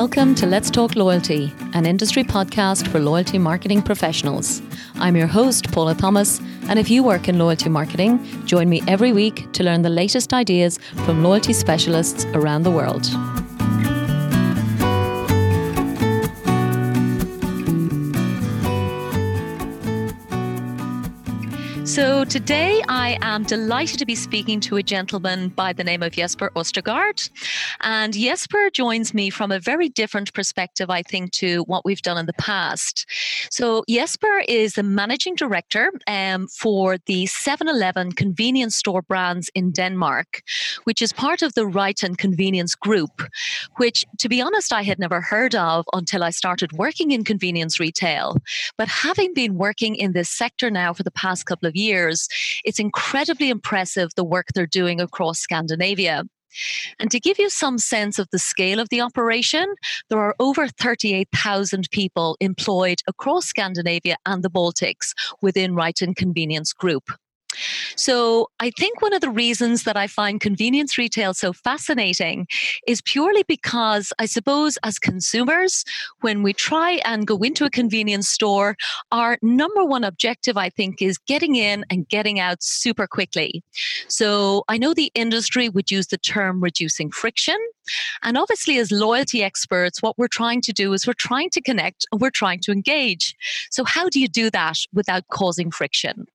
Welcome 0.00 0.34
to 0.36 0.46
Let's 0.46 0.70
Talk 0.70 0.96
Loyalty, 0.96 1.52
an 1.74 1.84
industry 1.84 2.24
podcast 2.24 2.88
for 2.88 2.98
loyalty 2.98 3.36
marketing 3.36 3.82
professionals. 3.82 4.62
I'm 4.94 5.14
your 5.14 5.26
host, 5.26 5.70
Paula 5.72 5.94
Thomas, 5.94 6.40
and 6.70 6.78
if 6.78 6.88
you 6.88 7.02
work 7.02 7.28
in 7.28 7.38
loyalty 7.38 7.68
marketing, 7.68 8.18
join 8.46 8.70
me 8.70 8.82
every 8.88 9.12
week 9.12 9.52
to 9.52 9.62
learn 9.62 9.82
the 9.82 9.90
latest 9.90 10.32
ideas 10.32 10.78
from 11.04 11.22
loyalty 11.22 11.52
specialists 11.52 12.24
around 12.32 12.62
the 12.62 12.70
world. 12.70 13.04
So 21.90 22.24
today 22.24 22.84
I 22.88 23.18
am 23.20 23.42
delighted 23.42 23.98
to 23.98 24.06
be 24.06 24.14
speaking 24.14 24.60
to 24.60 24.76
a 24.76 24.82
gentleman 24.82 25.48
by 25.48 25.72
the 25.72 25.82
name 25.82 26.04
of 26.04 26.12
Jesper 26.12 26.52
Ostergaard. 26.54 27.28
And 27.80 28.14
Jesper 28.14 28.70
joins 28.72 29.12
me 29.12 29.28
from 29.28 29.50
a 29.50 29.58
very 29.58 29.88
different 29.88 30.32
perspective, 30.32 30.88
I 30.88 31.02
think, 31.02 31.32
to 31.32 31.62
what 31.62 31.84
we've 31.84 32.00
done 32.00 32.16
in 32.16 32.26
the 32.26 32.32
past. 32.34 33.06
So 33.50 33.82
Jesper 33.90 34.44
is 34.46 34.74
the 34.74 34.84
managing 34.84 35.34
director 35.34 35.90
um, 36.06 36.46
for 36.46 36.96
the 37.06 37.24
7-Eleven 37.24 38.12
convenience 38.12 38.76
store 38.76 39.02
brands 39.02 39.50
in 39.56 39.72
Denmark, 39.72 40.42
which 40.84 41.02
is 41.02 41.12
part 41.12 41.42
of 41.42 41.54
the 41.54 41.62
Reitan 41.62 42.16
Convenience 42.16 42.76
Group, 42.76 43.20
which, 43.78 44.04
to 44.18 44.28
be 44.28 44.40
honest, 44.40 44.72
I 44.72 44.82
had 44.84 45.00
never 45.00 45.20
heard 45.20 45.56
of 45.56 45.86
until 45.92 46.22
I 46.22 46.30
started 46.30 46.70
working 46.74 47.10
in 47.10 47.24
convenience 47.24 47.80
retail. 47.80 48.36
But 48.78 48.86
having 48.86 49.34
been 49.34 49.56
working 49.56 49.96
in 49.96 50.12
this 50.12 50.30
sector 50.30 50.70
now 50.70 50.92
for 50.92 51.02
the 51.02 51.10
past 51.10 51.46
couple 51.46 51.68
of 51.68 51.74
years, 51.80 52.28
it's 52.64 52.78
incredibly 52.78 53.50
impressive 53.50 54.10
the 54.16 54.24
work 54.24 54.48
they're 54.54 54.66
doing 54.66 55.00
across 55.00 55.38
Scandinavia. 55.38 56.24
And 56.98 57.10
to 57.10 57.20
give 57.20 57.38
you 57.38 57.48
some 57.48 57.78
sense 57.78 58.18
of 58.18 58.28
the 58.32 58.38
scale 58.38 58.80
of 58.80 58.88
the 58.88 59.00
operation, 59.00 59.74
there 60.08 60.18
are 60.18 60.34
over 60.40 60.68
38,000 60.68 61.88
people 61.90 62.36
employed 62.40 63.00
across 63.06 63.46
Scandinavia 63.46 64.16
and 64.26 64.42
the 64.42 64.50
Baltics 64.50 65.12
within 65.42 65.74
Reitan 65.74 66.16
Convenience 66.16 66.72
Group. 66.72 67.10
So 67.96 68.50
I 68.60 68.70
think 68.70 69.02
one 69.02 69.12
of 69.12 69.20
the 69.20 69.30
reasons 69.30 69.84
that 69.84 69.96
I 69.96 70.06
find 70.06 70.40
convenience 70.40 70.96
retail 70.96 71.34
so 71.34 71.52
fascinating 71.52 72.46
is 72.86 73.02
purely 73.02 73.42
because 73.42 74.12
I 74.18 74.26
suppose 74.26 74.78
as 74.82 74.98
consumers, 74.98 75.84
when 76.20 76.42
we 76.42 76.52
try 76.52 77.00
and 77.04 77.26
go 77.26 77.38
into 77.38 77.64
a 77.64 77.70
convenience 77.70 78.28
store, 78.28 78.76
our 79.12 79.38
number 79.42 79.84
one 79.84 80.04
objective, 80.04 80.56
I 80.56 80.70
think, 80.70 81.02
is 81.02 81.18
getting 81.18 81.56
in 81.56 81.84
and 81.90 82.08
getting 82.08 82.40
out 82.40 82.62
super 82.62 83.06
quickly. 83.06 83.62
So 84.08 84.64
I 84.68 84.78
know 84.78 84.94
the 84.94 85.10
industry 85.14 85.68
would 85.68 85.90
use 85.90 86.08
the 86.08 86.18
term 86.18 86.62
reducing 86.62 87.10
friction. 87.10 87.58
And 88.22 88.38
obviously, 88.38 88.78
as 88.78 88.92
loyalty 88.92 89.42
experts, 89.42 90.02
what 90.02 90.16
we're 90.16 90.28
trying 90.28 90.60
to 90.62 90.72
do 90.72 90.92
is 90.92 91.06
we're 91.06 91.12
trying 91.14 91.50
to 91.50 91.60
connect 91.60 92.06
and 92.12 92.20
we're 92.20 92.30
trying 92.30 92.60
to 92.60 92.72
engage. 92.72 93.34
So, 93.70 93.84
how 93.84 94.08
do 94.08 94.20
you 94.20 94.28
do 94.28 94.50
that 94.50 94.76
without 94.92 95.26
causing 95.28 95.70
friction? 95.70 96.26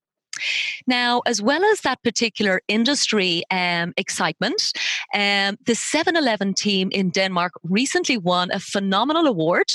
Now, 0.87 1.21
as 1.25 1.41
well 1.41 1.63
as 1.65 1.81
that 1.81 2.01
particular 2.03 2.61
industry 2.67 3.43
um, 3.51 3.93
excitement, 3.97 4.73
um, 5.13 5.57
the 5.65 5.75
7 5.75 6.15
Eleven 6.15 6.53
team 6.53 6.89
in 6.91 7.09
Denmark 7.09 7.53
recently 7.63 8.17
won 8.17 8.51
a 8.51 8.59
phenomenal 8.59 9.27
award. 9.27 9.71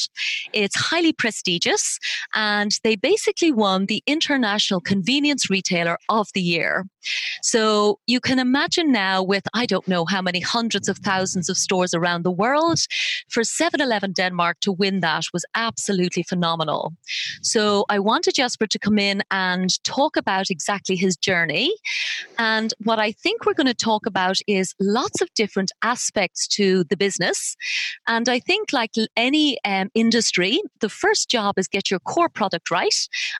It's 0.53 0.77
highly 0.77 1.13
prestigious, 1.13 1.99
and 2.35 2.73
they 2.85 2.97
basically 2.97 3.53
won 3.53 3.87
the 3.87 4.03
International 4.07 4.81
Convenience 4.81 5.51
Retailer 5.51 5.99
of 6.09 6.29
the 6.35 6.43
Year. 6.43 6.87
So 7.43 7.99
you 8.07 8.21
can 8.21 8.39
imagine 8.39 8.93
now, 8.93 9.23
with 9.23 9.45
I 9.55 9.67
don't 9.67 9.87
know 9.89 10.05
how 10.05 10.23
many 10.23 10.41
hundreds 10.41 10.89
of 10.89 10.99
thousands 10.99 11.49
of 11.49 11.57
stores 11.57 11.95
around 11.95 12.25
the 12.25 12.31
world, 12.31 12.81
for 13.29 13.45
7 13.45 13.81
Eleven 13.81 14.13
Denmark 14.13 14.59
to 14.61 14.73
win 14.73 15.01
that 15.01 15.25
was 15.33 15.45
absolutely 15.55 16.23
phenomenal. 16.23 16.93
So 17.43 17.85
I 17.89 17.99
wanted 17.99 18.35
Jesper 18.35 18.67
to 18.67 18.79
come 18.79 18.99
in 18.99 19.23
and 19.31 19.83
talk 19.85 20.17
about 20.17 20.51
exactly 20.51 20.97
his 20.97 21.17
journey. 21.17 21.75
And 22.39 22.73
what 22.85 22.99
I 22.99 23.13
think 23.13 23.45
we're 23.45 23.55
going 23.55 23.67
to 23.67 23.75
talk 23.75 24.07
about 24.07 24.39
is 24.47 24.75
lots 24.81 25.21
of 25.21 25.33
different 25.35 25.73
aspects 25.83 26.47
to 26.49 26.85
the 26.85 26.97
business. 26.97 27.57
And 28.07 28.29
I 28.29 28.39
think, 28.39 28.73
like 28.73 28.93
any 29.17 29.59
um, 29.65 29.91
industry, 29.95 30.61
the 30.81 30.89
first 30.89 31.29
job 31.29 31.59
is 31.59 31.69
get 31.69 31.91
your 31.91 32.01
core 32.01 32.29
product 32.29 32.71
right. 32.71 32.95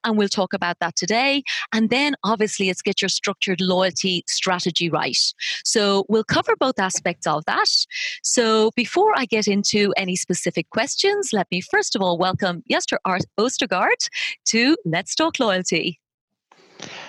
And 0.05 0.17
we'll 0.17 0.29
talk 0.29 0.53
about 0.53 0.79
that 0.81 0.97
today. 0.97 1.43
And 1.73 1.91
then 1.91 2.15
obviously, 2.25 2.69
it's 2.69 2.83
get 2.83 3.03
your 3.03 3.09
structured 3.51 3.61
loyalty 3.69 4.25
strategy 4.27 4.91
right. 4.91 5.17
So 5.65 6.05
we'll 6.09 6.25
cover 6.25 6.55
both 6.57 6.79
aspects 6.79 7.27
of 7.27 7.45
that. 7.47 7.69
So 8.23 8.71
before 8.77 9.13
I 9.17 9.27
get 9.27 9.49
into 9.49 9.93
any 9.97 10.17
specific 10.17 10.69
questions, 10.71 11.31
let 11.33 11.47
me 11.51 11.61
first 11.61 11.97
of 11.97 12.03
all 12.03 12.19
welcome 12.19 12.63
Jesper 12.71 12.99
Ostergaard 13.07 14.09
to 14.47 14.77
Let's 14.85 15.15
Talk 15.15 15.39
Loyalty. 15.39 15.99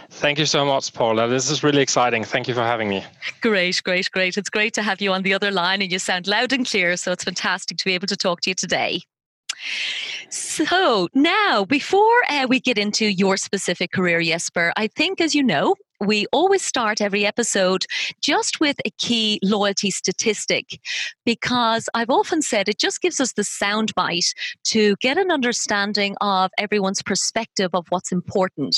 Thank 0.10 0.40
you 0.40 0.46
so 0.46 0.66
much, 0.66 0.94
Paula. 0.94 1.28
This 1.30 1.50
is 1.50 1.64
really 1.64 1.82
exciting. 1.82 2.26
Thank 2.26 2.48
you 2.48 2.54
for 2.54 2.64
having 2.64 2.90
me. 2.90 3.06
Great, 3.40 3.82
great, 3.84 4.12
great. 4.12 4.38
It's 4.38 4.50
great 4.50 4.74
to 4.74 4.82
have 4.82 5.02
you 5.02 5.14
on 5.14 5.24
the 5.24 5.34
other 5.34 5.52
line 5.52 5.82
and 5.82 5.92
you 5.92 6.00
sound 6.00 6.28
loud 6.28 6.52
and 6.52 6.66
clear. 6.66 6.98
So 6.98 7.14
it's 7.14 7.24
fantastic 7.24 7.78
to 7.78 7.86
be 7.86 7.94
able 7.94 8.08
to 8.08 8.18
talk 8.18 8.42
to 8.42 8.50
you 8.50 8.56
today. 8.56 9.02
So 10.30 11.08
now, 11.14 11.66
before 11.66 12.22
uh, 12.30 12.48
we 12.50 12.60
get 12.60 12.78
into 12.78 13.06
your 13.06 13.38
specific 13.38 13.92
career, 13.92 14.22
Jesper, 14.22 14.74
I 14.76 14.88
think, 14.88 15.22
as 15.22 15.36
you 15.36 15.44
know, 15.44 15.76
we 16.02 16.26
always 16.32 16.64
start 16.64 17.00
every 17.00 17.26
episode 17.26 17.86
just 18.22 18.60
with 18.60 18.78
a 18.86 18.90
key 18.98 19.40
loyalty 19.44 19.92
statistic 19.92 20.80
because 21.26 21.88
I've 21.94 22.10
often 22.10 22.42
said 22.42 22.68
it 22.68 22.80
just 22.80 23.02
gives 23.02 23.20
us 23.20 23.34
the 23.34 23.44
soundbite 23.44 24.34
to 24.66 24.96
get 25.00 25.18
an 25.18 25.32
understanding 25.32 26.16
of 26.20 26.50
everyone's 26.58 27.04
perspective 27.04 27.70
of 27.74 27.86
what's 27.90 28.12
important. 28.12 28.76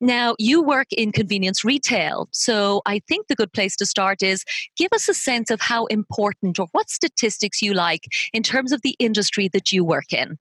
Now, 0.00 0.36
you 0.38 0.62
work 0.62 0.88
in 0.92 1.10
convenience 1.10 1.64
retail, 1.64 2.28
so 2.30 2.82
I 2.86 3.00
think 3.08 3.26
the 3.26 3.34
good 3.34 3.52
place 3.52 3.76
to 3.76 3.86
start 3.86 4.22
is 4.22 4.44
give 4.76 4.92
us 4.92 5.08
a 5.08 5.14
sense 5.14 5.50
of 5.50 5.60
how 5.60 5.86
important 5.86 6.60
or 6.60 6.68
what 6.72 6.90
statistics 6.90 7.60
you 7.62 7.72
like 7.74 8.04
in 8.32 8.42
terms 8.42 8.72
of 8.72 8.82
the 8.82 8.94
industry 8.98 9.48
that 9.48 9.72
you 9.72 9.84
work 9.84 10.12
in. 10.12 10.38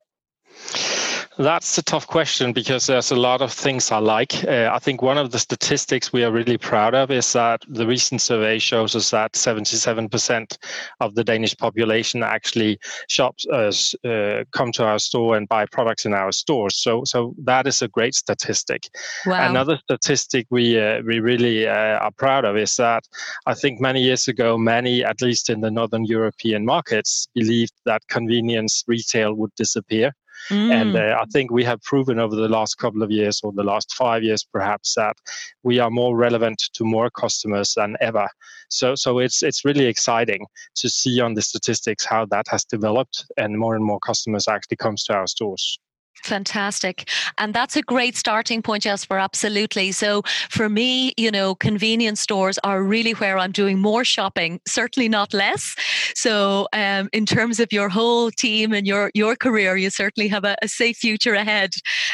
That's 1.37 1.77
a 1.77 1.83
tough 1.83 2.07
question 2.07 2.53
because 2.53 2.87
there's 2.87 3.11
a 3.11 3.15
lot 3.15 3.41
of 3.41 3.51
things 3.51 3.91
I 3.91 3.97
like. 3.97 4.45
Uh, 4.45 4.69
I 4.71 4.79
think 4.79 5.01
one 5.01 5.17
of 5.17 5.31
the 5.31 5.39
statistics 5.39 6.13
we 6.13 6.23
are 6.23 6.31
really 6.31 6.57
proud 6.57 6.95
of 6.95 7.11
is 7.11 7.33
that 7.33 7.61
the 7.67 7.85
recent 7.85 8.21
survey 8.21 8.57
shows 8.57 8.95
us 8.95 9.09
that 9.09 9.33
77% 9.33 10.57
of 11.01 11.13
the 11.15 11.25
Danish 11.25 11.57
population 11.57 12.23
actually 12.23 12.79
shops, 13.09 13.45
uh, 13.51 13.71
uh, 14.07 14.45
come 14.53 14.71
to 14.73 14.85
our 14.85 14.97
store 14.97 15.35
and 15.35 15.49
buy 15.49 15.65
products 15.65 16.05
in 16.05 16.13
our 16.13 16.31
stores. 16.31 16.77
So, 16.77 17.03
so 17.03 17.35
that 17.43 17.67
is 17.67 17.81
a 17.81 17.89
great 17.89 18.15
statistic. 18.15 18.87
Wow. 19.25 19.49
Another 19.49 19.77
statistic 19.77 20.47
we 20.51 20.79
uh, 20.79 21.01
we 21.05 21.19
really 21.19 21.67
uh, 21.67 21.97
are 21.99 22.11
proud 22.11 22.45
of 22.45 22.55
is 22.55 22.77
that 22.77 23.03
I 23.45 23.55
think 23.55 23.81
many 23.81 24.01
years 24.01 24.29
ago, 24.29 24.57
many, 24.57 25.03
at 25.03 25.21
least 25.21 25.49
in 25.49 25.59
the 25.59 25.71
northern 25.71 26.05
European 26.05 26.63
markets, 26.65 27.27
believed 27.35 27.73
that 27.85 28.07
convenience 28.07 28.83
retail 28.87 29.33
would 29.33 29.53
disappear. 29.55 30.13
Mm. 30.49 30.71
And 30.71 30.95
uh, 30.95 31.17
I 31.19 31.25
think 31.31 31.51
we 31.51 31.63
have 31.63 31.81
proven 31.81 32.19
over 32.19 32.35
the 32.35 32.49
last 32.49 32.75
couple 32.75 33.01
of 33.01 33.11
years 33.11 33.41
or 33.43 33.51
the 33.51 33.63
last 33.63 33.93
five 33.93 34.23
years 34.23 34.43
perhaps 34.43 34.95
that 34.95 35.17
we 35.63 35.79
are 35.79 35.89
more 35.89 36.15
relevant 36.15 36.69
to 36.73 36.83
more 36.83 37.09
customers 37.09 37.73
than 37.75 37.95
ever. 38.01 38.27
So 38.69 38.95
so 38.95 39.19
it's 39.19 39.43
it's 39.43 39.65
really 39.65 39.85
exciting 39.85 40.45
to 40.75 40.89
see 40.89 41.19
on 41.19 41.33
the 41.33 41.41
statistics 41.41 42.05
how 42.05 42.25
that 42.27 42.47
has 42.49 42.65
developed 42.65 43.25
and 43.37 43.57
more 43.57 43.75
and 43.75 43.85
more 43.85 43.99
customers 43.99 44.47
actually 44.47 44.77
comes 44.77 45.03
to 45.05 45.13
our 45.13 45.27
stores. 45.27 45.79
Fantastic. 46.23 47.09
And 47.37 47.53
that's 47.53 47.75
a 47.75 47.83
great 47.83 48.15
starting 48.15 48.61
point, 48.61 48.83
Jesper. 48.83 49.19
Absolutely. 49.19 49.91
So 49.91 50.23
for 50.49 50.69
me, 50.69 51.13
you 51.17 51.29
know, 51.29 51.53
convenience 51.53 52.19
stores 52.19 52.57
are 52.63 52.81
really 52.81 53.11
where 53.11 53.37
I'm 53.37 53.51
doing 53.51 53.79
more 53.79 54.03
shopping, 54.03 54.59
certainly 54.67 55.07
not 55.07 55.33
less. 55.33 55.75
So 56.15 56.67
um, 56.73 57.09
in 57.13 57.25
terms 57.27 57.59
of 57.59 57.71
your 57.71 57.89
whole 57.89 58.31
team 58.31 58.73
and 58.73 58.87
your 58.87 59.11
your 59.13 59.35
career, 59.35 59.77
you 59.77 59.91
certainly 59.91 60.27
have 60.29 60.45
a, 60.45 60.55
a 60.63 60.67
safe 60.67 60.97
future 60.97 61.35
ahead. 61.35 61.71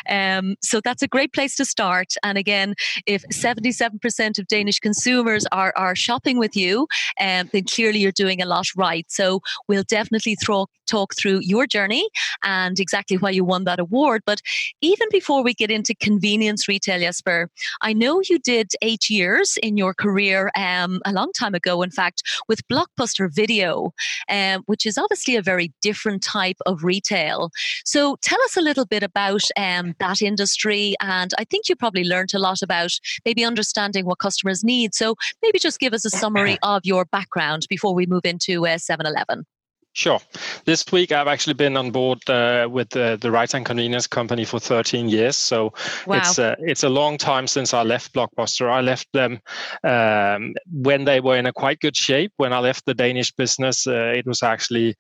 Um, 0.10 0.56
so 0.62 0.82
that's 0.84 1.02
a 1.02 1.08
great 1.08 1.32
place 1.32 1.56
to 1.56 1.66
start. 1.66 2.14
And 2.24 2.38
again, 2.38 2.76
if 3.06 3.24
77% 3.32 4.40
of 4.40 4.48
Danish 4.48 4.80
consumers 4.80 5.46
are, 5.52 5.74
are 5.78 5.96
shopping 5.96 6.38
with 6.38 6.56
you, 6.56 6.88
um, 7.20 7.50
then 7.54 7.64
clearly 7.64 8.00
you're 8.00 8.12
doing 8.12 8.42
a 8.42 8.46
lot 8.46 8.68
right. 8.76 9.06
So 9.10 9.42
we'll 9.68 9.84
definitely 9.84 10.36
throw, 10.36 10.68
talk 10.92 11.16
through 11.16 11.40
your 11.42 11.66
journey 11.66 12.08
and 12.44 12.80
exactly 12.80 13.18
why 13.18 13.30
you 13.30 13.46
won 13.46 13.64
that 13.64 13.80
award. 13.80 14.22
But 14.26 14.42
even 14.82 15.08
before 15.12 15.44
we 15.44 15.54
get 15.54 15.72
into 15.72 15.96
convenience 15.96 16.68
retail, 16.68 17.00
Jesper, 17.00 17.50
I 17.82 17.94
know 17.94 18.22
you 18.30 18.40
did 18.40 18.68
eight 18.82 19.10
years 19.10 19.58
in 19.64 19.78
your 19.78 19.94
career 19.94 20.52
um, 20.56 21.00
a 21.06 21.14
long 21.14 21.32
time 21.32 21.56
ago, 21.56 21.82
in 21.82 21.92
fact, 21.92 22.24
with 22.48 22.68
Blockbuster 22.68 23.30
Video, 23.34 23.94
um, 24.30 24.64
which 24.66 24.86
is 24.86 24.98
obviously 24.98 25.36
a 25.36 25.42
very 25.42 25.72
different 25.82 26.22
type 26.24 26.58
of 26.66 26.84
retail. 26.84 27.50
So 27.86 28.18
tell 28.22 28.42
us 28.44 28.58
a 28.58 28.62
little 28.62 28.86
bit 28.86 29.04
about 29.04 29.42
um, 29.58 29.96
that 30.00 30.22
industry. 30.22 30.96
And 31.02 31.32
I 31.38 31.46
think 31.46 31.70
you 31.70 31.76
probably 31.76 32.04
learned 32.04 32.34
a 32.34 32.40
lot 32.40 32.62
about 32.62 32.92
maybe 33.26 33.46
understanding 33.46 34.06
what 34.06 34.20
customers 34.20 34.64
need. 34.64 34.94
So 34.94 35.16
maybe 35.42 35.60
just 35.60 35.80
give 35.80 35.94
us 35.94 36.06
a 36.06 36.10
summary 36.10 36.58
of 36.64 36.82
your 36.84 37.06
background 37.06 37.66
before 37.70 37.94
we 37.94 38.06
move 38.06 38.26
into 38.26 38.68
uh, 38.68 38.78
7 38.78 39.06
Eleven. 39.06 39.46
Sure. 39.94 40.20
This 40.64 40.90
week 40.92 41.12
I've 41.12 41.28
actually 41.28 41.56
been 41.56 41.76
on 41.76 41.92
board 41.92 42.18
uh, 42.30 42.68
with 42.72 42.90
the, 42.92 43.18
the 43.20 43.28
Reitan 43.28 43.66
Convenience 43.66 44.08
Company 44.08 44.46
for 44.46 44.58
13 44.58 45.10
years. 45.10 45.36
So 45.38 45.74
wow. 46.08 46.18
it's 46.18 46.40
uh, 46.40 46.56
it's 46.60 46.84
a 46.84 46.90
long 46.90 47.18
time 47.18 47.46
since 47.46 47.74
I 47.74 47.84
left 47.84 48.14
Blockbuster. 48.14 48.72
I 48.72 48.80
left 48.80 49.10
them 49.12 49.42
um, 49.84 50.54
when 50.72 51.04
they 51.04 51.20
were 51.20 51.36
in 51.36 51.46
a 51.46 51.52
quite 51.52 51.82
good 51.82 51.98
shape. 51.98 52.32
When 52.38 52.54
I 52.54 52.60
left 52.60 52.86
the 52.86 52.94
Danish 52.94 53.34
business, 53.34 53.86
uh, 53.86 54.14
it 54.16 54.26
was 54.26 54.44
actually 54.44 54.96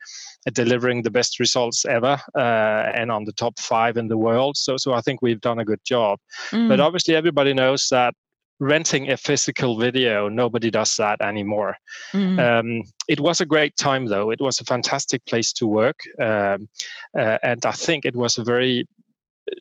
delivering 0.54 1.04
the 1.04 1.12
best 1.12 1.40
results 1.40 1.86
ever 1.86 2.20
uh, 2.36 2.92
and 2.94 3.12
on 3.12 3.24
the 3.24 3.34
top 3.34 3.60
five 3.60 3.96
in 3.96 4.10
the 4.10 4.18
world. 4.18 4.58
So 4.58 4.76
so 4.76 4.92
I 4.92 5.00
think 5.00 5.22
we've 5.22 5.42
done 5.42 5.60
a 5.60 5.66
good 5.66 5.84
job. 5.86 6.20
Mm. 6.52 6.68
But 6.68 6.82
obviously 6.82 7.16
everybody 7.16 7.54
knows 7.54 7.88
that 7.92 8.14
renting 8.62 9.10
a 9.10 9.18
physical 9.18 9.78
video, 9.78 10.30
nobody 10.30 10.70
does 10.70 10.96
that 10.96 11.20
anymore. 11.20 11.76
Mm. 12.14 12.40
Um, 12.40 12.84
it 13.10 13.20
was 13.20 13.42
a 13.42 13.46
great 13.46 13.76
time, 13.76 14.06
though. 14.06 14.30
It 14.30 14.40
was 14.40 14.62
a 14.62 14.66
fantastic 14.66 15.26
place 15.26 15.52
to 15.54 15.68
work. 15.68 16.00
Um, 16.22 16.70
uh, 17.18 17.40
and 17.44 17.66
I 17.66 17.72
think 17.72 18.06
it 18.06 18.16
was 18.16 18.38
a 18.38 18.44
very 18.44 18.88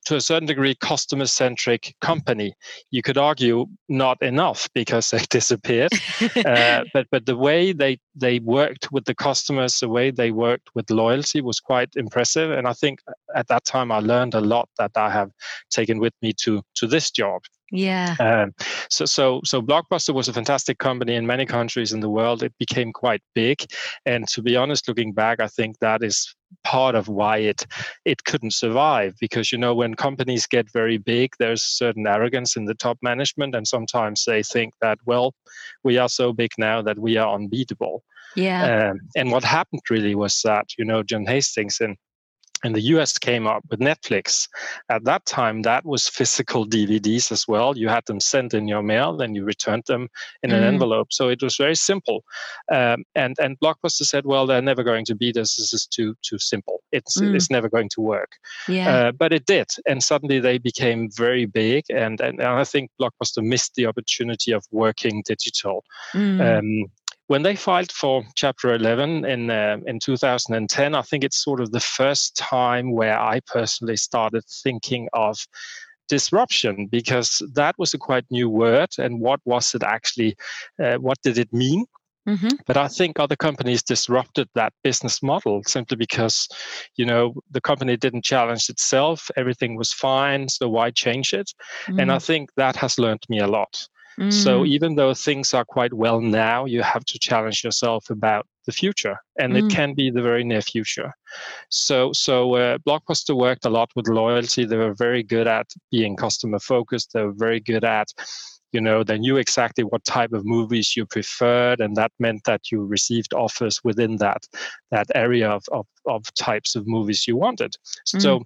to 0.05 0.17
a 0.17 0.21
certain 0.21 0.47
degree 0.47 0.75
customer 0.75 1.27
centric 1.27 1.97
company 2.03 2.53
you 2.91 3.03
could 3.03 3.17
argue 3.17 3.67
not 3.89 4.21
enough 4.23 4.69
because 4.75 5.11
they 5.11 5.19
disappeared 5.31 5.91
uh, 6.45 6.85
but 6.93 7.07
but 7.11 7.25
the 7.25 7.37
way 7.37 7.73
they 7.73 7.99
they 8.15 8.39
worked 8.41 8.93
with 8.93 9.07
the 9.07 9.15
customers 9.15 9.79
the 9.79 9.89
way 9.89 10.11
they 10.11 10.31
worked 10.31 10.69
with 10.75 10.91
loyalty 10.91 11.41
was 11.41 11.61
quite 11.61 11.89
impressive 11.97 12.51
and 12.51 12.69
i 12.69 12.75
think 12.75 13.01
at 13.35 13.49
that 13.49 13.65
time 13.65 13.91
i 13.91 13.99
learned 13.99 14.35
a 14.35 14.41
lot 14.41 14.69
that 14.79 14.91
i 14.97 15.11
have 15.11 15.31
taken 15.71 15.99
with 15.99 16.13
me 16.21 16.33
to 16.33 16.63
to 16.75 16.87
this 16.87 17.11
job 17.11 17.41
yeah. 17.71 18.17
Um, 18.19 18.53
so, 18.89 19.05
so, 19.05 19.41
so 19.45 19.63
Blockbuster 19.63 20.13
was 20.13 20.29
a 20.29 20.33
fantastic 20.33 20.79
company 20.79 21.15
in 21.15 21.27
many 21.27 21.47
countries 21.47 21.93
in 21.93 22.01
the 22.01 22.11
world. 22.11 22.43
It 22.43 22.53
became 22.59 22.93
quite 22.93 23.23
big, 23.35 23.65
and 24.07 24.27
to 24.29 24.43
be 24.43 24.57
honest, 24.57 24.89
looking 24.89 25.13
back, 25.13 25.41
I 25.41 25.47
think 25.47 25.79
that 25.79 26.03
is 26.03 26.35
part 26.65 26.97
of 26.97 27.07
why 27.09 27.39
it 27.39 27.67
it 28.05 28.25
couldn't 28.25 28.55
survive. 28.55 29.15
Because 29.21 29.53
you 29.53 29.59
know, 29.59 29.75
when 29.75 29.95
companies 29.95 30.47
get 30.47 30.71
very 30.73 30.99
big, 30.99 31.33
there's 31.39 31.63
a 31.63 31.77
certain 31.77 32.07
arrogance 32.07 32.57
in 32.57 32.65
the 32.65 32.75
top 32.75 32.99
management, 33.03 33.55
and 33.55 33.67
sometimes 33.67 34.25
they 34.27 34.43
think 34.43 34.75
that, 34.81 34.99
well, 35.07 35.35
we 35.85 35.99
are 35.99 36.09
so 36.09 36.33
big 36.33 36.51
now 36.59 36.83
that 36.83 36.99
we 36.99 37.17
are 37.17 37.35
unbeatable. 37.35 38.03
Yeah. 38.37 38.91
Um, 38.91 39.01
and 39.17 39.33
what 39.33 39.45
happened 39.45 39.83
really 39.91 40.15
was 40.15 40.41
that 40.45 40.67
you 40.79 40.85
know 40.85 41.03
John 41.03 41.27
Hastings 41.27 41.81
in 41.81 41.97
and 42.65 42.75
the 42.75 42.81
US 42.95 43.19
came 43.19 43.47
up 43.47 43.63
with 43.71 43.81
Netflix. 43.81 44.49
At 44.89 45.05
that 45.05 45.25
time, 45.27 45.63
that 45.63 45.85
was 45.85 46.09
physical 46.09 46.67
DVDs 46.67 47.33
as 47.33 47.49
well. 47.49 47.77
You 47.77 47.89
had 47.89 48.05
them 48.07 48.21
sent 48.21 48.55
in 48.55 48.69
your 48.69 48.83
mail, 48.83 49.17
then 49.17 49.35
you 49.35 49.45
returned 49.45 49.85
them 49.87 50.09
in 50.43 50.51
an 50.51 50.63
mm. 50.63 50.67
envelope. 50.67 51.13
So 51.13 51.29
it 51.29 51.43
was 51.43 51.57
very 51.57 51.77
simple. 51.77 52.25
Um, 52.71 53.05
and 53.15 53.37
and 53.41 53.59
Blockbuster 53.61 54.05
said, 54.05 54.27
well, 54.27 54.47
they're 54.47 54.63
never 54.63 54.83
going 54.83 55.05
to 55.07 55.15
beat 55.15 55.37
us. 55.37 55.57
This 55.57 55.73
is 55.73 55.87
too 55.87 56.15
too 56.23 56.39
simple. 56.39 56.83
It's 56.93 57.19
mm. 57.19 57.35
it's 57.35 57.51
never 57.51 57.69
going 57.69 57.89
to 57.91 58.01
work. 58.01 58.33
Yeah. 58.69 58.89
Uh, 58.91 59.13
but 59.13 59.33
it 59.33 59.47
did, 59.47 59.69
and 59.87 60.03
suddenly 60.03 60.41
they 60.41 60.59
became 60.59 61.11
very 61.11 61.47
big. 61.47 61.85
And 61.91 62.21
and, 62.21 62.41
and 62.41 62.49
I 62.49 62.65
think 62.65 62.91
Blockbuster 63.01 63.43
missed 63.43 63.75
the 63.75 63.87
opportunity 63.87 64.53
of 64.53 64.65
working 64.71 65.23
digital. 65.27 65.85
Mm. 66.15 66.41
Um, 66.59 66.91
when 67.31 67.43
they 67.43 67.55
filed 67.55 67.93
for 67.93 68.25
Chapter 68.35 68.75
11 68.75 69.25
in 69.25 69.51
uh, 69.51 69.77
in 69.87 70.01
2010, 70.01 70.97
I 70.97 71.03
think 71.03 71.23
it's 71.23 71.45
sort 71.45 71.61
of 71.61 71.71
the 71.71 71.79
first 71.79 72.37
time 72.37 72.91
where 72.91 73.17
I 73.17 73.39
personally 73.47 73.97
started 73.97 74.43
thinking 74.65 75.09
of 75.13 75.39
disruption 76.09 76.89
because 76.91 77.41
that 77.55 77.77
was 77.79 77.95
a 77.95 77.99
quite 77.99 78.25
new 78.33 78.51
word 78.51 78.89
and 78.99 79.21
what 79.21 79.39
was 79.45 79.77
it 79.77 79.85
actually 79.85 80.35
uh, 80.83 80.97
what 80.97 81.19
did 81.23 81.39
it 81.39 81.53
mean 81.53 81.85
Mm-hmm. 82.29 82.57
But 82.67 82.77
I 82.77 82.87
think 82.87 83.19
other 83.19 83.35
companies 83.35 83.83
disrupted 83.83 84.49
that 84.55 84.75
business 84.85 85.23
model 85.23 85.63
simply 85.67 85.97
because, 85.97 86.49
you 86.97 87.07
know, 87.07 87.35
the 87.51 87.63
company 87.63 87.97
didn't 87.97 88.25
challenge 88.25 88.69
itself. 88.69 89.31
Everything 89.37 89.75
was 89.75 89.93
fine. 89.93 90.49
So 90.49 90.69
why 90.69 90.91
change 90.91 91.33
it? 91.33 91.51
Mm-hmm. 91.87 91.99
And 91.99 92.13
I 92.13 92.17
mm. 92.17 92.27
think 92.27 92.51
that 92.57 92.77
has 92.77 92.99
learned 92.99 93.23
me 93.31 93.39
a 93.39 93.47
lot. 93.47 93.89
So 94.29 94.61
mm. 94.61 94.69
even 94.69 94.97
though 94.97 95.15
things 95.15 95.55
are 95.55 95.65
quite 95.65 95.95
well 95.95 96.21
now, 96.21 96.67
you 96.67 96.83
have 96.83 97.07
to 97.07 97.19
challenge 97.19 97.65
yourself 97.65 98.11
about 98.11 98.47
the 98.67 98.73
future, 98.73 99.17
and 99.39 99.55
mm. 99.55 99.65
it 99.65 99.75
can 99.75 99.95
be 99.95 100.11
the 100.11 100.21
very 100.21 100.45
near 100.45 100.61
future. 100.61 101.13
So 101.71 102.13
so 102.13 102.55
uh, 102.57 102.79
Blockbuster 102.79 103.35
worked 103.35 103.65
a 103.65 103.71
lot 103.71 103.91
with 103.97 104.09
loyalty. 104.09 104.67
They 104.67 104.77
were 104.77 104.95
very 104.95 105.23
good 105.23 105.47
at 105.47 105.69
being 105.91 106.17
customer 106.17 106.59
focused. 106.59 107.15
They 107.15 107.23
were 107.23 107.33
very 107.33 107.61
good 107.61 107.85
at 107.85 108.09
you 108.73 108.81
know 108.81 109.03
they 109.03 109.19
knew 109.19 109.37
exactly 109.37 109.85
what 109.85 110.05
type 110.05 110.33
of 110.33 110.45
movies 110.45 110.97
you 110.97 111.07
preferred 111.07 111.81
and 111.81 111.97
that 111.97 112.13
meant 112.19 112.45
that 112.45 112.71
you 112.71 112.85
received 112.85 113.35
offers 113.35 113.81
within 113.83 114.17
that 114.19 114.47
that 114.91 115.07
area 115.15 115.51
of, 115.51 115.65
of, 115.73 115.87
of 116.07 116.23
types 116.35 116.77
of 116.77 116.87
movies 116.87 117.27
you 117.27 117.37
wanted 117.37 117.75
mm. 118.39 118.45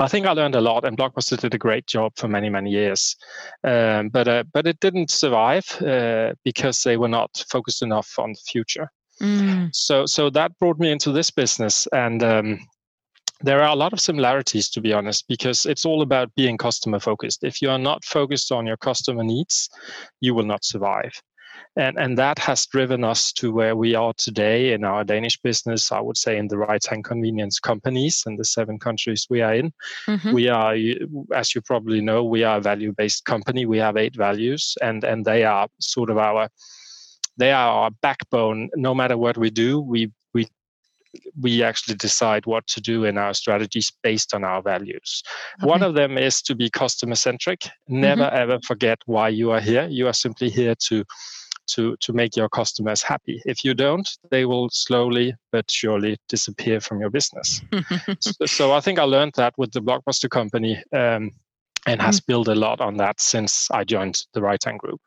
I 0.00 0.08
think 0.08 0.26
I 0.26 0.32
learned 0.32 0.54
a 0.54 0.60
lot, 0.60 0.84
and 0.84 0.96
Blockbuster 0.96 1.38
did 1.38 1.54
a 1.54 1.58
great 1.58 1.86
job 1.86 2.12
for 2.16 2.28
many, 2.28 2.48
many 2.48 2.70
years. 2.70 3.16
Um, 3.64 4.10
but 4.10 4.28
uh, 4.28 4.44
but 4.52 4.66
it 4.66 4.80
didn't 4.80 5.10
survive 5.10 5.66
uh, 5.82 6.34
because 6.44 6.82
they 6.82 6.96
were 6.96 7.08
not 7.08 7.44
focused 7.50 7.82
enough 7.82 8.18
on 8.18 8.32
the 8.32 8.40
future. 8.46 8.90
Mm. 9.20 9.70
So 9.74 10.06
so 10.06 10.30
that 10.30 10.58
brought 10.58 10.78
me 10.78 10.92
into 10.92 11.12
this 11.12 11.30
business, 11.30 11.88
and 11.92 12.22
um, 12.22 12.60
there 13.40 13.62
are 13.62 13.72
a 13.72 13.76
lot 13.76 13.92
of 13.92 14.00
similarities, 14.00 14.68
to 14.70 14.80
be 14.80 14.92
honest, 14.92 15.26
because 15.28 15.66
it's 15.66 15.84
all 15.84 16.02
about 16.02 16.34
being 16.36 16.58
customer 16.58 17.00
focused. 17.00 17.42
If 17.42 17.60
you 17.60 17.70
are 17.70 17.78
not 17.78 18.04
focused 18.04 18.52
on 18.52 18.66
your 18.66 18.76
customer 18.76 19.24
needs, 19.24 19.68
you 20.20 20.34
will 20.34 20.46
not 20.46 20.64
survive 20.64 21.12
and 21.76 21.98
and 21.98 22.18
that 22.18 22.38
has 22.38 22.66
driven 22.66 23.04
us 23.04 23.32
to 23.34 23.52
where 23.52 23.76
we 23.76 23.94
are 23.94 24.12
today 24.14 24.72
in 24.72 24.84
our 24.84 25.04
Danish 25.04 25.40
business. 25.40 25.92
I 25.92 26.00
would 26.00 26.16
say 26.16 26.36
in 26.36 26.48
the 26.48 26.56
Reitan 26.56 27.04
convenience 27.04 27.58
companies 27.60 28.24
in 28.26 28.36
the 28.36 28.44
seven 28.44 28.78
countries 28.78 29.26
we 29.30 29.42
are 29.42 29.54
in. 29.54 29.72
Mm-hmm. 30.06 30.32
We 30.32 30.48
are, 30.48 30.74
as 31.34 31.54
you 31.54 31.60
probably 31.60 32.00
know, 32.00 32.24
we 32.24 32.44
are 32.44 32.58
a 32.58 32.60
value 32.60 32.92
based 32.92 33.24
company. 33.24 33.66
We 33.66 33.78
have 33.78 33.96
eight 33.96 34.16
values, 34.16 34.76
and 34.82 35.04
and 35.04 35.24
they 35.24 35.44
are 35.44 35.68
sort 35.80 36.10
of 36.10 36.18
our 36.18 36.48
they 37.36 37.52
are 37.52 37.68
our 37.68 37.90
backbone. 38.02 38.68
No 38.74 38.94
matter 38.94 39.16
what 39.16 39.38
we 39.38 39.50
do, 39.50 39.80
we 39.80 40.10
we 40.34 40.48
we 41.40 41.62
actually 41.62 41.94
decide 41.94 42.46
what 42.46 42.66
to 42.66 42.80
do 42.80 43.04
in 43.04 43.16
our 43.16 43.34
strategies 43.34 43.92
based 44.02 44.34
on 44.34 44.44
our 44.44 44.62
values. 44.62 45.22
Okay. 45.60 45.68
One 45.68 45.82
of 45.82 45.94
them 45.94 46.18
is 46.18 46.42
to 46.42 46.54
be 46.54 46.68
customer 46.70 47.14
centric. 47.14 47.68
Never 47.88 48.24
mm-hmm. 48.24 48.36
ever 48.36 48.58
forget 48.66 48.98
why 49.06 49.28
you 49.28 49.50
are 49.52 49.60
here. 49.60 49.86
You 49.88 50.08
are 50.08 50.12
simply 50.12 50.50
here 50.50 50.74
to 50.88 51.04
to 51.68 51.96
to 52.00 52.12
make 52.12 52.36
your 52.36 52.48
customers 52.48 53.02
happy. 53.02 53.42
If 53.46 53.64
you 53.64 53.74
don't, 53.74 54.08
they 54.30 54.44
will 54.44 54.68
slowly 54.70 55.34
but 55.52 55.70
surely 55.70 56.18
disappear 56.28 56.80
from 56.80 57.00
your 57.00 57.10
business. 57.10 57.60
so, 58.20 58.46
so, 58.46 58.72
I 58.72 58.80
think 58.80 58.98
I 58.98 59.04
learned 59.04 59.34
that 59.36 59.54
with 59.56 59.72
the 59.72 59.80
Blockbuster 59.80 60.30
company. 60.30 60.82
Um, 60.92 61.32
and 61.86 62.02
has 62.02 62.20
mm. 62.20 62.26
built 62.26 62.48
a 62.48 62.54
lot 62.54 62.80
on 62.80 62.96
that 62.98 63.18
since 63.18 63.70
I 63.70 63.84
joined 63.84 64.20
the 64.34 64.40
Reitan 64.40 64.76
Group. 64.78 65.00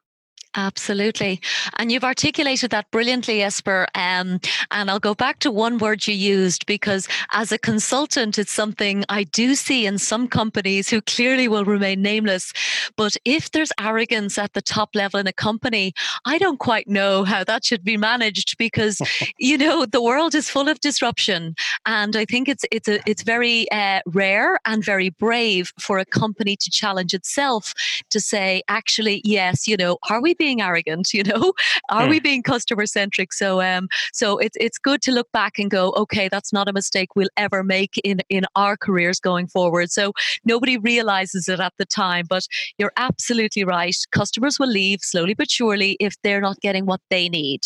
Absolutely. 0.55 1.39
And 1.77 1.91
you've 1.91 2.03
articulated 2.03 2.71
that 2.71 2.91
brilliantly, 2.91 3.39
Jesper. 3.39 3.87
Um, 3.95 4.41
and 4.69 4.91
I'll 4.91 4.99
go 4.99 5.15
back 5.15 5.39
to 5.39 5.51
one 5.51 5.77
word 5.77 6.05
you 6.07 6.13
used 6.13 6.65
because 6.65 7.07
as 7.31 7.53
a 7.53 7.57
consultant, 7.57 8.37
it's 8.37 8.51
something 8.51 9.05
I 9.07 9.23
do 9.23 9.55
see 9.55 9.85
in 9.85 9.97
some 9.97 10.27
companies 10.27 10.89
who 10.89 11.01
clearly 11.01 11.47
will 11.47 11.63
remain 11.63 12.01
nameless. 12.01 12.51
But 12.97 13.15
if 13.23 13.51
there's 13.51 13.71
arrogance 13.79 14.37
at 14.37 14.51
the 14.51 14.61
top 14.61 14.89
level 14.93 15.21
in 15.21 15.27
a 15.27 15.31
company, 15.31 15.93
I 16.25 16.37
don't 16.37 16.59
quite 16.59 16.87
know 16.89 17.23
how 17.23 17.45
that 17.45 17.63
should 17.63 17.85
be 17.85 17.95
managed 17.95 18.57
because, 18.57 19.01
you 19.39 19.57
know, 19.57 19.85
the 19.85 20.01
world 20.01 20.35
is 20.35 20.49
full 20.49 20.67
of 20.67 20.81
disruption. 20.81 21.55
And 21.85 22.17
I 22.17 22.25
think 22.25 22.49
it's, 22.49 22.65
it's, 22.71 22.89
a, 22.89 22.99
it's 23.09 23.23
very 23.23 23.71
uh, 23.71 24.01
rare 24.05 24.59
and 24.65 24.83
very 24.83 25.11
brave 25.11 25.71
for 25.79 25.97
a 25.97 26.05
company 26.05 26.57
to 26.57 26.69
challenge 26.69 27.13
itself 27.13 27.73
to 28.09 28.19
say, 28.19 28.63
actually, 28.67 29.21
yes, 29.23 29.65
you 29.65 29.77
know, 29.77 29.97
are 30.09 30.21
we 30.21 30.33
being 30.41 30.61
arrogant? 30.61 31.13
You 31.13 31.23
know, 31.23 31.53
are 31.89 32.07
mm. 32.07 32.09
we 32.09 32.19
being 32.19 32.43
customer 32.43 32.85
centric? 32.85 33.33
So, 33.33 33.61
um, 33.61 33.87
so 34.13 34.37
it's 34.37 34.57
it's 34.59 34.77
good 34.77 35.01
to 35.03 35.11
look 35.11 35.31
back 35.31 35.59
and 35.59 35.69
go, 35.69 35.91
okay, 36.03 36.27
that's 36.29 36.51
not 36.51 36.67
a 36.67 36.73
mistake 36.73 37.09
we'll 37.15 37.35
ever 37.37 37.63
make 37.63 37.93
in 38.03 38.21
in 38.29 38.45
our 38.55 38.75
careers 38.77 39.19
going 39.19 39.47
forward. 39.47 39.91
So 39.91 40.13
nobody 40.45 40.77
realizes 40.77 41.47
it 41.47 41.59
at 41.59 41.73
the 41.77 41.85
time, 41.85 42.25
but 42.29 42.43
you're 42.77 42.93
absolutely 42.97 43.63
right. 43.63 43.97
Customers 44.11 44.57
will 44.59 44.73
leave 44.81 44.99
slowly 45.01 45.35
but 45.41 45.49
surely 45.49 45.97
if 45.99 46.15
they're 46.23 46.41
not 46.41 46.59
getting 46.61 46.85
what 46.85 47.01
they 47.09 47.29
need. 47.29 47.61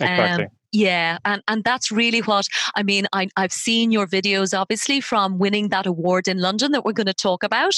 Exactly. 0.00 0.44
Um, 0.44 0.50
yeah, 0.74 1.18
and 1.24 1.40
and 1.46 1.62
that's 1.62 1.92
really 1.92 2.18
what 2.18 2.48
I 2.74 2.82
mean. 2.82 3.06
I, 3.12 3.28
I've 3.36 3.52
seen 3.52 3.92
your 3.92 4.08
videos, 4.08 4.58
obviously, 4.58 5.00
from 5.00 5.38
winning 5.38 5.68
that 5.68 5.86
award 5.86 6.26
in 6.26 6.38
London 6.38 6.72
that 6.72 6.84
we're 6.84 6.92
going 6.92 7.06
to 7.06 7.14
talk 7.14 7.44
about. 7.44 7.74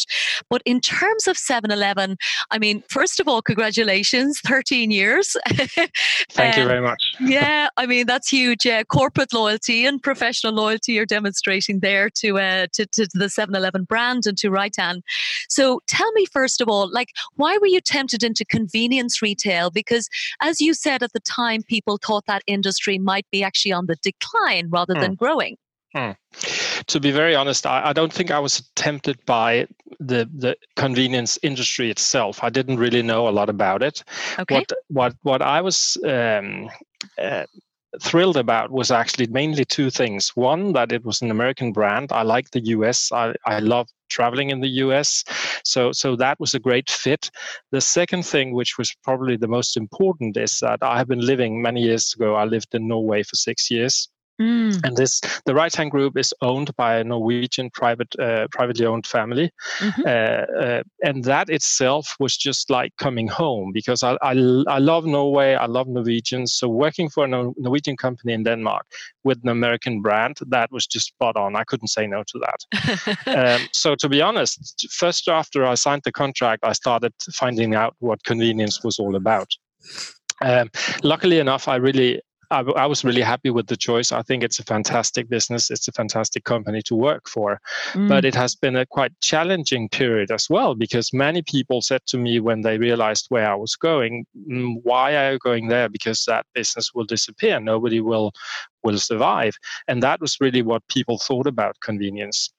But 0.48 0.62
in 0.64 0.80
terms 0.80 1.26
of 1.26 1.36
7-Eleven, 1.36 2.16
I 2.50 2.58
mean, 2.58 2.82
first 2.88 3.20
of 3.20 3.28
all, 3.28 3.42
congratulations, 3.42 4.40
13 4.46 4.90
years. 4.90 5.36
Thank 6.30 6.54
um, 6.54 6.62
you 6.62 6.68
very 6.68 6.80
much. 6.80 7.02
yeah, 7.20 7.68
I 7.76 7.84
mean 7.84 8.06
that's 8.06 8.30
huge. 8.30 8.66
Uh, 8.66 8.82
corporate 8.84 9.34
loyalty 9.34 9.84
and 9.84 10.02
professional 10.02 10.54
loyalty 10.54 10.94
you're 10.94 11.04
demonstrating 11.04 11.80
there 11.80 12.08
to 12.10 12.38
uh, 12.38 12.66
to, 12.72 12.86
to 12.86 13.06
the 13.12 13.26
7-Eleven 13.26 13.84
brand 13.84 14.24
and 14.24 14.38
to 14.38 14.48
Reitan. 14.48 15.02
So 15.50 15.82
tell 15.86 16.10
me 16.12 16.24
first 16.24 16.62
of 16.62 16.68
all, 16.70 16.90
like, 16.90 17.10
why 17.34 17.58
were 17.58 17.66
you 17.66 17.82
tempted 17.82 18.22
into 18.22 18.46
convenience 18.46 19.20
retail? 19.20 19.70
Because 19.70 20.08
as 20.40 20.62
you 20.62 20.72
said 20.72 21.02
at 21.02 21.12
the 21.12 21.20
time, 21.20 21.62
people 21.62 21.98
thought 22.02 22.24
that 22.24 22.42
industry 22.46 22.85
industry 22.86 22.98
might 22.98 23.26
be 23.30 23.42
actually 23.42 23.72
on 23.72 23.86
the 23.86 23.96
decline 24.02 24.68
rather 24.70 24.94
mm. 24.94 25.00
than 25.00 25.14
growing. 25.14 25.56
Mm. 25.94 26.16
To 26.86 27.00
be 27.00 27.10
very 27.10 27.34
honest, 27.34 27.66
I, 27.66 27.88
I, 27.88 27.92
don't 27.92 28.12
think 28.12 28.30
I 28.30 28.38
was 28.38 28.62
tempted 28.74 29.16
by 29.24 29.66
the 29.98 30.28
the 30.38 30.56
convenience 30.74 31.38
industry 31.42 31.90
itself. 31.90 32.44
I 32.44 32.50
didn't 32.50 32.78
really 32.78 33.02
know 33.02 33.28
a 33.28 33.30
lot 33.30 33.48
about 33.48 33.82
it. 33.82 34.04
Okay. 34.38 34.54
What 34.54 34.72
what 34.88 35.14
what 35.22 35.42
I 35.42 35.62
was 35.62 35.96
um, 36.04 36.68
uh, 37.18 37.46
thrilled 38.00 38.36
about 38.36 38.70
was 38.70 38.90
actually 38.90 39.26
mainly 39.28 39.64
two 39.64 39.90
things. 39.90 40.30
One, 40.34 40.72
that 40.72 40.92
it 40.92 41.04
was 41.04 41.22
an 41.22 41.30
American 41.30 41.72
brand. 41.72 42.12
I 42.12 42.22
like 42.22 42.50
the 42.50 42.64
US. 42.66 43.10
I, 43.12 43.34
I 43.44 43.58
love 43.60 43.88
traveling 44.08 44.50
in 44.50 44.60
the 44.60 44.68
US. 44.84 45.24
So, 45.64 45.92
so 45.92 46.16
that 46.16 46.38
was 46.38 46.54
a 46.54 46.60
great 46.60 46.90
fit. 46.90 47.30
The 47.72 47.80
second 47.80 48.24
thing, 48.24 48.52
which 48.52 48.78
was 48.78 48.94
probably 49.02 49.36
the 49.36 49.48
most 49.48 49.76
important, 49.76 50.36
is 50.36 50.58
that 50.60 50.78
I 50.82 50.98
have 50.98 51.08
been 51.08 51.26
living 51.26 51.62
many 51.62 51.82
years 51.82 52.14
ago. 52.14 52.34
I 52.34 52.44
lived 52.44 52.74
in 52.74 52.88
Norway 52.88 53.22
for 53.22 53.36
six 53.36 53.70
years. 53.70 54.08
Mm. 54.40 54.84
And 54.84 54.96
this, 54.96 55.20
the 55.46 55.52
Reitan 55.52 55.90
Group 55.90 56.18
is 56.18 56.34
owned 56.42 56.74
by 56.76 56.96
a 56.96 57.04
Norwegian 57.04 57.70
private, 57.70 58.14
uh, 58.18 58.48
privately 58.50 58.84
owned 58.84 59.06
family, 59.06 59.50
mm-hmm. 59.78 60.02
uh, 60.06 60.62
uh, 60.62 60.82
and 61.02 61.24
that 61.24 61.48
itself 61.48 62.14
was 62.20 62.36
just 62.36 62.68
like 62.68 62.92
coming 62.98 63.28
home 63.28 63.70
because 63.72 64.02
I, 64.02 64.16
I, 64.22 64.32
I 64.68 64.78
love 64.78 65.06
Norway, 65.06 65.54
I 65.54 65.66
love 65.66 65.88
Norwegians. 65.88 66.52
So 66.52 66.68
working 66.68 67.08
for 67.08 67.24
a 67.24 67.28
Norwegian 67.28 67.96
company 67.96 68.34
in 68.34 68.44
Denmark 68.44 68.86
with 69.24 69.38
an 69.42 69.48
American 69.48 70.02
brand, 70.02 70.38
that 70.48 70.70
was 70.70 70.86
just 70.86 71.06
spot 71.06 71.36
on. 71.36 71.56
I 71.56 71.64
couldn't 71.64 71.88
say 71.88 72.06
no 72.06 72.22
to 72.26 72.40
that. 72.40 73.16
um, 73.62 73.68
so 73.72 73.94
to 73.94 74.08
be 74.08 74.20
honest, 74.20 74.86
first 74.90 75.28
after 75.28 75.64
I 75.64 75.74
signed 75.74 76.02
the 76.04 76.12
contract, 76.12 76.62
I 76.64 76.72
started 76.72 77.12
finding 77.32 77.74
out 77.74 77.94
what 78.00 78.22
convenience 78.24 78.84
was 78.84 78.98
all 78.98 79.16
about. 79.16 79.48
Um, 80.42 80.70
luckily 81.02 81.38
enough, 81.38 81.68
I 81.68 81.76
really 81.76 82.20
I, 82.50 82.60
I, 82.60 82.86
was 82.86 83.04
really 83.04 83.22
happy 83.22 83.50
with 83.50 83.66
the 83.66 83.76
choice. 83.76 84.12
I 84.12 84.22
think 84.22 84.42
it's 84.42 84.58
a 84.58 84.64
fantastic 84.64 85.28
business. 85.28 85.70
It's 85.70 85.88
a 85.88 85.92
fantastic 85.92 86.44
company 86.44 86.82
to 86.82 86.94
work 86.94 87.28
for. 87.28 87.60
Mm. 87.92 88.08
But 88.08 88.24
it 88.24 88.34
has 88.34 88.54
been 88.54 88.76
a 88.76 88.86
quite 88.86 89.12
challenging 89.20 89.88
period 89.88 90.30
as 90.30 90.48
well 90.48 90.74
because 90.74 91.12
many 91.12 91.42
people 91.42 91.82
said 91.82 92.02
to 92.06 92.18
me 92.18 92.40
when 92.40 92.62
they 92.62 92.78
realized 92.78 93.26
where 93.28 93.50
I 93.50 93.54
was 93.54 93.76
going, 93.76 94.26
mm, 94.48 94.76
"Why 94.82 95.16
are 95.16 95.32
you 95.32 95.38
going 95.38 95.68
there? 95.68 95.88
Because 95.88 96.24
that 96.24 96.46
business 96.54 96.92
will 96.94 97.04
disappear. 97.04 97.60
Nobody 97.60 98.00
will 98.00 98.32
will 98.82 98.98
survive." 98.98 99.56
And 99.88 100.02
that 100.02 100.20
was 100.20 100.40
really 100.40 100.62
what 100.62 100.86
people 100.88 101.18
thought 101.18 101.46
about 101.46 101.80
convenience. 101.80 102.50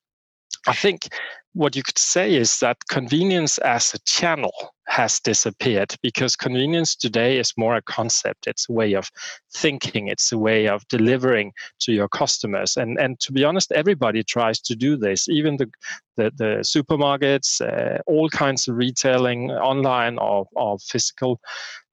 I 0.68 0.74
think 0.74 1.08
what 1.54 1.75
you 1.75 1.82
could 1.82 1.98
say 1.98 2.36
is 2.36 2.60
that 2.60 2.77
convenience 2.88 3.58
as 3.60 3.94
a 3.94 4.00
channel 4.00 4.54
has 4.88 5.20
disappeared 5.20 5.96
because 6.04 6.36
convenience 6.36 6.96
today 6.96 7.39
is 7.39 7.54
more 7.58 7.75
a 7.75 7.82
concept. 7.82 8.46
It's 8.46 8.70
a 8.70 8.74
way 8.74 8.94
of 8.94 9.10
thinking. 9.56 10.08
It's 10.08 10.32
a 10.32 10.38
way 10.38 10.68
of 10.68 10.88
delivering 10.88 11.54
to 11.80 11.94
your 11.94 12.08
customers. 12.08 12.77
And 12.77 13.00
and 13.00 13.20
to 13.22 13.32
be 13.32 13.44
honest, 13.44 13.72
everybody 13.72 14.24
tries 14.24 14.60
to 14.62 14.75
do 14.75 14.98
this. 14.98 15.27
Even 15.27 15.58
the 15.58 15.68
the, 16.16 16.32
the 16.36 16.63
supermarkets, 16.63 17.62
uh, 17.62 18.01
all 18.06 18.30
kinds 18.30 18.68
of 18.68 18.75
retailing, 18.75 19.51
online 19.51 20.18
or, 20.20 20.48
or 20.56 20.77
physical, 20.80 21.39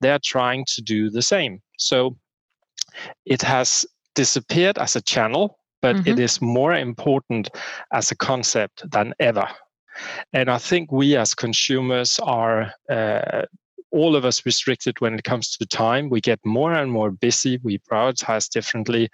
they're 0.01 0.21
trying 0.23 0.65
to 0.75 0.83
do 0.83 1.11
the 1.11 1.23
same. 1.23 1.61
So 1.79 2.17
it 3.25 3.43
has 3.43 3.87
disappeared 4.15 4.79
as 4.79 4.97
a 4.97 5.03
channel 5.03 5.59
but 5.85 5.97
mm-hmm. 5.97 6.13
it 6.13 6.19
is 6.19 6.41
more 6.41 6.73
important 6.73 7.51
as 7.93 8.11
a 8.11 8.17
concept 8.17 8.91
than 8.91 9.13
ever. 9.21 9.47
And 10.33 10.49
I 10.49 10.57
think 10.57 10.91
we 10.91 11.15
as 11.15 11.35
consumers 11.35 12.19
are 12.21 12.73
uh, 12.89 13.43
all 13.91 14.17
of 14.17 14.25
us 14.25 14.47
restricted 14.47 14.99
when 15.03 15.13
it 15.13 15.25
comes 15.25 15.51
to 15.59 15.67
time. 15.67 16.09
We 16.09 16.23
get 16.23 16.41
more 16.43 16.73
and 16.73 16.91
more 16.91 17.11
busy. 17.11 17.61
We 17.63 17.79
prioritize 17.79 18.49
differently. 18.49 19.11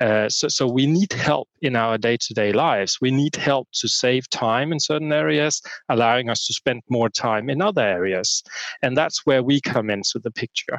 Uh, 0.00 0.28
so, 0.28 0.46
so 0.46 0.68
we 0.68 0.86
need 0.86 1.12
help 1.12 1.48
in 1.60 1.74
our 1.74 1.98
day 1.98 2.16
to 2.18 2.34
day 2.34 2.52
lives. 2.52 2.98
We 3.00 3.10
need 3.10 3.34
help 3.34 3.66
to 3.80 3.88
save 3.88 4.30
time 4.30 4.70
in 4.70 4.78
certain 4.78 5.12
areas, 5.12 5.60
allowing 5.88 6.30
us 6.30 6.46
to 6.46 6.54
spend 6.54 6.82
more 6.88 7.08
time 7.08 7.50
in 7.50 7.60
other 7.60 7.82
areas. 7.82 8.44
And 8.80 8.96
that's 8.96 9.26
where 9.26 9.42
we 9.42 9.60
come 9.60 9.90
into 9.90 10.20
the 10.20 10.30
picture. 10.30 10.78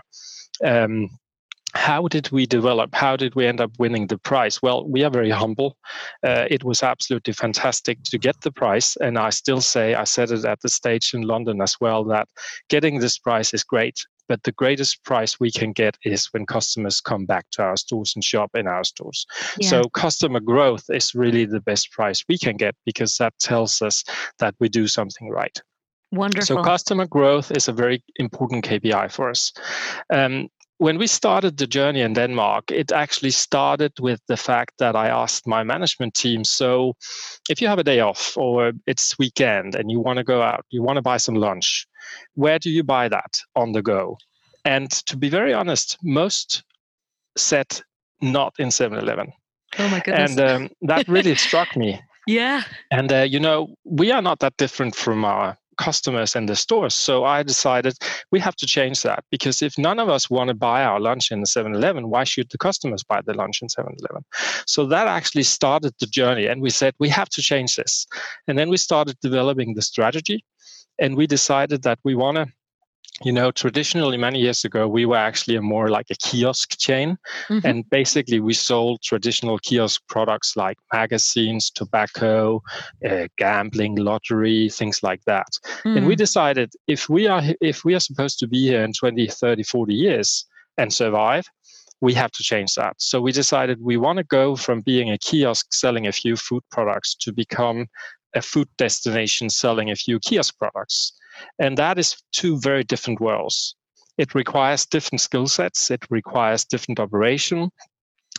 Um, 0.63 1.09
how 1.75 2.08
did 2.08 2.32
we 2.32 2.46
develop? 2.46 2.94
How 2.94 3.15
did 3.15 3.36
we 3.36 3.48
end 3.48 3.60
up 3.60 3.72
winning 3.80 4.08
the 4.08 4.18
prize? 4.18 4.62
Well, 4.62 4.88
we 4.88 5.03
are 5.03 5.10
very 5.10 5.30
humble. 5.30 5.77
Uh, 6.25 6.46
it 6.50 6.63
was 6.63 6.84
absolutely 6.84 7.34
fantastic 7.34 8.03
to 8.03 8.18
get 8.18 8.39
the 8.42 8.51
prize. 8.51 8.96
And 9.01 9.18
I 9.18 9.32
still 9.32 9.62
say, 9.62 9.96
I 9.96 10.03
said 10.03 10.32
it 10.32 10.46
at 10.46 10.62
the 10.62 10.70
stage 10.70 11.13
in 11.13 11.24
London 11.24 11.62
as 11.62 11.75
well, 11.82 12.03
that 12.06 12.27
getting 12.70 13.00
this 13.00 13.18
prize 13.18 13.53
is 13.53 13.63
great. 13.63 14.00
But 14.30 14.44
the 14.44 14.53
greatest 14.53 15.03
prize 15.03 15.38
we 15.39 15.51
can 15.51 15.74
get 15.74 15.98
is 16.06 16.27
when 16.27 16.46
customers 16.46 17.01
come 17.01 17.25
back 17.25 17.46
to 17.51 17.63
our 17.63 17.75
stores 17.75 18.13
and 18.15 18.24
shop 18.24 18.51
in 18.56 18.68
our 18.68 18.86
stores. 18.86 19.25
Yeah. 19.60 19.68
So, 19.68 19.84
customer 19.89 20.39
growth 20.39 20.86
is 20.89 21.13
really 21.13 21.44
the 21.44 21.60
best 21.60 21.92
prize 21.92 22.24
we 22.30 22.38
can 22.38 22.56
get 22.56 22.74
because 22.86 23.18
that 23.18 23.34
tells 23.39 23.82
us 23.82 24.03
that 24.39 24.56
we 24.60 24.70
do 24.70 24.88
something 24.88 25.30
right. 25.30 25.60
Wonderful. 26.13 26.58
So 26.58 26.63
customer 26.63 27.08
growth 27.08 27.50
is 27.50 27.68
a 27.68 27.74
very 27.74 28.03
important 28.18 28.63
KPI 28.63 29.12
for 29.12 29.32
us. 29.32 29.51
Um, 30.13 30.48
when 30.77 30.98
we 30.98 31.08
started 31.08 31.58
the 31.58 31.68
journey 31.68 32.01
in 32.01 32.13
Denmark, 32.13 32.72
it 32.72 32.92
actually 32.92 33.32
started 33.32 33.94
with 34.00 34.20
the 34.27 34.38
fact 34.38 34.74
that 34.80 34.96
I 34.96 35.08
asked 35.08 35.48
my 35.48 35.63
management 35.63 36.13
team 36.13 36.44
so 36.44 36.94
if 37.50 37.62
you 37.62 37.68
have 37.68 37.80
a 37.80 37.84
day 37.84 38.00
off 38.00 38.38
or 38.38 38.74
it's 38.88 39.18
weekend 39.20 39.75
and 39.75 39.92
you 39.92 40.00
want 40.00 40.18
to 40.18 40.24
go 40.24 40.42
out, 40.42 40.65
you 40.70 40.84
want 40.84 40.98
to 40.98 41.01
buy 41.01 41.18
some 41.18 41.36
lunch, 41.36 41.88
where 42.36 42.60
do 42.60 42.70
you 42.70 42.84
buy 42.84 43.08
that 43.10 43.39
on 43.56 43.72
the 43.72 43.82
go? 43.82 44.18
And 44.65 44.89
to 45.08 45.18
be 45.18 45.30
very 45.30 45.53
honest, 45.53 45.98
most 46.03 46.63
said 47.38 47.82
not 48.22 48.53
in 48.60 48.72
7 48.72 48.98
Eleven. 48.98 49.32
Oh 49.80 49.89
my 49.89 50.00
goodness. 50.00 50.38
And 50.38 50.50
um, 50.50 50.70
that 50.82 51.08
really 51.08 51.36
struck 51.36 51.75
me. 51.75 52.00
Yeah. 52.25 52.63
And, 52.89 53.12
uh, 53.12 53.24
you 53.24 53.38
know, 53.38 53.75
we 53.84 54.10
are 54.13 54.22
not 54.22 54.39
that 54.39 54.56
different 54.56 54.96
from 54.96 55.25
our 55.25 55.58
customers 55.77 56.36
in 56.36 56.46
the 56.46 56.56
stores. 56.56 56.96
So 56.96 57.25
I 57.25 57.44
decided 57.44 57.98
we 58.32 58.39
have 58.39 58.56
to 58.58 58.65
change 58.65 59.01
that 59.03 59.24
because 59.32 59.62
if 59.62 59.77
none 59.77 60.00
of 60.00 60.10
us 60.10 60.30
want 60.30 60.50
to 60.50 60.53
buy 60.53 60.84
our 60.84 61.00
lunch 61.00 61.32
in 61.32 61.42
the 61.42 61.48
7 61.48 61.74
Eleven, 61.74 62.10
why 62.10 62.24
should 62.24 62.50
the 62.50 62.58
customers 62.58 63.03
buy 63.03 63.22
the 63.22 63.34
lunch 63.34 63.62
in 63.62 63.70
7 63.70 63.96
Eleven? 64.00 64.24
So 64.65 64.86
that 64.88 65.08
actually 65.08 65.44
started 65.44 65.94
the 66.00 66.08
journey. 66.08 66.48
And 66.48 66.62
we 66.62 66.70
said 66.70 66.94
we 67.00 67.10
have 67.10 67.30
to 67.30 67.42
change 67.42 67.75
this. 67.75 68.06
And 68.48 68.58
then 68.58 68.70
we 68.70 68.77
started 68.77 69.18
developing 69.22 69.74
the 69.74 69.82
strategy. 69.82 70.44
And 71.00 71.15
we 71.15 71.27
decided 71.27 71.84
that 71.84 72.00
we 72.03 72.15
want 72.15 72.38
to 72.38 72.48
you 73.22 73.32
know 73.32 73.51
traditionally 73.51 74.17
many 74.17 74.39
years 74.39 74.65
ago 74.65 74.88
we 74.88 75.05
were 75.05 75.17
actually 75.17 75.55
a 75.55 75.62
more 75.62 75.89
like 75.89 76.08
a 76.10 76.15
kiosk 76.15 76.77
chain 76.79 77.17
mm-hmm. 77.48 77.65
and 77.65 77.89
basically 77.89 78.39
we 78.39 78.53
sold 78.53 79.01
traditional 79.03 79.60
kiosk 79.60 80.01
products 80.10 80.55
like 80.55 80.77
magazines 80.91 81.70
tobacco 81.70 82.62
uh, 83.08 83.27
gambling 83.38 83.96
lottery 83.96 84.70
things 84.70 85.03
like 85.03 85.24
that 85.25 85.48
mm. 85.86 85.96
and 85.96 86.08
we 86.08 86.15
mm. 86.15 86.17
decided 86.17 86.72
if 86.88 87.08
we 87.08 87.27
are 87.27 87.43
if 87.62 87.86
we 87.86 87.93
are 87.93 88.00
supposed 88.00 88.39
to 88.39 88.48
be 88.48 88.67
here 88.67 88.84
in 88.84 88.91
20 88.93 89.27
30 89.27 89.63
40 89.63 89.93
years 89.93 90.46
and 90.77 90.91
survive 90.91 91.46
we 92.01 92.13
have 92.13 92.32
to 92.32 92.41
change 92.41 92.74
that 92.74 92.96
so 92.98 93.22
we 93.22 93.32
decided 93.32 93.77
we 93.79 93.96
want 93.96 94.17
to 94.17 94.24
go 94.24 94.55
from 94.55 94.82
being 94.82 95.12
a 95.12 95.17
kiosk 95.20 95.72
selling 95.72 96.08
a 96.08 96.12
few 96.12 96.36
food 96.36 96.63
products 96.72 97.13
to 97.13 97.32
become 97.32 97.86
a 98.36 98.41
food 98.41 98.67
destination 98.77 99.51
selling 99.51 99.91
a 99.91 99.96
few 99.96 100.20
kiosk 100.20 100.58
products 100.58 101.13
and 101.59 101.77
that 101.77 101.97
is 101.97 102.17
two 102.31 102.59
very 102.59 102.83
different 102.83 103.19
worlds. 103.19 103.75
It 104.17 104.35
requires 104.35 104.85
different 104.85 105.21
skill 105.21 105.47
sets, 105.47 105.89
it 105.89 106.03
requires 106.09 106.65
different 106.65 106.99
operation, 106.99 107.71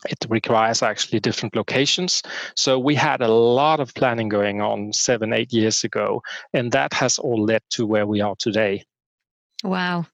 it 0.09 0.19
requires 0.29 0.83
actually 0.83 1.21
different 1.21 1.57
locations. 1.57 2.23
So 2.57 2.79
we 2.79 2.95
had 2.95 3.21
a 3.21 3.29
lot 3.29 3.81
of 3.81 3.95
planning 3.95 4.29
going 4.29 4.61
on 4.61 4.93
seven, 4.93 5.33
eight 5.33 5.53
years 5.53 5.85
ago, 5.85 6.23
and 6.53 6.71
that 6.73 6.93
has 6.93 7.19
all 7.19 7.43
led 7.45 7.63
to 7.71 7.87
where 7.87 8.07
we 8.07 8.21
are 8.21 8.37
today. 8.39 8.85
Wow. 9.63 10.07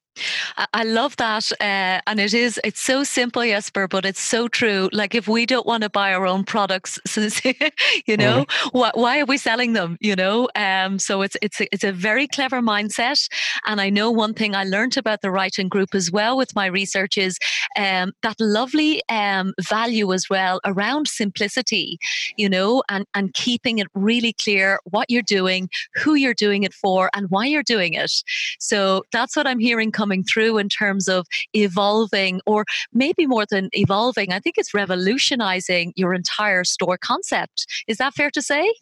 I 0.74 0.82
love 0.82 1.16
that. 1.16 1.50
Uh, 1.60 2.00
and 2.06 2.20
it 2.20 2.34
is, 2.34 2.60
it's 2.64 2.80
so 2.80 3.04
simple, 3.04 3.42
Jesper, 3.42 3.88
but 3.88 4.04
it's 4.04 4.20
so 4.20 4.48
true. 4.48 4.88
Like 4.92 5.14
if 5.14 5.28
we 5.28 5.46
don't 5.46 5.66
want 5.66 5.82
to 5.82 5.88
buy 5.88 6.12
our 6.12 6.26
own 6.26 6.44
products, 6.44 6.98
you 7.16 8.16
know, 8.16 8.44
mm-hmm. 8.44 8.78
why, 8.78 8.90
why, 8.94 9.20
are 9.20 9.24
we 9.24 9.38
selling 9.38 9.72
them? 9.72 9.96
You 10.00 10.16
know? 10.16 10.48
Um, 10.56 10.98
so 10.98 11.22
it's, 11.22 11.36
it's, 11.40 11.60
a, 11.60 11.72
it's 11.72 11.84
a 11.84 11.92
very 11.92 12.26
clever 12.26 12.60
mindset. 12.60 13.28
And 13.66 13.80
I 13.80 13.90
know 13.90 14.10
one 14.10 14.34
thing 14.34 14.54
I 14.54 14.64
learned 14.64 14.96
about 14.96 15.22
the 15.22 15.28
Reitan 15.28 15.68
Group 15.68 15.94
as 15.94 16.10
well 16.10 16.36
with 16.36 16.54
my 16.54 16.66
research 16.66 17.16
is 17.16 17.38
um, 17.76 18.12
that 18.22 18.36
lovely 18.40 19.02
um, 19.08 19.54
value 19.60 20.12
as 20.12 20.28
well 20.28 20.60
around 20.64 21.08
simplicity, 21.08 21.98
you 22.36 22.48
know, 22.48 22.82
and, 22.88 23.06
and 23.14 23.32
keeping 23.34 23.78
it 23.78 23.86
really 23.94 24.32
clear 24.32 24.80
what 24.84 25.08
you're 25.08 25.22
doing, 25.22 25.68
who 25.94 26.14
you're 26.14 26.34
doing 26.34 26.64
it 26.64 26.74
for, 26.74 27.10
and 27.14 27.30
why 27.30 27.46
you're 27.46 27.62
doing 27.62 27.94
it. 27.94 28.12
So 28.58 29.04
that's 29.12 29.36
what 29.36 29.46
I'm 29.46 29.58
hearing 29.58 29.92
coming 29.92 30.09
through 30.24 30.58
in 30.58 30.68
terms 30.68 31.08
of 31.08 31.26
evolving, 31.54 32.40
or 32.46 32.64
maybe 32.92 33.26
more 33.26 33.46
than 33.48 33.68
evolving, 33.72 34.32
I 34.32 34.40
think 34.40 34.56
it's 34.58 34.74
revolutionizing 34.74 35.92
your 35.96 36.14
entire 36.14 36.64
store 36.64 36.98
concept. 36.98 37.66
Is 37.86 37.98
that 37.98 38.14
fair 38.14 38.30
to 38.30 38.42
say? 38.42 38.72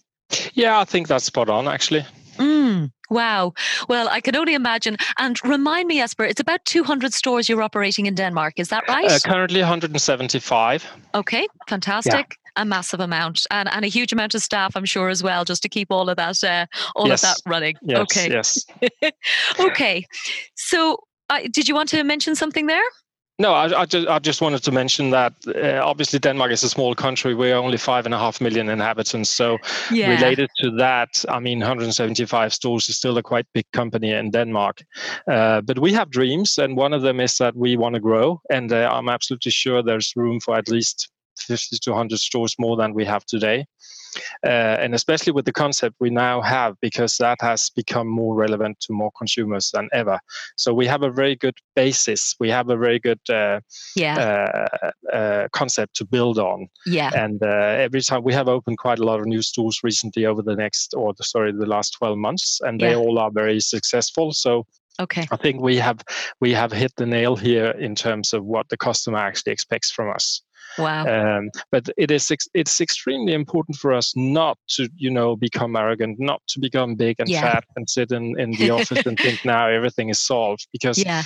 Yeah, 0.55 0.81
I 0.81 0.85
think 0.85 1.09
that's 1.09 1.25
spot 1.25 1.49
on, 1.49 1.69
actually. 1.69 2.05
Mm, 2.37 2.93
wow. 3.11 3.53
Well, 3.89 4.09
I 4.09 4.21
can 4.21 4.37
only 4.37 4.55
imagine. 4.55 4.97
And 5.19 5.39
remind 5.45 5.89
me, 5.89 5.97
Jesper, 5.99 6.25
it's 6.25 6.41
about 6.41 6.65
200 6.67 7.13
stores 7.13 7.49
you're 7.49 7.63
operating 7.63 8.07
in 8.07 8.15
Denmark. 8.15 8.55
Is 8.59 8.69
that 8.69 8.85
right? 8.89 9.11
Uh, 9.11 9.19
currently 9.25 9.61
175. 9.61 10.87
Okay, 11.15 11.47
fantastic. 11.69 12.13
Yeah 12.15 12.37
a 12.59 12.65
massive 12.65 13.01
amount 13.01 13.47
and, 13.51 13.73
and 13.73 13.85
a 13.85 13.89
huge 13.89 14.13
amount 14.13 14.35
of 14.35 14.43
staff, 14.43 14.77
I'm 14.77 14.85
sure, 14.85 15.09
as 15.09 15.23
well, 15.23 15.45
just 15.45 15.63
to 15.63 15.69
keep 15.69 15.91
all 15.91 16.11
of 16.11 16.17
that 16.17 16.43
uh, 16.45 16.67
all 16.97 17.09
yes. 17.09 17.23
of 17.23 17.29
that 17.29 17.51
running. 17.51 17.77
Yes, 17.83 18.01
okay. 18.01 18.31
Yes. 18.31 18.67
okay. 19.61 20.05
So, 20.57 20.99
uh, 21.31 21.41
did 21.51 21.69
you 21.69 21.75
want 21.75 21.89
to 21.91 22.03
mention 22.05 22.35
something 22.35 22.67
there? 22.67 22.83
No, 23.41 23.53
I, 23.53 23.83
I, 23.83 23.87
just, 23.87 24.09
I 24.09 24.19
just 24.19 24.41
wanted 24.41 24.65
to 24.65 24.73
mention 24.73 25.11
that 25.11 25.33
uh, 25.47 25.81
obviously 25.85 26.19
Denmark 26.19 26.51
is 26.51 26.65
a 26.65 26.69
small 26.69 26.97
country. 26.97 27.35
We're 27.35 27.55
only 27.55 27.77
five 27.77 28.05
and 28.05 28.13
a 28.13 28.19
half 28.19 28.41
million 28.41 28.69
inhabitants. 28.69 29.31
So, 29.31 29.59
yeah. 29.93 30.11
related 30.11 30.51
to 30.59 30.73
that, 30.73 31.25
I 31.29 31.39
mean, 31.39 31.61
175 31.61 32.53
stores 32.53 32.89
is 32.89 32.97
still 32.97 33.17
a 33.17 33.23
quite 33.23 33.47
big 33.55 33.67
company 33.73 34.11
in 34.11 34.33
Denmark. 34.33 34.83
Uh, 35.31 35.61
but 35.61 35.79
we 35.79 35.93
have 35.93 36.11
dreams, 36.11 36.59
and 36.59 36.77
one 36.77 36.93
of 36.93 37.03
them 37.03 37.21
is 37.21 37.37
that 37.39 37.55
we 37.55 37.77
want 37.77 37.95
to 37.95 38.01
grow. 38.01 38.41
And 38.51 38.73
uh, 38.73 38.91
I'm 38.93 39.09
absolutely 39.09 39.53
sure 39.53 39.85
there's 39.85 40.13
room 40.17 40.41
for 40.41 40.57
at 40.57 40.69
least 40.69 41.09
50 41.39 41.79
to 41.79 41.91
100 41.91 42.19
stores 42.19 42.57
more 42.59 42.77
than 42.77 42.93
we 42.93 43.05
have 43.05 43.25
today. 43.25 43.67
Uh, 44.45 44.77
and 44.81 44.95
especially 44.95 45.33
with 45.33 45.45
the 45.45 45.53
concept 45.53 45.97
we 46.01 46.11
now 46.11 46.41
have, 46.41 46.75
because 46.81 47.17
that 47.17 47.39
has 47.41 47.71
become 47.75 48.09
more 48.09 48.35
relevant 48.35 48.79
to 48.81 48.93
more 48.93 49.11
consumers 49.17 49.71
than 49.73 49.89
ever. 49.93 50.19
So 50.57 50.73
we 50.73 50.87
have 50.87 51.03
a 51.03 51.11
very 51.11 51.37
good 51.37 51.57
basis. 51.75 52.35
We 52.41 52.51
have 52.51 52.71
a 52.71 52.77
very 52.77 52.99
good 52.99 53.21
uh, 53.29 53.61
yeah. 53.97 54.67
Uh, 54.83 54.91
uh 55.13 55.49
concept 55.53 55.97
to 55.97 56.05
build 56.05 56.39
on. 56.39 56.69
Yeah. 56.87 57.11
And 57.15 57.43
uh, 57.43 57.85
every 57.87 58.03
time 58.03 58.23
we 58.23 58.35
have 58.35 58.49
opened 58.49 58.79
quite 58.79 58.99
a 58.99 59.05
lot 59.05 59.21
of 59.21 59.27
new 59.27 59.43
stores 59.43 59.81
recently 59.83 60.27
over 60.27 60.43
the 60.43 60.57
next, 60.57 60.95
or 60.95 61.15
the, 61.15 61.25
sorry, 61.25 61.53
the 61.53 61.67
last 61.67 61.91
12 61.99 62.19
months, 62.19 62.61
and 62.63 62.81
they 62.81 62.91
yeah. 62.91 62.97
all 62.97 63.19
are 63.19 63.31
very 63.31 63.61
successful. 63.61 64.33
So 64.33 64.67
Okay. 65.01 65.27
I 65.31 65.37
think 65.37 65.61
we 65.61 65.77
have 65.77 66.01
we 66.41 66.53
have 66.55 66.73
hit 66.73 66.93
the 66.97 67.07
nail 67.07 67.37
here 67.37 67.71
in 67.71 67.95
terms 67.95 68.33
of 68.33 68.45
what 68.45 68.69
the 68.69 68.77
customer 68.77 69.19
actually 69.19 69.53
expects 69.53 69.91
from 69.93 70.11
us. 70.11 70.43
Wow. 70.79 71.07
Um, 71.07 71.51
but 71.71 71.89
it 71.97 72.11
is 72.11 72.31
it's 72.55 72.81
extremely 72.81 73.33
important 73.33 73.77
for 73.77 73.93
us 73.93 74.13
not 74.17 74.59
to 74.77 74.89
you 74.97 75.11
know 75.11 75.37
become 75.37 75.77
arrogant, 75.77 76.19
not 76.19 76.43
to 76.49 76.61
become 76.61 76.95
big 76.95 77.17
and 77.19 77.29
yeah. 77.29 77.41
fat 77.43 77.65
and 77.77 77.89
sit 77.89 78.13
in, 78.13 78.39
in 78.39 78.53
the 78.53 78.71
office 78.71 79.05
and 79.07 79.19
think 79.19 79.45
now 79.45 79.69
everything 79.69 80.09
is 80.09 80.21
solved 80.21 80.67
because 80.73 80.99
yeah. 80.99 81.23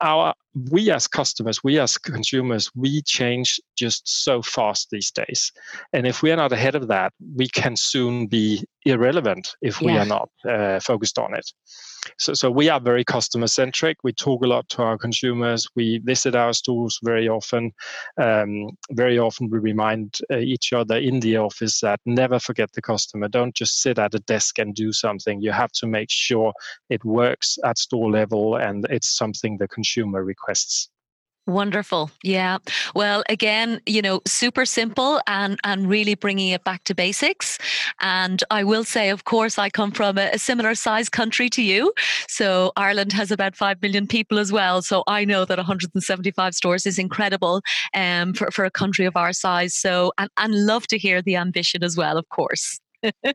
our 0.00 0.34
we 0.54 0.90
as 0.90 1.06
customers, 1.06 1.62
we 1.62 1.78
as 1.78 1.96
consumers, 1.96 2.70
we 2.74 3.02
change 3.02 3.60
just 3.76 4.24
so 4.24 4.42
fast 4.42 4.88
these 4.90 5.10
days. 5.10 5.52
And 5.92 6.06
if 6.06 6.22
we 6.22 6.32
are 6.32 6.36
not 6.36 6.52
ahead 6.52 6.74
of 6.74 6.88
that, 6.88 7.12
we 7.36 7.48
can 7.48 7.76
soon 7.76 8.26
be 8.26 8.64
irrelevant 8.84 9.54
if 9.62 9.80
yeah. 9.80 9.86
we 9.86 9.98
are 9.98 10.06
not 10.06 10.28
uh, 10.48 10.80
focused 10.80 11.18
on 11.18 11.34
it. 11.34 11.50
So, 12.18 12.34
so 12.34 12.50
we 12.50 12.68
are 12.68 12.80
very 12.80 13.04
customer 13.04 13.46
centric. 13.46 13.98
We 14.02 14.12
talk 14.12 14.42
a 14.42 14.48
lot 14.48 14.68
to 14.70 14.82
our 14.82 14.96
consumers. 14.96 15.68
We 15.74 15.98
visit 15.98 16.34
our 16.34 16.52
stores 16.52 16.98
very 17.02 17.28
often. 17.28 17.72
Um, 18.20 18.70
very 18.92 19.18
often, 19.18 19.50
we 19.50 19.58
remind 19.58 20.18
uh, 20.30 20.38
each 20.38 20.72
other 20.72 20.96
in 20.96 21.20
the 21.20 21.36
office 21.36 21.80
that 21.80 22.00
never 22.06 22.38
forget 22.38 22.72
the 22.72 22.82
customer. 22.82 23.28
Don't 23.28 23.54
just 23.54 23.82
sit 23.82 23.98
at 23.98 24.14
a 24.14 24.20
desk 24.20 24.58
and 24.58 24.74
do 24.74 24.92
something. 24.92 25.40
You 25.40 25.52
have 25.52 25.72
to 25.72 25.86
make 25.86 26.10
sure 26.10 26.52
it 26.88 27.04
works 27.04 27.58
at 27.64 27.78
store 27.78 28.10
level 28.10 28.56
and 28.56 28.86
it's 28.90 29.14
something 29.14 29.58
the 29.58 29.68
consumer 29.68 30.24
requests. 30.40 30.90
Wonderful. 31.46 32.10
Yeah. 32.22 32.58
Well, 32.94 33.24
again, 33.28 33.80
you 33.86 34.02
know, 34.02 34.20
super 34.26 34.64
simple 34.64 35.20
and 35.26 35.58
and 35.64 35.88
really 35.88 36.14
bringing 36.14 36.50
it 36.50 36.62
back 36.64 36.84
to 36.84 36.94
basics. 36.94 37.58
And 38.00 38.44
I 38.50 38.62
will 38.62 38.84
say, 38.84 39.08
of 39.10 39.24
course, 39.24 39.58
I 39.58 39.68
come 39.70 39.90
from 39.90 40.18
a, 40.18 40.30
a 40.32 40.38
similar 40.38 40.74
size 40.74 41.08
country 41.08 41.48
to 41.50 41.62
you. 41.62 41.92
So 42.28 42.72
Ireland 42.76 43.12
has 43.14 43.32
about 43.32 43.56
5 43.56 43.82
million 43.82 44.06
people 44.06 44.38
as 44.38 44.52
well. 44.52 44.82
So 44.82 45.02
I 45.06 45.24
know 45.24 45.44
that 45.44 45.58
175 45.58 46.54
stores 46.54 46.86
is 46.86 46.98
incredible 46.98 47.62
um, 47.94 48.34
for, 48.34 48.50
for 48.50 48.64
a 48.64 48.70
country 48.70 49.06
of 49.06 49.16
our 49.16 49.32
size. 49.32 49.74
So, 49.74 50.12
and, 50.18 50.30
and 50.36 50.66
love 50.66 50.86
to 50.88 50.98
hear 50.98 51.22
the 51.22 51.36
ambition 51.36 51.82
as 51.82 51.96
well, 51.96 52.16
of 52.16 52.28
course. 52.28 52.78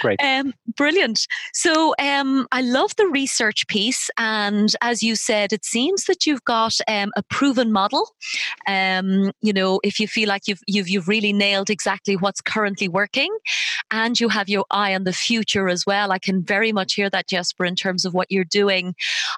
Great. 0.00 0.20
Um, 0.22 0.52
brilliant. 0.76 1.26
So 1.52 1.94
um, 1.98 2.46
I 2.52 2.60
love 2.60 2.94
the 2.96 3.06
research 3.06 3.66
piece. 3.68 4.10
And 4.18 4.74
as 4.80 5.02
you 5.02 5.16
said, 5.16 5.52
it 5.52 5.64
seems 5.64 6.04
that 6.04 6.26
you've 6.26 6.44
got 6.44 6.76
um, 6.88 7.12
a 7.16 7.22
proven 7.22 7.72
model. 7.72 8.10
Um, 8.66 9.32
you 9.40 9.52
know, 9.52 9.80
if 9.82 9.98
you 9.98 10.08
feel 10.08 10.28
like 10.28 10.42
you've, 10.46 10.60
you've, 10.66 10.88
you've 10.88 11.08
really 11.08 11.32
nailed 11.32 11.70
exactly 11.70 12.16
what's 12.16 12.40
currently 12.40 12.88
working 12.88 13.36
and 13.90 14.18
you 14.18 14.28
have 14.28 14.48
your 14.48 14.64
eye 14.70 14.94
on 14.94 15.04
the 15.04 15.12
future 15.12 15.68
as 15.68 15.84
well, 15.86 16.12
I 16.12 16.18
can 16.18 16.42
very 16.42 16.72
much 16.72 16.94
hear 16.94 17.10
that, 17.10 17.28
Jesper, 17.28 17.64
in 17.64 17.76
terms 17.76 18.04
of 18.04 18.14
what 18.14 18.30
you're 18.30 18.44
doing. 18.44 18.94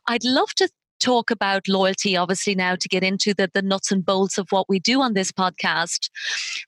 I'd 0.07 0.25
love 0.25 0.51
to 0.57 0.69
talk 1.07 1.31
about 1.31 1.69
loyalty, 1.69 2.16
obviously, 2.16 2.55
now 2.55 2.75
to 2.75 2.88
get 2.88 3.05
into 3.05 3.33
the, 3.33 3.49
the 3.55 3.62
nuts 3.62 3.92
and 3.92 4.05
bolts 4.05 4.38
of 4.38 4.49
what 4.51 4.69
we 4.69 4.79
do 4.81 5.01
on 5.01 5.14
this 5.14 5.31
podcast. 5.31 6.11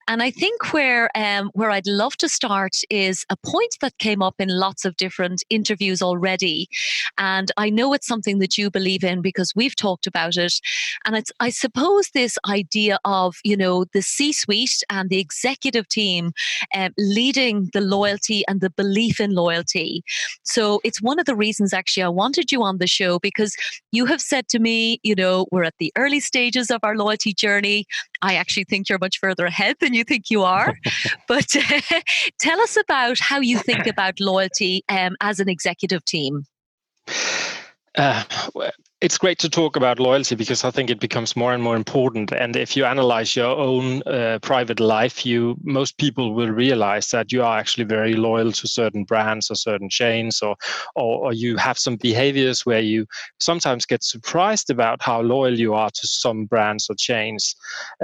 And 0.06 0.22
I 0.22 0.30
think 0.30 0.72
where 0.72 1.10
um, 1.16 1.50
where 1.54 1.70
I'd 1.70 1.86
love 1.86 2.16
to 2.18 2.28
start 2.28 2.74
is 2.88 3.24
a 3.30 3.36
point 3.36 3.74
that 3.80 3.98
came 3.98 4.22
up 4.22 4.36
in 4.38 4.48
lots 4.48 4.84
of 4.84 4.96
different 4.96 5.42
interviews 5.50 6.00
already. 6.02 6.68
And 7.16 7.50
I 7.56 7.70
know 7.70 7.92
it's 7.94 8.06
something 8.06 8.38
that 8.38 8.56
you 8.56 8.70
believe 8.70 9.02
in 9.02 9.22
because 9.22 9.52
we've 9.56 9.74
talked 9.74 10.06
about 10.06 10.36
it. 10.36 10.54
And 11.04 11.16
it's 11.16 11.32
I 11.40 11.50
suppose 11.50 12.10
this 12.10 12.38
idea 12.46 12.98
of, 13.04 13.34
you 13.44 13.56
know, 13.56 13.86
the 13.92 14.02
C-suite 14.02 14.82
and 14.90 15.10
the 15.10 15.18
executive 15.18 15.88
team 15.88 16.32
um, 16.74 16.92
leading 16.96 17.70
the 17.72 17.80
loyalty 17.80 18.44
and 18.46 18.60
the 18.60 18.70
belief 18.70 19.18
in 19.20 19.34
loyalty. 19.34 20.04
So 20.44 20.80
it's 20.84 21.02
one 21.02 21.18
of 21.18 21.26
the 21.26 21.36
reasons 21.36 21.72
actually 21.72 22.04
I 22.04 22.08
wanted 22.08 22.52
you 22.52 22.62
on 22.62 22.78
the 22.78 22.86
show 22.86 23.18
because 23.18 23.56
you 23.90 24.06
have 24.06 24.18
have 24.18 24.22
said 24.28 24.48
to 24.48 24.58
me, 24.58 25.00
you 25.02 25.14
know, 25.14 25.46
we're 25.50 25.64
at 25.64 25.74
the 25.78 25.92
early 25.96 26.20
stages 26.20 26.70
of 26.70 26.80
our 26.82 26.96
loyalty 26.96 27.32
journey. 27.32 27.86
I 28.22 28.34
actually 28.34 28.64
think 28.64 28.88
you're 28.88 28.98
much 28.98 29.18
further 29.18 29.46
ahead 29.46 29.76
than 29.80 29.94
you 29.94 30.04
think 30.04 30.30
you 30.30 30.42
are. 30.42 30.74
but 31.28 31.46
tell 32.38 32.60
us 32.60 32.76
about 32.76 33.18
how 33.18 33.40
you 33.40 33.58
think 33.58 33.86
about 33.86 34.20
loyalty 34.20 34.84
um, 34.88 35.16
as 35.20 35.40
an 35.40 35.48
executive 35.48 36.04
team. 36.04 36.44
Uh, 37.96 38.22
it's 39.00 39.16
great 39.16 39.38
to 39.38 39.48
talk 39.48 39.76
about 39.76 40.00
loyalty 40.00 40.34
because 40.34 40.64
I 40.64 40.72
think 40.72 40.90
it 40.90 40.98
becomes 40.98 41.36
more 41.36 41.54
and 41.54 41.62
more 41.62 41.76
important. 41.76 42.32
And 42.32 42.56
if 42.56 42.76
you 42.76 42.84
analyze 42.84 43.36
your 43.36 43.56
own 43.56 44.02
uh, 44.02 44.40
private 44.42 44.80
life, 44.80 45.24
you 45.24 45.56
most 45.62 45.98
people 45.98 46.34
will 46.34 46.50
realize 46.50 47.10
that 47.10 47.30
you 47.30 47.44
are 47.44 47.56
actually 47.56 47.84
very 47.84 48.14
loyal 48.14 48.50
to 48.50 48.66
certain 48.66 49.04
brands 49.04 49.52
or 49.52 49.54
certain 49.54 49.88
chains, 49.88 50.42
or, 50.42 50.56
or, 50.96 51.26
or 51.26 51.32
you 51.32 51.56
have 51.56 51.78
some 51.78 51.94
behaviors 51.94 52.66
where 52.66 52.80
you 52.80 53.06
sometimes 53.38 53.86
get 53.86 54.02
surprised 54.02 54.68
about 54.68 55.00
how 55.00 55.20
loyal 55.20 55.56
you 55.56 55.74
are 55.74 55.90
to 55.90 56.06
some 56.08 56.46
brands 56.46 56.88
or 56.90 56.96
chains. 56.96 57.54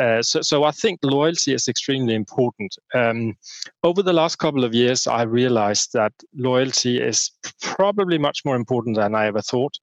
Uh, 0.01 0.23
so, 0.23 0.43
so 0.43 0.63
I 0.63 0.71
think 0.71 1.01
loyalty 1.03 1.55
is 1.55 1.67
extremely 1.67 2.15
important. 2.15 2.77
Um, 2.95 3.35
over 3.83 4.01
the 4.01 4.13
last 4.13 4.37
couple 4.37 4.63
of 4.63 4.75
years, 4.75 5.09
I 5.09 5.23
realized 5.23 5.93
that 5.95 6.13
loyalty 6.37 7.03
is 7.03 7.33
probably 7.61 8.17
much 8.17 8.43
more 8.45 8.55
important 8.55 8.95
than 8.97 9.17
I 9.17 9.27
ever 9.27 9.43
thought, 9.43 9.77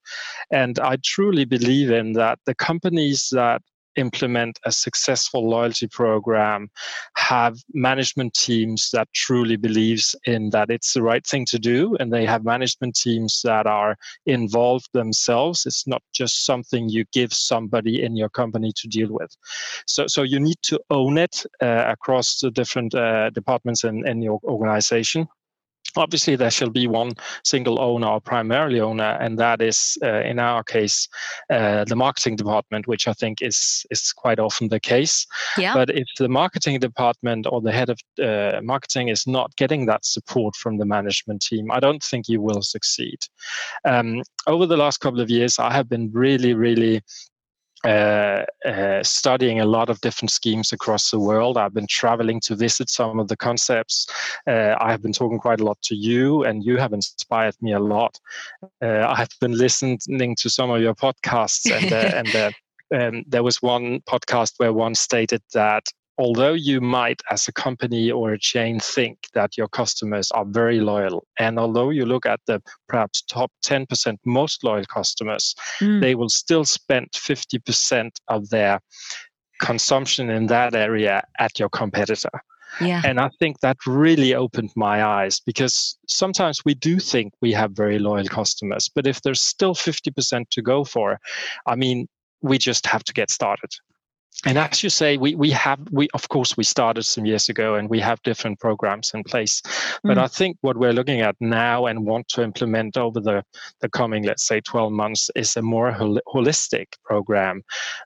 and 0.52 0.80
I 0.80 1.01
truly 1.04 1.46
believe 1.46 1.92
in 1.92 2.14
that 2.14 2.40
the 2.46 2.56
companies 2.56 3.30
that 3.32 3.62
implement 3.96 4.60
a 4.66 4.72
successful 4.72 5.50
loyalty 5.50 5.88
program 5.88 6.70
have 7.16 7.58
management 7.74 8.34
teams 8.34 8.90
that 8.94 9.08
truly 9.14 9.56
believes 9.56 10.16
in 10.26 10.50
that 10.52 10.70
it's 10.70 10.94
the 10.94 11.02
right 11.02 11.26
thing 11.26 11.46
to 11.46 11.60
do 11.60 11.96
and 12.00 12.12
they 12.12 12.26
have 12.26 12.44
management 12.44 12.96
teams 12.96 13.42
that 13.44 13.68
are 13.68 13.98
involved 14.26 14.88
themselves. 14.94 15.66
It's 15.66 15.88
not 15.88 16.02
just 16.14 16.46
something 16.46 16.90
you 16.90 17.06
give 17.12 17.34
somebody 17.34 18.02
in 18.02 18.16
your 18.16 18.30
company 18.30 18.72
to 18.78 18.88
deal 18.88 19.10
with. 19.12 19.36
So 19.86 20.08
so 20.08 20.24
you 20.24 20.40
need 20.40 20.62
to 20.64 20.80
own 20.90 21.18
it 21.18 21.46
uh, 21.62 21.86
across 21.88 22.40
the 22.40 22.52
different 22.52 22.96
uh, 22.96 23.30
departments 23.32 23.84
in, 23.84 24.08
in 24.08 24.22
your 24.22 24.40
organization 24.44 25.28
Obviously, 25.98 26.36
there 26.36 26.52
shall 26.52 26.70
be 26.70 26.88
one 26.88 27.14
single 27.44 27.80
owner 27.80 28.08
or 28.08 28.22
primarily 28.22 28.80
owner, 28.80 29.18
and 29.20 29.38
that 29.40 29.62
is, 29.62 29.98
uh, 30.04 30.22
in 30.22 30.40
our 30.40 30.64
case, 30.64 31.08
uh, 31.50 31.84
the 31.86 31.96
marketing 31.96 32.36
department, 32.36 32.88
which 32.88 33.08
I 33.08 33.14
think 33.14 33.42
is 33.42 33.86
is 33.90 34.14
quite 34.14 34.40
often 34.40 34.70
the 34.70 34.80
case. 34.80 35.26
Yeah. 35.58 35.74
But 35.74 35.90
if 35.90 36.08
the 36.18 36.30
marketing 36.30 36.80
department 36.80 37.48
or 37.50 37.62
the 37.62 37.72
head 37.72 37.90
of 37.90 38.00
uh, 38.24 38.62
marketing 38.64 39.10
is 39.10 39.28
not 39.28 39.56
getting 39.56 39.86
that 39.88 40.06
support 40.06 40.56
from 40.56 40.78
the 40.78 40.86
management 40.86 41.42
team, 41.42 41.72
I 41.72 41.80
don't 41.80 42.04
think 42.04 42.28
you 42.28 42.42
will 42.42 42.62
succeed. 42.62 43.20
Um, 43.86 44.24
over 44.48 44.66
the 44.66 44.78
last 44.78 45.00
couple 45.00 45.22
of 45.22 45.30
years, 45.30 45.60
I 45.60 45.72
have 45.74 45.90
been 45.90 46.12
really, 46.12 46.54
really 46.54 47.02
uh, 47.84 48.46
uh, 48.66 49.04
studying 49.04 49.60
a 49.60 49.66
lot 49.66 49.90
of 49.90 50.00
different 50.02 50.32
schemes 50.32 50.72
across 50.72 51.10
the 51.10 51.20
world. 51.20 51.58
I've 51.58 51.74
been 51.74 51.88
traveling 51.88 52.40
to 52.42 52.56
visit 52.56 52.90
some 52.90 53.20
of 53.20 53.28
the 53.28 53.38
concepts. 53.38 54.08
Uh, 54.48 54.76
I 54.80 54.92
have 54.92 55.02
been 55.02 55.14
talking 55.14 55.40
quite 55.40 55.60
a 55.60 55.66
lot 55.66 55.82
to 55.84 55.96
you, 55.96 56.44
and 56.44 56.64
you 56.64 56.78
have 56.78 56.94
inspired 56.94 57.56
me 57.62 57.74
a 57.74 57.80
lot. 57.80 58.20
Uh, 58.82 59.08
I 59.08 59.16
have 59.16 59.30
been 59.40 59.58
listening 59.58 60.36
to 60.36 60.50
some 60.50 60.70
of 60.70 60.82
your 60.82 60.96
podcasts, 60.96 61.72
and, 61.72 61.92
uh, 61.92 62.12
and 62.16 62.54
um, 63.18 63.24
there 63.28 63.44
was 63.44 63.62
one 63.62 64.02
podcast 64.02 64.54
where 64.58 64.74
one 64.74 64.96
stated 64.96 65.42
that 65.54 65.86
although 66.22 66.54
you 66.54 66.80
might, 66.80 67.20
as 67.32 67.48
a 67.48 67.52
company 67.52 68.12
or 68.12 68.32
a 68.34 68.40
chain, 68.40 68.80
think 68.80 69.18
that 69.34 69.58
your 69.58 69.68
customers 69.68 70.30
are 70.32 70.46
very 70.46 70.80
loyal, 70.80 71.26
and 71.40 71.58
although 71.58 71.90
you 71.90 72.06
look 72.06 72.28
at 72.28 72.40
the 72.46 72.62
perhaps 72.88 73.24
top 73.24 73.52
10% 73.66 74.18
most 74.24 74.64
loyal 74.64 74.86
customers, 74.86 75.56
mm. 75.82 76.00
they 76.00 76.14
will 76.14 76.30
still 76.30 76.64
spend 76.64 77.10
50% 77.12 78.12
of 78.28 78.50
their 78.50 78.80
consumption 79.60 80.30
in 80.30 80.46
that 80.46 80.76
area 80.76 81.24
at 81.40 81.58
your 81.60 81.70
competitor. 81.70 82.36
Yeah. 82.80 83.02
And 83.04 83.20
I 83.20 83.30
think 83.40 83.60
that 83.62 83.78
really 83.88 84.36
opened 84.36 84.72
my 84.76 85.04
eyes 85.04 85.40
because 85.40 85.98
sometimes 86.08 86.64
we 86.64 86.76
do 86.76 87.00
think 87.00 87.34
we 87.42 87.52
have 87.54 87.72
very 87.72 87.98
loyal 87.98 88.28
customers, 88.28 88.90
but 88.94 89.08
if 89.08 89.24
there's 89.24 89.42
still 89.42 89.74
50% 89.74 90.50
to 90.52 90.62
go 90.62 90.84
for, 90.84 91.20
I 91.66 91.76
mean, 91.76 92.08
we 92.42 92.60
just 92.60 92.86
have 92.86 93.04
to 93.06 93.14
get 93.14 93.32
started 93.32 93.72
and 94.46 94.58
as 94.58 94.84
you 94.84 94.90
say 94.90 95.18
we 95.18 95.36
we 95.36 95.52
have 95.52 95.80
we 95.92 96.08
of 96.14 96.28
course 96.30 96.58
we 96.58 96.64
started 96.64 97.04
some 97.04 97.26
years 97.26 97.50
ago 97.50 97.76
and 97.76 97.90
we 97.90 98.00
have 98.00 98.22
different 98.24 98.60
programs 98.60 99.12
in 99.14 99.24
place 99.24 99.62
but 100.04 100.18
mm. 100.18 100.22
i 100.22 100.28
think 100.28 100.58
what 100.62 100.78
we're 100.78 100.94
looking 100.94 101.22
at 101.22 101.36
now 101.40 101.86
and 101.86 102.06
want 102.06 102.28
to 102.28 102.42
implement 102.42 102.98
over 102.98 103.20
the 103.20 103.44
the 103.82 103.90
coming 103.90 104.24
let's 104.24 104.46
say 104.46 104.60
12 104.62 104.92
months 104.92 105.30
is 105.36 105.56
a 105.56 105.62
more 105.62 105.92
hol- 105.92 106.22
holistic 106.28 106.88
program 107.04 107.62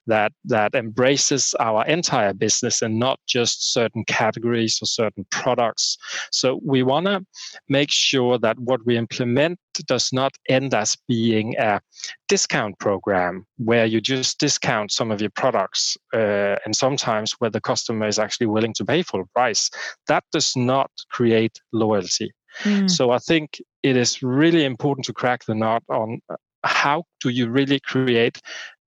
that 0.08 0.32
that 0.44 0.76
embraces 0.76 1.56
our 1.60 1.86
entire 1.86 2.34
business 2.34 2.82
and 2.82 3.00
not 3.00 3.20
just 3.28 3.74
certain 3.74 4.04
categories 4.06 4.80
or 4.82 4.86
certain 4.86 5.26
products 5.32 5.98
so 6.32 6.60
we 6.64 6.84
want 6.84 7.06
to 7.06 7.26
make 7.70 7.92
sure 7.92 8.38
that 8.38 8.60
what 8.60 8.86
we 8.86 8.98
implement 8.98 9.60
does 9.84 10.12
not 10.14 10.34
end 10.50 10.74
as 10.74 10.98
being 11.08 11.56
a 11.58 11.80
discount 12.28 12.78
program 12.80 13.46
where 13.58 13.86
you 13.86 14.02
just 14.02 14.40
discount 14.40 14.92
some 14.92 15.12
of 15.12 15.22
your 15.22 15.30
products 15.32 15.98
uh, 16.14 16.56
and 16.66 16.76
sometimes 16.76 17.34
where 17.40 17.52
the 17.52 17.62
customer 17.62 18.08
is 18.08 18.20
actually 18.20 18.48
willing 18.48 18.74
to 18.74 18.86
pay 18.86 19.04
full 19.04 19.26
price. 19.34 19.70
That 20.08 20.24
does 20.32 20.56
not 20.56 20.92
create 21.12 21.60
loyalty. 21.72 22.32
Mm. 22.64 22.90
so 22.90 23.12
i 23.12 23.18
think 23.18 23.62
it 23.84 23.98
is 23.98 24.24
really 24.24 24.64
important 24.64 25.06
to 25.06 25.12
crack 25.12 25.44
the 25.44 25.54
nut 25.54 25.84
on 25.90 26.22
uh, 26.30 26.38
how 26.64 27.04
do 27.22 27.28
you 27.30 27.50
really 27.50 27.82
create 27.82 28.40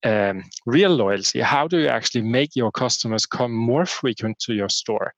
um, 0.04 0.44
real 0.66 0.90
loyalty? 0.90 1.40
How 1.40 1.68
do 1.68 1.78
you 1.78 1.88
actually 1.88 2.22
make 2.22 2.54
your 2.54 2.70
customers 2.70 3.26
come 3.26 3.52
more 3.52 3.86
frequent 3.86 4.38
to 4.40 4.54
your 4.54 4.68
store 4.68 5.12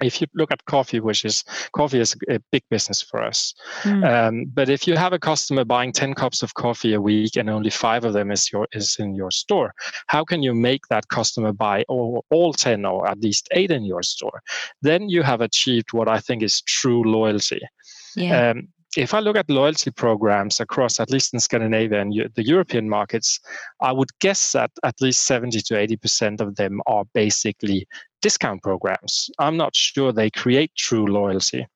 if 0.00 0.20
you 0.20 0.26
look 0.34 0.50
at 0.50 0.64
coffee, 0.64 1.00
which 1.00 1.24
is 1.24 1.44
coffee 1.74 2.00
is 2.00 2.16
a 2.30 2.38
big 2.50 2.62
business 2.70 3.02
for 3.02 3.22
us, 3.22 3.54
mm. 3.82 4.02
um, 4.04 4.46
but 4.54 4.68
if 4.68 4.86
you 4.86 4.96
have 4.96 5.12
a 5.12 5.18
customer 5.18 5.64
buying 5.64 5.92
ten 5.92 6.14
cups 6.14 6.42
of 6.42 6.54
coffee 6.54 6.94
a 6.94 7.00
week 7.00 7.36
and 7.36 7.50
only 7.50 7.70
five 7.70 8.04
of 8.04 8.14
them 8.14 8.30
is 8.30 8.50
your 8.52 8.66
is 8.72 8.96
in 8.98 9.14
your 9.14 9.30
store, 9.30 9.74
how 10.06 10.24
can 10.24 10.42
you 10.42 10.54
make 10.54 10.86
that 10.88 11.08
customer 11.08 11.52
buy 11.52 11.84
all, 11.88 12.24
all 12.30 12.52
ten 12.52 12.84
or 12.86 13.06
at 13.06 13.20
least 13.20 13.48
eight 13.52 13.70
in 13.70 13.84
your 13.84 14.02
store? 14.02 14.40
Then 14.80 15.08
you 15.08 15.22
have 15.22 15.40
achieved 15.40 15.92
what 15.92 16.08
I 16.08 16.18
think 16.20 16.42
is 16.42 16.62
true 16.62 17.04
loyalty. 17.04 17.60
Yeah. 18.16 18.50
Um, 18.50 18.68
if 18.96 19.14
I 19.14 19.20
look 19.20 19.36
at 19.36 19.48
loyalty 19.48 19.90
programs 19.90 20.60
across, 20.60 21.00
at 21.00 21.10
least 21.10 21.32
in 21.32 21.40
Scandinavia 21.40 22.00
and 22.00 22.12
the 22.34 22.44
European 22.44 22.88
markets, 22.88 23.40
I 23.80 23.92
would 23.92 24.10
guess 24.20 24.52
that 24.52 24.70
at 24.84 25.00
least 25.00 25.26
70 25.26 25.60
to 25.62 25.74
80% 25.74 26.40
of 26.40 26.56
them 26.56 26.80
are 26.86 27.04
basically 27.14 27.86
discount 28.20 28.62
programs. 28.62 29.30
I'm 29.38 29.56
not 29.56 29.74
sure 29.74 30.12
they 30.12 30.30
create 30.30 30.72
true 30.76 31.06
loyalty. 31.06 31.66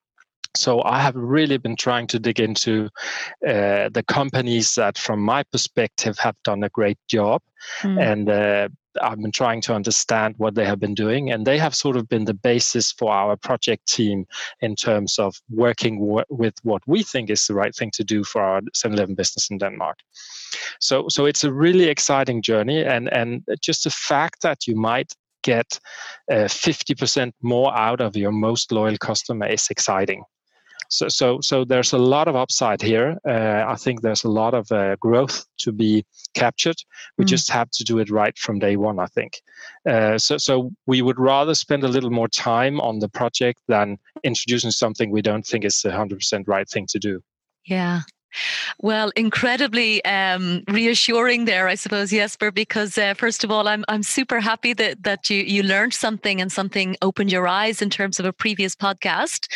So 0.55 0.83
I 0.85 1.01
have 1.01 1.15
really 1.15 1.59
been 1.59 1.77
trying 1.77 2.07
to 2.09 2.19
dig 2.19 2.41
into 2.41 2.89
uh, 3.47 3.91
the 3.91 4.05
companies 4.09 4.75
that, 4.77 4.97
from 4.97 5.21
my 5.21 5.43
perspective, 5.43 6.19
have 6.19 6.37
done 6.45 6.63
a 6.63 6.71
great 6.71 6.99
job, 7.09 7.43
mm. 7.83 8.01
and 8.01 8.31
uh, 8.31 8.69
I've 9.03 9.21
been 9.21 9.33
trying 9.33 9.61
to 9.63 9.75
understand 9.75 10.35
what 10.39 10.55
they 10.55 10.65
have 10.65 10.81
been 10.81 10.95
doing, 10.95 11.31
and 11.31 11.47
they 11.47 11.59
have 11.59 11.75
sort 11.75 11.97
of 11.97 12.09
been 12.09 12.25
the 12.25 12.35
basis 12.35 12.93
for 12.93 13.13
our 13.13 13.37
project 13.37 13.87
team 13.87 14.27
in 14.61 14.77
terms 14.77 15.19
of 15.19 15.37
working 15.51 16.01
w- 16.01 16.25
with 16.29 16.55
what 16.63 16.83
we 16.87 17.03
think 17.03 17.31
is 17.31 17.47
the 17.47 17.55
right 17.55 17.75
thing 17.75 17.91
to 17.93 18.05
do 18.05 18.25
for 18.25 18.43
our 18.43 18.61
7-Eleven 18.75 19.15
business 19.15 19.51
in 19.51 19.59
Denmark. 19.59 19.99
So, 20.81 21.07
so 21.09 21.27
it's 21.27 21.45
a 21.45 21.53
really 21.53 21.85
exciting 21.85 22.43
journey, 22.43 22.85
and 22.85 23.13
and 23.13 23.43
just 23.63 23.85
the 23.85 23.91
fact 23.91 24.43
that 24.43 24.67
you 24.67 24.77
might 24.77 25.13
get 25.43 25.79
uh, 26.31 26.49
50% 26.49 27.33
more 27.43 27.73
out 27.77 28.01
of 28.01 28.17
your 28.17 28.33
most 28.33 28.73
loyal 28.73 28.99
customer 28.99 29.47
is 29.47 29.69
exciting. 29.71 30.25
So, 30.89 31.09
so, 31.09 31.41
so 31.41 31.65
there's 31.65 31.93
a 31.93 31.99
lot 31.99 32.29
of 32.29 32.37
upside 32.37 32.81
here. 32.81 33.19
Uh, 33.27 33.65
I 33.67 33.77
think 33.77 34.03
there's 34.03 34.25
a 34.25 34.29
lot 34.29 34.55
of 34.55 34.71
uh, 34.71 34.97
growth 34.97 35.45
to 35.59 35.73
be 35.73 36.05
captured. 36.35 36.77
We 37.19 37.25
mm. 37.25 37.29
just 37.29 37.51
have 37.51 37.71
to 37.71 37.85
do 37.85 37.99
it 37.99 38.11
right 38.11 38.37
from 38.39 38.59
day 38.59 38.77
one. 38.77 38.99
I 38.99 39.07
think. 39.07 39.41
Uh, 39.89 40.19
so, 40.19 40.39
so 40.39 40.71
we 40.87 41.03
would 41.03 41.19
rather 41.19 41.55
spend 41.55 41.85
a 41.85 41.89
little 41.89 42.11
more 42.11 42.29
time 42.29 42.81
on 42.81 42.99
the 42.99 43.09
project 43.09 43.61
than 43.69 43.99
introducing 44.23 44.71
something 44.71 45.11
we 45.11 45.23
don't 45.23 45.47
think 45.47 45.65
is 45.65 45.81
the 45.83 45.93
hundred 45.93 46.19
percent 46.19 46.47
right 46.49 46.69
thing 46.69 46.87
to 46.89 46.99
do. 46.99 47.21
Yeah, 47.65 48.03
well, 48.81 49.11
incredibly 49.17 50.05
um, 50.05 50.63
reassuring 50.69 51.45
there, 51.45 51.69
I 51.69 51.75
suppose, 51.75 52.11
Jesper. 52.11 52.51
Because 52.51 52.99
uh, 52.99 53.15
first 53.15 53.45
of 53.45 53.51
all, 53.51 53.69
I'm 53.69 53.85
I'm 53.89 54.03
super 54.03 54.41
happy 54.41 54.73
that 54.75 55.03
that 55.05 55.31
you 55.31 55.43
you 55.43 55.63
learned 55.63 55.95
something 55.95 56.41
and 56.41 56.51
something 56.51 56.97
opened 57.03 57.33
your 57.33 57.47
eyes 57.47 57.81
in 57.81 57.91
terms 57.91 58.19
of 58.21 58.27
a 58.27 58.33
previous 58.33 58.75
podcast. 58.75 59.47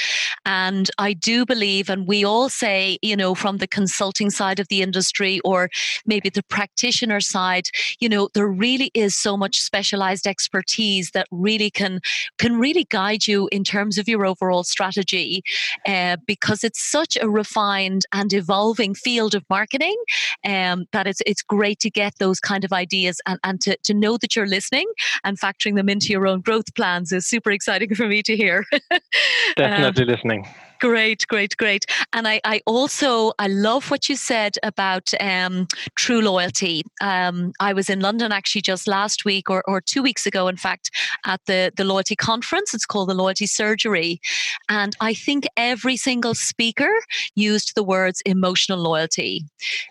And 0.46 0.90
I 0.98 1.12
do 1.12 1.44
believe, 1.44 1.90
and 1.90 2.06
we 2.06 2.24
all 2.24 2.48
say, 2.48 2.98
you 3.02 3.16
know, 3.16 3.35
from 3.35 3.59
the 3.59 3.66
consulting 3.66 4.30
side 4.30 4.61
of 4.61 4.68
the 4.68 4.83
industry 4.83 5.40
or 5.44 5.68
maybe 6.06 6.30
the 6.30 6.42
practitioner 6.44 7.20
side, 7.20 7.66
you 8.00 8.09
know, 8.09 8.28
there 8.35 8.48
really 8.48 8.90
is 8.94 9.16
so 9.16 9.37
much 9.37 9.61
specialized 9.61 10.26
expertise 10.26 11.11
that 11.11 11.26
really 11.30 11.70
can 11.70 12.00
can 12.38 12.59
really 12.59 12.85
guide 12.85 13.26
you 13.26 13.48
in 13.52 13.64
terms 13.64 13.98
of 13.98 14.09
your 14.09 14.24
overall 14.24 14.64
strategy, 14.64 15.42
uh, 15.87 16.16
because 16.26 16.64
it's 16.64 16.83
such 16.90 17.18
a 17.20 17.28
refined 17.28 18.04
and 18.12 18.33
evolved 18.33 18.60
evolving 18.61 18.94
field 18.94 19.35
of 19.35 19.42
marketing 19.49 19.96
um, 20.44 20.85
that 20.92 21.07
it's 21.07 21.23
it's 21.27 21.42
great 21.42 21.79
to 21.81 21.90
get 21.90 22.12
those 22.18 22.40
kind 22.40 22.64
of 22.64 22.73
ideas 22.73 23.20
and, 23.27 23.38
and 23.42 23.61
to, 23.62 23.77
to 23.83 23.94
know 23.94 24.18
that 24.18 24.37
you're 24.37 24.46
listening 24.46 24.87
and 25.25 25.40
factoring 25.40 25.77
them 25.77 25.88
into 25.88 26.09
your 26.09 26.27
own 26.27 26.40
growth 26.40 26.75
plans 26.75 27.11
is 27.11 27.27
super 27.27 27.51
exciting 27.51 27.94
for 28.01 28.07
me 28.07 28.23
to 28.23 28.37
hear. 28.37 28.64
Definitely 29.57 30.05
um, 30.05 30.09
listening. 30.09 30.49
Great, 30.80 31.26
great, 31.28 31.54
great. 31.58 31.84
And 32.14 32.26
I, 32.26 32.40
I 32.42 32.62
also 32.64 33.32
I 33.38 33.48
love 33.48 33.90
what 33.90 34.08
you 34.08 34.16
said 34.16 34.56
about 34.62 35.12
um, 35.20 35.66
true 35.94 36.22
loyalty. 36.22 36.84
Um, 37.02 37.52
I 37.60 37.74
was 37.74 37.90
in 37.90 38.00
London 38.00 38.32
actually 38.32 38.62
just 38.62 38.88
last 38.88 39.26
week 39.26 39.50
or, 39.50 39.62
or 39.68 39.82
two 39.82 40.02
weeks 40.02 40.24
ago, 40.24 40.48
in 40.48 40.56
fact, 40.56 40.90
at 41.26 41.40
the 41.44 41.70
the 41.76 41.84
loyalty 41.84 42.16
conference. 42.16 42.72
It's 42.72 42.86
called 42.86 43.10
the 43.10 43.14
Loyalty 43.14 43.46
Surgery, 43.46 44.22
and 44.70 44.96
I 45.02 45.12
think 45.12 45.44
every 45.58 45.98
single 45.98 46.34
speaker 46.34 46.90
used 47.34 47.74
the 47.74 47.84
words 47.84 48.22
emotional 48.24 48.78
loyalty. 48.78 49.44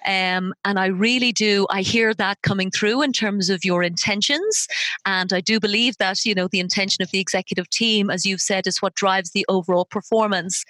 Um, 0.07 0.55
and 0.65 0.79
I 0.79 0.87
really 0.87 1.31
do. 1.31 1.67
I 1.69 1.81
hear 1.83 2.15
that 2.15 2.41
coming 2.41 2.71
through 2.71 3.03
in 3.03 3.13
terms 3.13 3.51
of 3.51 3.63
your 3.63 3.83
intentions, 3.83 4.67
and 5.05 5.31
I 5.33 5.41
do 5.41 5.59
believe 5.59 5.97
that 5.97 6.25
you 6.25 6.33
know 6.33 6.47
the 6.47 6.59
intention 6.59 7.03
of 7.03 7.11
the 7.11 7.19
executive 7.19 7.69
team, 7.69 8.09
as 8.09 8.25
you've 8.25 8.41
said, 8.41 8.65
is 8.65 8.81
what 8.81 8.95
drives 8.95 9.31
the 9.31 9.45
overall 9.47 9.85
performance. 9.85 10.65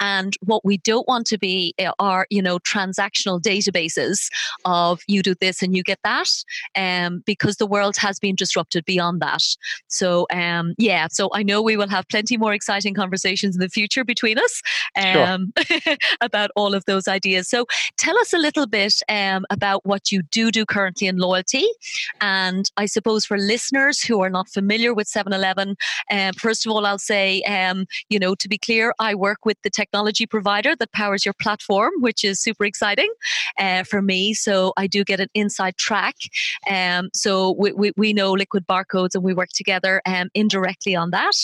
And 0.00 0.36
what 0.44 0.64
we 0.64 0.78
don't 0.78 1.06
want 1.08 1.26
to 1.28 1.38
be 1.38 1.74
eh, 1.78 1.90
are, 1.98 2.26
you 2.30 2.42
know, 2.42 2.58
transactional 2.60 3.40
databases 3.40 4.28
of 4.64 5.02
you 5.06 5.22
do 5.22 5.34
this 5.34 5.62
and 5.62 5.76
you 5.76 5.82
get 5.82 5.98
that, 6.04 6.28
um, 6.76 7.22
because 7.26 7.56
the 7.56 7.66
world 7.66 7.96
has 7.96 8.18
been 8.18 8.34
disrupted 8.34 8.84
beyond 8.84 9.20
that. 9.20 9.42
So, 9.88 10.26
um, 10.32 10.74
yeah, 10.78 11.08
so 11.10 11.30
I 11.32 11.42
know 11.42 11.62
we 11.62 11.76
will 11.76 11.88
have 11.88 12.08
plenty 12.08 12.36
more 12.36 12.54
exciting 12.54 12.94
conversations 12.94 13.56
in 13.56 13.60
the 13.60 13.68
future 13.68 14.04
between 14.04 14.38
us 14.38 14.62
um, 14.96 15.52
sure. 15.66 15.96
about 16.20 16.50
all 16.56 16.74
of 16.74 16.84
those 16.86 17.08
ideas. 17.08 17.48
So, 17.48 17.66
tell 17.98 18.18
us 18.18 18.32
a 18.32 18.38
little 18.38 18.66
bit 18.66 18.94
um, 19.08 19.44
about 19.50 19.84
what 19.84 20.12
you 20.12 20.22
do 20.22 20.50
do 20.50 20.64
currently 20.64 21.06
in 21.06 21.16
loyalty. 21.18 21.66
And 22.20 22.70
I 22.76 22.86
suppose 22.86 23.24
for 23.24 23.38
listeners 23.38 24.00
who 24.00 24.20
are 24.22 24.30
not 24.30 24.48
familiar 24.48 24.94
with 24.94 25.08
7 25.08 25.32
Eleven, 25.32 25.76
um, 26.10 26.32
first 26.34 26.66
of 26.66 26.72
all, 26.72 26.86
I'll 26.86 26.98
say, 26.98 27.42
um, 27.42 27.86
you 28.08 28.18
know, 28.18 28.34
to 28.34 28.48
be 28.48 28.58
clear, 28.58 28.94
I 28.98 29.14
work 29.14 29.44
with 29.44 29.51
with 29.52 29.62
the 29.62 29.70
technology 29.82 30.26
provider 30.26 30.74
that 30.74 30.92
powers 30.92 31.26
your 31.26 31.34
platform, 31.34 31.92
which 31.98 32.24
is 32.24 32.40
super 32.40 32.64
exciting 32.64 33.12
uh, 33.58 33.82
for 33.84 34.00
me. 34.00 34.32
So 34.32 34.72
I 34.78 34.86
do 34.86 35.04
get 35.04 35.20
an 35.20 35.28
inside 35.34 35.76
track. 35.76 36.16
Um, 36.70 37.10
so 37.12 37.54
we, 37.58 37.72
we, 37.72 37.92
we 37.98 38.14
know 38.14 38.32
liquid 38.32 38.66
barcodes 38.66 39.14
and 39.14 39.22
we 39.22 39.34
work 39.34 39.50
together 39.50 40.00
um, 40.06 40.30
indirectly 40.32 40.96
on 40.96 41.10
that. 41.10 41.36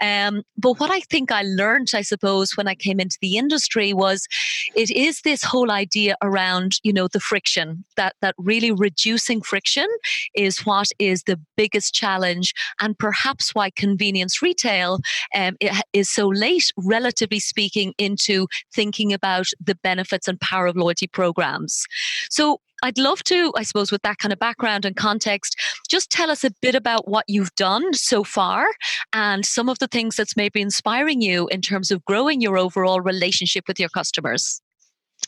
Um, 0.00 0.42
but 0.58 0.80
what 0.80 0.90
I 0.90 0.98
think 1.00 1.30
I 1.30 1.42
learned, 1.42 1.92
I 1.94 2.02
suppose, 2.02 2.56
when 2.56 2.66
I 2.66 2.74
came 2.74 2.98
into 2.98 3.18
the 3.20 3.36
industry 3.36 3.92
was 3.92 4.26
it 4.74 4.90
is 4.90 5.20
this 5.20 5.44
whole 5.44 5.70
idea 5.70 6.16
around, 6.22 6.80
you 6.82 6.92
know, 6.92 7.06
the 7.06 7.20
friction, 7.20 7.84
that, 7.96 8.16
that 8.20 8.34
really 8.36 8.72
reducing 8.72 9.42
friction 9.42 9.86
is 10.34 10.66
what 10.66 10.88
is 10.98 11.22
the 11.22 11.38
biggest 11.56 11.94
challenge 11.94 12.52
and 12.80 12.98
perhaps 12.98 13.54
why 13.54 13.70
convenience 13.70 14.42
retail 14.42 14.98
um, 15.36 15.56
is 15.92 16.10
so 16.10 16.26
late, 16.26 16.72
relatively 16.76 17.38
speaking, 17.44 17.94
into 17.98 18.46
thinking 18.72 19.12
about 19.12 19.46
the 19.64 19.74
benefits 19.76 20.28
and 20.28 20.40
power 20.40 20.66
of 20.66 20.76
loyalty 20.76 21.06
programs. 21.06 21.84
So 22.30 22.60
I'd 22.82 22.98
love 22.98 23.24
to, 23.24 23.52
I 23.56 23.62
suppose, 23.62 23.90
with 23.90 24.02
that 24.02 24.18
kind 24.18 24.32
of 24.32 24.38
background 24.38 24.84
and 24.84 24.94
context, 24.94 25.58
just 25.88 26.10
tell 26.10 26.30
us 26.30 26.44
a 26.44 26.50
bit 26.60 26.74
about 26.74 27.08
what 27.08 27.24
you've 27.28 27.54
done 27.54 27.94
so 27.94 28.24
far 28.24 28.66
and 29.12 29.46
some 29.46 29.68
of 29.68 29.78
the 29.78 29.88
things 29.88 30.16
that's 30.16 30.36
maybe 30.36 30.60
inspiring 30.60 31.22
you 31.22 31.48
in 31.48 31.62
terms 31.62 31.90
of 31.90 32.04
growing 32.04 32.42
your 32.42 32.58
overall 32.58 33.00
relationship 33.00 33.64
with 33.68 33.80
your 33.80 33.88
customers. 33.88 34.60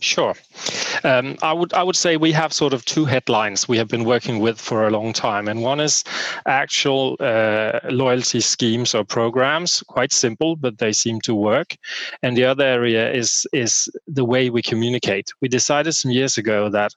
Sure. 0.01 0.35
Um, 1.05 1.37
I 1.43 1.53
would 1.53 1.73
I 1.73 1.83
would 1.83 1.97
say 1.97 2.17
we 2.17 2.33
have 2.33 2.53
sort 2.53 2.75
of 2.75 2.85
two 2.85 3.07
headlines 3.07 3.67
we 3.69 3.79
have 3.79 3.89
been 3.89 4.05
working 4.05 4.41
with 4.41 4.61
for 4.61 4.87
a 4.87 4.91
long 4.91 5.13
time, 5.13 5.49
and 5.49 5.63
one 5.63 5.81
is 5.81 6.05
actual 6.47 7.17
uh, 7.21 7.81
loyalty 7.91 8.41
schemes 8.41 8.95
or 8.95 9.05
programs, 9.05 9.83
quite 9.87 10.13
simple, 10.13 10.57
but 10.57 10.79
they 10.79 10.93
seem 10.93 11.21
to 11.23 11.35
work. 11.35 11.77
And 12.23 12.37
the 12.37 12.45
other 12.45 12.65
area 12.65 13.11
is 13.11 13.47
is 13.53 13.89
the 14.07 14.25
way 14.25 14.51
we 14.51 14.63
communicate. 14.63 15.33
We 15.41 15.49
decided 15.49 15.93
some 15.95 16.11
years 16.11 16.37
ago 16.37 16.69
that 16.71 16.93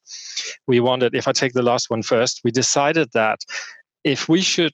we 0.67 0.79
wanted. 0.79 1.15
If 1.15 1.27
I 1.27 1.31
take 1.31 1.53
the 1.53 1.63
last 1.71 1.89
one 1.89 2.03
first, 2.03 2.41
we 2.43 2.51
decided 2.51 3.09
that 3.13 3.39
if 4.03 4.27
we 4.27 4.41
should 4.41 4.73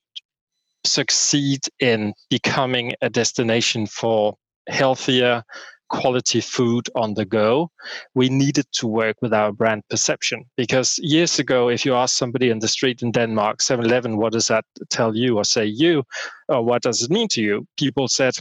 succeed 0.84 1.62
in 1.80 2.14
becoming 2.30 2.94
a 3.02 3.10
destination 3.10 3.88
for 3.88 4.36
healthier 4.68 5.44
quality 5.90 6.42
food 6.42 6.90
on 6.96 7.14
the 7.14 7.26
go, 7.26 7.70
we 8.14 8.30
needed 8.30 8.66
to 8.74 8.88
work 8.88 9.18
with 9.22 9.34
our 9.34 9.52
brand 9.52 9.84
perception. 9.90 10.46
Because 10.58 11.00
years 11.00 11.40
ago, 11.40 11.70
if 11.70 11.86
you 11.86 11.94
ask 11.96 12.16
somebody 12.16 12.50
in 12.50 12.60
the 12.60 12.68
street 12.68 13.02
in 13.02 13.12
Denmark, 13.12 13.62
7 13.62 13.86
Eleven, 13.86 14.18
what 14.18 14.34
does 14.34 14.48
that 14.48 14.66
tell 14.90 15.16
you 15.16 15.38
or 15.38 15.44
say 15.44 15.66
you? 15.66 16.04
Or 16.50 16.64
what 16.64 16.82
does 16.82 17.04
it 17.04 17.12
mean 17.12 17.28
to 17.30 17.42
you? 17.42 17.68
People 17.78 18.08
said, 18.08 18.36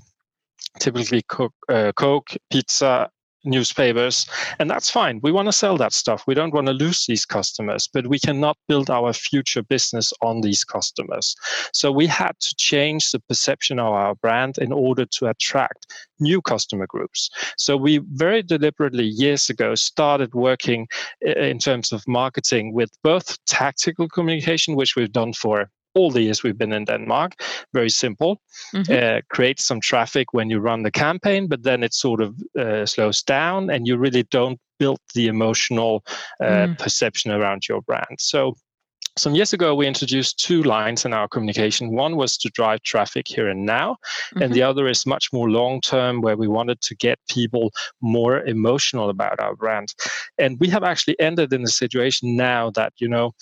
typically 0.80 1.22
Coke, 1.22 1.54
uh, 1.68 1.92
Coke 1.96 2.30
pizza, 2.50 3.10
newspapers 3.44 4.26
and 4.58 4.70
that's 4.70 4.90
fine. 4.90 5.20
We 5.22 5.32
want 5.32 5.46
to 5.46 5.52
sell 5.52 5.76
that 5.78 5.92
stuff. 5.92 6.24
We 6.26 6.34
don't 6.34 6.54
want 6.54 6.66
to 6.66 6.72
lose 6.72 7.06
these 7.06 7.24
customers 7.24 7.88
but 7.92 8.06
we 8.06 8.18
cannot 8.18 8.56
build 8.68 8.90
our 8.90 9.12
future 9.12 9.62
business 9.62 10.12
on 10.22 10.40
these 10.40 10.64
customers. 10.64 11.36
So 11.72 11.90
we 11.92 12.06
had 12.06 12.38
to 12.40 12.54
change 12.56 13.10
the 13.10 13.20
perception 13.20 13.78
of 13.78 13.92
our 13.92 14.14
brand 14.14 14.58
in 14.58 14.72
order 14.72 15.06
to 15.06 15.26
attract 15.26 15.86
new 16.20 16.40
customer 16.40 16.86
groups. 16.86 17.30
So 17.56 17.76
we 17.76 17.98
very 18.12 18.42
deliberately 18.42 19.04
years 19.04 19.50
ago 19.50 19.74
started 19.74 20.34
working 20.34 20.88
in 21.20 21.58
terms 21.58 21.92
of 21.92 22.06
marketing 22.06 22.72
with 22.72 22.90
both 23.02 23.38
tactical 23.46 24.08
communication 24.08 24.76
which 24.76 24.96
we've 24.96 25.12
done 25.12 25.32
for 25.32 25.70
all 25.94 26.10
the 26.10 26.22
years 26.22 26.42
we've 26.42 26.58
been 26.58 26.72
in 26.72 26.84
Denmark. 26.84 27.40
Very 27.72 27.90
simple. 27.90 28.40
Mm-hmm. 28.74 28.92
Uh, 28.92 29.20
create 29.30 29.60
some 29.60 29.80
traffic 29.80 30.32
when 30.32 30.50
you 30.50 30.58
run 30.60 30.82
the 30.82 30.90
campaign, 30.90 31.48
but 31.48 31.62
then 31.62 31.82
it 31.82 31.94
sort 31.94 32.20
of 32.20 32.34
uh, 32.58 32.86
slows 32.86 33.22
down 33.22 33.70
and 33.70 33.86
you 33.86 33.96
really 33.96 34.24
don't 34.24 34.60
build 34.78 34.98
the 35.14 35.28
emotional 35.28 36.02
uh, 36.40 36.66
mm. 36.66 36.78
perception 36.78 37.30
around 37.30 37.68
your 37.68 37.80
brand. 37.82 38.18
So 38.18 38.54
some 39.16 39.36
years 39.36 39.52
ago, 39.52 39.76
we 39.76 39.86
introduced 39.86 40.38
two 40.38 40.64
lines 40.64 41.04
in 41.04 41.12
our 41.12 41.28
communication. 41.28 41.92
One 41.92 42.16
was 42.16 42.36
to 42.38 42.50
drive 42.50 42.82
traffic 42.82 43.28
here 43.28 43.48
and 43.48 43.64
now, 43.64 43.92
mm-hmm. 43.92 44.42
and 44.42 44.52
the 44.52 44.62
other 44.62 44.88
is 44.88 45.06
much 45.06 45.32
more 45.32 45.48
long 45.48 45.80
term, 45.80 46.20
where 46.20 46.36
we 46.36 46.48
wanted 46.48 46.80
to 46.80 46.96
get 46.96 47.20
people 47.28 47.70
more 48.00 48.42
emotional 48.44 49.10
about 49.10 49.38
our 49.38 49.54
brand. 49.54 49.94
And 50.38 50.58
we 50.58 50.68
have 50.70 50.82
actually 50.82 51.18
ended 51.20 51.52
in 51.52 51.62
a 51.62 51.68
situation 51.68 52.36
now 52.36 52.70
that, 52.70 52.92
you 52.98 53.08
know, 53.08 53.34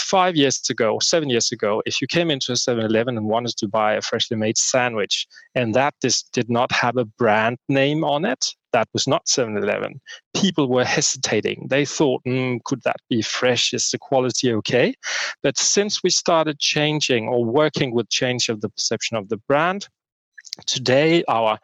five 0.00 0.36
years 0.36 0.60
ago, 0.70 0.98
seven 1.00 1.28
years 1.28 1.52
ago, 1.52 1.82
if 1.86 2.00
you 2.00 2.06
came 2.06 2.30
into 2.30 2.52
a 2.52 2.56
7 2.56 2.84
Eleven 2.84 3.16
and 3.16 3.26
wanted 3.26 3.56
to 3.58 3.68
buy 3.68 3.94
a 3.94 4.02
freshly 4.02 4.36
made 4.36 4.58
sandwich 4.58 5.26
and 5.54 5.74
that 5.74 5.94
this 6.02 6.22
did 6.22 6.50
not 6.50 6.72
have 6.72 6.96
a 6.96 7.04
brand 7.04 7.58
name 7.68 8.04
on 8.04 8.24
it, 8.24 8.54
that 8.72 8.88
was 8.92 9.06
not 9.06 9.28
7 9.28 9.56
Eleven, 9.56 10.00
people 10.34 10.68
were 10.68 10.84
hesitating. 10.84 11.66
They 11.68 11.84
thought, 11.84 12.22
mm, 12.24 12.62
could 12.64 12.82
that 12.82 12.96
be 13.08 13.22
fresh? 13.22 13.72
Is 13.72 13.90
the 13.90 13.98
quality 13.98 14.52
okay? 14.54 14.94
But 15.42 15.58
since 15.58 16.02
we 16.02 16.10
started 16.10 16.58
changing 16.58 17.28
or 17.28 17.44
working 17.44 17.94
with 17.94 18.08
change 18.10 18.48
of 18.48 18.60
the 18.60 18.68
perception 18.68 19.16
of 19.16 19.28
the 19.28 19.38
brand, 19.48 19.88
Today, 20.66 21.24
our 21.28 21.58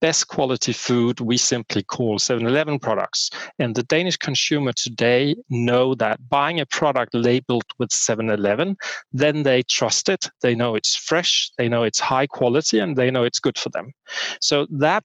best 0.00 0.28
quality 0.28 0.72
food 0.72 1.20
we 1.20 1.36
simply 1.36 1.82
call 1.82 2.18
7-Eleven 2.18 2.78
products. 2.80 3.30
And 3.58 3.74
the 3.74 3.84
Danish 3.84 4.16
consumer 4.16 4.72
today 4.72 5.36
know 5.48 5.94
that 5.94 6.28
buying 6.28 6.60
a 6.60 6.66
product 6.66 7.14
labeled 7.14 7.64
with 7.78 7.90
7-Eleven, 7.90 8.76
then 9.12 9.44
they 9.44 9.62
trust 9.62 10.08
it. 10.08 10.28
They 10.42 10.54
know 10.54 10.74
it's 10.74 10.96
fresh, 10.96 11.50
they 11.56 11.68
know 11.68 11.84
it's 11.84 12.00
high 12.00 12.26
quality, 12.26 12.78
and 12.80 12.96
they 12.96 13.10
know 13.10 13.24
it's 13.24 13.40
good 13.40 13.58
for 13.58 13.68
them. 13.68 13.92
So 14.40 14.66
that 14.70 15.04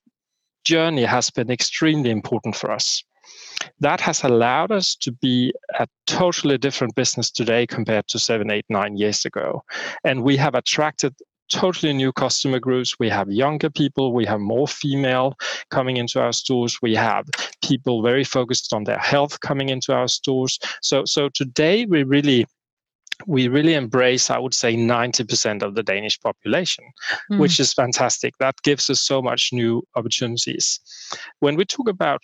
journey 0.65 1.03
has 1.03 1.29
been 1.29 1.51
extremely 1.51 2.09
important 2.09 2.55
for 2.55 2.71
us. 2.71 3.03
That 3.79 4.01
has 4.01 4.23
allowed 4.23 4.71
us 4.71 4.95
to 4.95 5.11
be 5.11 5.53
a 5.79 5.87
totally 6.07 6.57
different 6.57 6.95
business 6.95 7.29
today 7.29 7.67
compared 7.67 8.07
to 8.09 8.19
seven, 8.19 8.49
eight, 8.49 8.65
nine 8.69 8.97
years 8.97 9.25
ago. 9.25 9.63
And 10.03 10.23
we 10.23 10.37
have 10.37 10.55
attracted 10.55 11.15
totally 11.51 11.93
new 11.93 12.11
customer 12.11 12.59
groups. 12.59 12.95
We 12.99 13.09
have 13.09 13.31
younger 13.31 13.69
people, 13.69 14.13
we 14.13 14.25
have 14.25 14.39
more 14.39 14.67
female 14.67 15.35
coming 15.71 15.97
into 15.97 16.21
our 16.21 16.33
stores, 16.33 16.79
we 16.81 16.95
have 16.95 17.25
people 17.63 18.01
very 18.01 18.23
focused 18.23 18.73
on 18.73 18.83
their 18.83 18.99
health 18.99 19.39
coming 19.39 19.69
into 19.69 19.93
our 19.93 20.07
stores. 20.07 20.59
So 20.81 21.03
so 21.05 21.29
today 21.29 21.85
we 21.85 22.03
really 22.03 22.45
we 23.25 23.47
really 23.47 23.73
embrace, 23.73 24.29
I 24.29 24.37
would 24.37 24.53
say, 24.53 24.75
90% 24.75 25.63
of 25.63 25.73
the 25.73 25.81
Danish 25.81 26.19
population, 26.19 26.85
mm. 27.31 27.39
which 27.39 27.59
is 27.59 27.73
fantastic. 27.73 28.37
That 28.39 28.61
gives 28.63 28.91
us 28.91 29.01
so 29.01 29.23
much 29.23 29.49
new 29.51 29.81
opportunities. 29.95 30.79
When 31.39 31.55
we 31.55 31.65
talk 31.65 31.89
about 31.89 32.21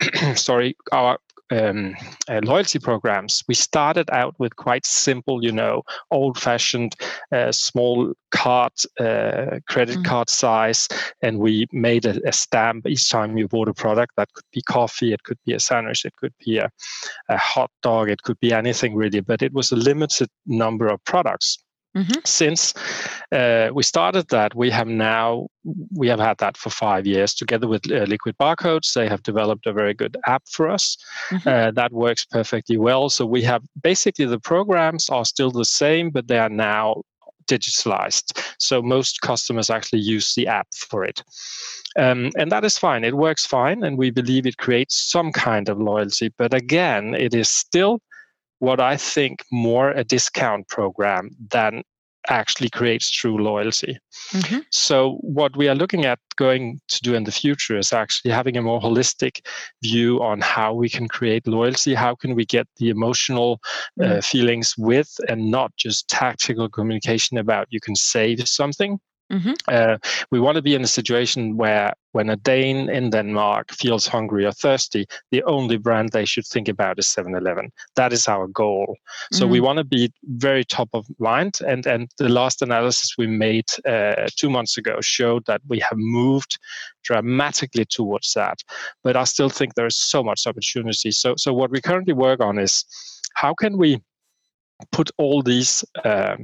sorry, 0.34 0.76
our 0.92 1.18
um, 1.50 1.94
uh, 2.28 2.40
loyalty 2.42 2.78
programs, 2.78 3.42
we 3.48 3.54
started 3.54 4.10
out 4.10 4.34
with 4.38 4.56
quite 4.56 4.84
simple, 4.84 5.44
you 5.44 5.52
know, 5.52 5.82
old-fashioned 6.10 6.94
uh, 7.32 7.52
small 7.52 8.12
card, 8.30 8.72
uh, 8.98 9.60
credit 9.68 9.98
mm. 9.98 10.04
card 10.04 10.28
size, 10.28 10.88
and 11.22 11.38
we 11.38 11.66
made 11.72 12.04
a, 12.04 12.20
a, 12.28 12.32
stamp 12.32 12.86
each 12.86 13.08
time 13.10 13.38
you 13.38 13.48
bought 13.48 13.68
a 13.68 13.74
product. 13.74 14.12
That 14.16 14.32
could 14.32 14.44
be 14.52 14.62
coffee, 14.62 15.12
it 15.12 15.22
could 15.22 15.38
be 15.46 15.52
a 15.52 15.60
sandwich, 15.60 16.04
it 16.04 16.16
could 16.16 16.34
be 16.44 16.58
a, 16.58 16.70
a 17.28 17.36
hot 17.36 17.70
dog, 17.82 18.10
it 18.10 18.22
could 18.22 18.40
be 18.40 18.52
anything 18.52 18.94
really. 18.94 19.20
But 19.20 19.42
it 19.42 19.52
was 19.52 19.72
a 19.72 19.76
limited 19.76 20.28
number 20.46 20.88
of 20.88 21.02
products. 21.04 21.58
Mm-hmm. 21.96 22.20
Since 22.24 22.74
uh, 23.32 23.70
we 23.72 23.82
started 23.82 24.28
that, 24.28 24.54
we 24.54 24.70
have 24.70 24.86
now 24.86 25.48
we 25.94 26.08
have 26.08 26.20
had 26.20 26.38
that 26.38 26.56
for 26.56 26.70
five 26.70 27.06
years 27.06 27.34
together 27.34 27.66
with 27.66 27.90
uh, 27.90 28.04
Liquid 28.04 28.36
Barcodes. 28.38 28.92
They 28.92 29.08
have 29.08 29.22
developed 29.22 29.66
a 29.66 29.72
very 29.72 29.94
good 29.94 30.16
app 30.26 30.42
for 30.50 30.68
us 30.68 30.96
mm-hmm. 31.30 31.48
uh, 31.48 31.70
that 31.72 31.92
works 31.92 32.24
perfectly 32.26 32.76
well. 32.76 33.08
So 33.08 33.24
we 33.24 33.42
have 33.42 33.62
basically 33.82 34.26
the 34.26 34.38
programs 34.38 35.08
are 35.08 35.24
still 35.24 35.50
the 35.50 35.64
same, 35.64 36.10
but 36.10 36.28
they 36.28 36.38
are 36.38 36.50
now 36.50 37.02
digitalized. 37.46 38.44
So 38.58 38.82
most 38.82 39.20
customers 39.20 39.70
actually 39.70 40.00
use 40.00 40.34
the 40.34 40.46
app 40.48 40.68
for 40.74 41.04
it. 41.04 41.22
Um, 41.98 42.30
and 42.36 42.52
that 42.52 42.64
is 42.64 42.76
fine. 42.76 43.04
It 43.04 43.16
works 43.16 43.46
fine. 43.46 43.82
And 43.82 43.96
we 43.96 44.10
believe 44.10 44.46
it 44.46 44.58
creates 44.58 45.10
some 45.10 45.32
kind 45.32 45.68
of 45.68 45.80
loyalty. 45.80 46.32
But 46.36 46.52
again, 46.52 47.14
it 47.14 47.34
is 47.34 47.48
still 47.48 48.00
what 48.58 48.80
I 48.80 48.96
think 48.96 49.44
more 49.52 49.90
a 49.90 50.04
discount 50.04 50.68
program 50.68 51.30
than 51.50 51.82
actually 52.28 52.70
creates 52.70 53.10
true 53.10 53.38
loyalty. 53.42 53.98
Mm-hmm. 54.32 54.58
So, 54.70 55.18
what 55.20 55.56
we 55.56 55.68
are 55.68 55.74
looking 55.74 56.04
at 56.04 56.18
going 56.36 56.80
to 56.88 57.00
do 57.00 57.14
in 57.14 57.24
the 57.24 57.32
future 57.32 57.76
is 57.76 57.92
actually 57.92 58.32
having 58.32 58.56
a 58.56 58.62
more 58.62 58.80
holistic 58.80 59.40
view 59.82 60.22
on 60.22 60.40
how 60.40 60.74
we 60.74 60.88
can 60.88 61.08
create 61.08 61.46
loyalty. 61.46 61.94
How 61.94 62.14
can 62.14 62.34
we 62.34 62.44
get 62.44 62.66
the 62.78 62.90
emotional 62.90 63.60
uh, 64.00 64.04
mm-hmm. 64.04 64.18
uh, 64.18 64.20
feelings 64.20 64.74
with 64.76 65.10
and 65.28 65.50
not 65.50 65.74
just 65.76 66.08
tactical 66.08 66.68
communication 66.68 67.38
about 67.38 67.68
you 67.70 67.80
can 67.80 67.94
save 67.94 68.46
something. 68.48 68.98
Mm-hmm. 69.32 69.54
Uh, 69.66 69.98
we 70.30 70.38
want 70.38 70.56
to 70.56 70.62
be 70.62 70.74
in 70.74 70.82
a 70.82 70.88
situation 70.88 71.56
where, 71.56 71.92
when 72.12 72.30
a 72.30 72.36
Dane 72.36 72.88
in 72.88 73.10
Denmark 73.10 73.72
feels 73.72 74.06
hungry 74.06 74.46
or 74.46 74.52
thirsty, 74.52 75.06
the 75.30 75.42
only 75.44 75.76
brand 75.76 76.10
they 76.12 76.24
should 76.24 76.46
think 76.46 76.68
about 76.68 76.98
is 76.98 77.06
7 77.08 77.34
Eleven. 77.34 77.70
That 77.96 78.12
is 78.12 78.28
our 78.28 78.46
goal. 78.46 78.96
So 79.32 79.44
mm-hmm. 79.44 79.52
we 79.52 79.60
want 79.60 79.78
to 79.78 79.84
be 79.84 80.12
very 80.24 80.64
top 80.64 80.88
of 80.92 81.06
mind. 81.18 81.58
And, 81.66 81.86
and 81.86 82.08
the 82.18 82.28
last 82.28 82.62
analysis 82.62 83.14
we 83.18 83.26
made 83.26 83.70
uh, 83.86 84.28
two 84.36 84.48
months 84.48 84.78
ago 84.78 85.00
showed 85.00 85.44
that 85.46 85.60
we 85.68 85.80
have 85.80 85.98
moved 85.98 86.58
dramatically 87.04 87.84
towards 87.84 88.32
that. 88.34 88.60
But 89.02 89.16
I 89.16 89.24
still 89.24 89.50
think 89.50 89.74
there 89.74 89.86
is 89.86 89.96
so 89.96 90.22
much 90.22 90.46
opportunity. 90.46 91.10
So, 91.10 91.34
so 91.36 91.52
what 91.52 91.70
we 91.70 91.80
currently 91.80 92.14
work 92.14 92.40
on 92.40 92.58
is 92.58 92.84
how 93.34 93.54
can 93.54 93.76
we 93.76 94.00
put 94.92 95.10
all 95.16 95.42
these 95.42 95.84
uh, 96.04 96.36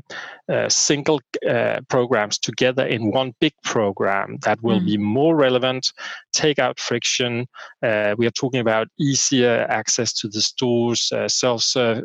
uh, 0.50 0.68
single 0.68 1.20
uh, 1.48 1.80
programs 1.88 2.38
together 2.38 2.86
in 2.86 3.10
one 3.10 3.34
big 3.40 3.52
program 3.62 4.38
that 4.42 4.62
will 4.62 4.80
mm. 4.80 4.86
be 4.86 4.96
more 4.96 5.36
relevant, 5.36 5.92
take 6.32 6.58
out 6.58 6.80
friction. 6.80 7.46
Uh, 7.82 8.14
we 8.16 8.26
are 8.26 8.30
talking 8.30 8.60
about 8.60 8.88
easier 8.98 9.66
access 9.68 10.12
to 10.14 10.28
the 10.28 10.40
stores, 10.40 11.12
uh, 11.12 11.28
self-serve, 11.28 12.04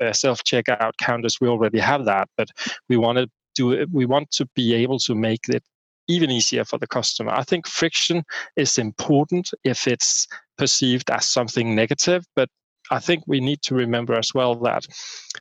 uh, 0.00 0.12
self-checkout 0.12 0.96
counters. 0.98 1.40
We 1.40 1.48
already 1.48 1.80
have 1.80 2.04
that, 2.04 2.28
but 2.36 2.48
we 2.88 2.96
want 2.96 3.18
to 3.18 3.28
do 3.54 3.72
it. 3.72 3.88
We 3.92 4.06
want 4.06 4.30
to 4.32 4.46
be 4.54 4.74
able 4.74 4.98
to 5.00 5.14
make 5.14 5.48
it 5.48 5.64
even 6.06 6.30
easier 6.30 6.64
for 6.64 6.78
the 6.78 6.86
customer. 6.86 7.32
I 7.32 7.44
think 7.44 7.66
friction 7.66 8.24
is 8.56 8.78
important 8.78 9.50
if 9.64 9.88
it's 9.88 10.28
perceived 10.58 11.10
as 11.10 11.28
something 11.28 11.74
negative, 11.74 12.24
but 12.36 12.48
I 12.90 12.98
think 12.98 13.24
we 13.26 13.40
need 13.40 13.62
to 13.62 13.74
remember 13.74 14.18
as 14.18 14.34
well 14.34 14.54
that 14.56 14.86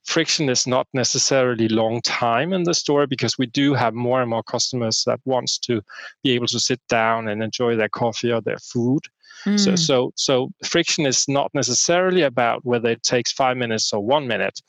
friction 0.06 0.50
is 0.50 0.66
not 0.66 0.88
necessarily 0.94 1.68
long 1.68 2.02
time 2.02 2.54
in 2.54 2.64
the 2.64 2.74
store 2.74 3.06
because 3.06 3.38
we 3.38 3.48
do 3.48 3.74
have 3.74 3.94
more 3.94 4.22
and 4.22 4.30
more 4.30 4.44
customers 4.44 5.04
that 5.06 5.20
wants 5.26 5.58
to 5.60 5.82
be 6.24 6.32
able 6.32 6.48
to 6.48 6.60
sit 6.60 6.80
down 6.88 7.28
and 7.28 7.44
enjoy 7.44 7.76
their 7.76 7.90
coffee 7.90 8.32
or 8.32 8.42
their 8.42 8.60
food. 8.60 9.02
Mm. 9.46 9.60
So, 9.60 9.76
so, 9.76 10.14
so 10.16 10.52
friction 10.64 11.06
is 11.06 11.28
not 11.28 11.52
necessarily 11.54 12.22
about 12.22 12.66
whether 12.66 12.90
it 12.90 13.04
takes 13.04 13.32
five 13.32 13.58
minutes 13.58 13.92
or 13.92 14.02
one 14.02 14.28
minute, 14.28 14.62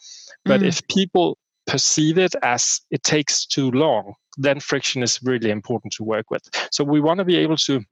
but 0.44 0.60
mm. 0.60 0.66
if 0.66 0.86
people 0.88 1.38
perceive 1.66 2.18
it 2.18 2.34
as 2.42 2.80
it 2.90 3.02
takes 3.02 3.46
too 3.46 3.70
long, 3.70 4.14
then 4.36 4.60
friction 4.60 5.02
is 5.02 5.20
really 5.22 5.50
important 5.50 5.92
to 5.94 6.04
work 6.04 6.30
with. 6.30 6.42
So 6.70 6.82
we 6.84 7.00
want 7.00 7.18
to 7.18 7.24
be 7.24 7.36
able 7.36 7.56
to 7.58 7.82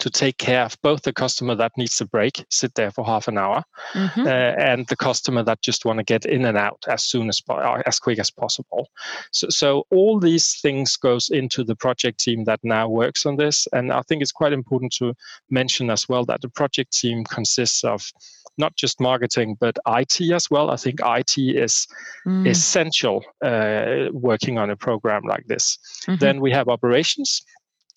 to 0.00 0.10
take 0.10 0.38
care 0.38 0.64
of 0.64 0.76
both 0.82 1.02
the 1.02 1.12
customer 1.12 1.54
that 1.54 1.72
needs 1.76 2.00
a 2.00 2.06
break, 2.06 2.44
sit 2.50 2.74
there 2.74 2.90
for 2.90 3.04
half 3.04 3.28
an 3.28 3.38
hour, 3.38 3.64
mm-hmm. 3.92 4.22
uh, 4.22 4.30
and 4.30 4.86
the 4.88 4.96
customer 4.96 5.42
that 5.44 5.62
just 5.62 5.84
want 5.84 5.98
to 5.98 6.04
get 6.04 6.24
in 6.24 6.44
and 6.44 6.58
out 6.58 6.84
as 6.88 7.04
soon 7.04 7.28
as 7.28 7.40
uh, 7.48 7.82
as 7.86 7.98
quick 7.98 8.18
as 8.18 8.30
possible. 8.30 8.88
So, 9.30 9.48
so 9.50 9.86
all 9.90 10.18
these 10.18 10.60
things 10.60 10.96
goes 10.96 11.30
into 11.30 11.62
the 11.62 11.76
project 11.76 12.18
team 12.18 12.44
that 12.44 12.60
now 12.62 12.88
works 12.88 13.24
on 13.24 13.36
this, 13.36 13.68
and 13.72 13.92
I 13.92 14.02
think 14.02 14.22
it's 14.22 14.32
quite 14.32 14.52
important 14.52 14.92
to 14.94 15.14
mention 15.50 15.90
as 15.90 16.08
well 16.08 16.24
that 16.24 16.40
the 16.40 16.48
project 16.48 16.92
team 16.92 17.24
consists 17.24 17.84
of 17.84 18.10
not 18.56 18.76
just 18.76 19.00
marketing 19.00 19.56
but 19.58 19.76
IT 19.86 20.20
as 20.32 20.50
well. 20.50 20.70
I 20.70 20.76
think 20.76 21.00
IT 21.04 21.38
is 21.38 21.86
mm. 22.26 22.46
essential 22.48 23.24
uh, 23.42 24.06
working 24.12 24.58
on 24.58 24.70
a 24.70 24.76
program 24.76 25.22
like 25.24 25.46
this. 25.46 25.78
Mm-hmm. 26.06 26.18
Then 26.18 26.40
we 26.40 26.52
have 26.52 26.68
operations 26.68 27.42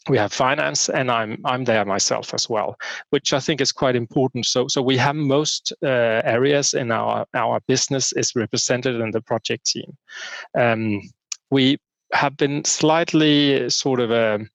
we 0.10 0.18
have 0.18 0.32
finance 0.32 0.90
and 0.90 1.12
i'm 1.12 1.38
i'm 1.46 1.66
there 1.66 1.86
myself 1.86 2.34
as 2.34 2.50
well 2.50 2.78
which 3.10 3.34
i 3.34 3.40
think 3.40 3.62
is 3.62 3.72
quite 3.72 3.96
important 3.96 4.46
so 4.46 4.68
so 4.68 4.82
we 4.82 4.98
have 4.98 5.16
most 5.16 5.74
uh, 5.84 6.22
areas 6.24 6.74
in 6.74 6.92
our 6.92 7.26
our 7.34 7.60
business 7.68 8.14
is 8.14 8.36
represented 8.36 9.00
in 9.00 9.12
the 9.12 9.22
project 9.22 9.66
team 9.66 9.98
um, 10.58 11.02
we 11.50 11.78
have 12.14 12.38
been 12.38 12.64
slightly 12.64 13.70
sort 13.70 14.00
of 14.00 14.12
a 14.12 14.36
um, 14.36 14.50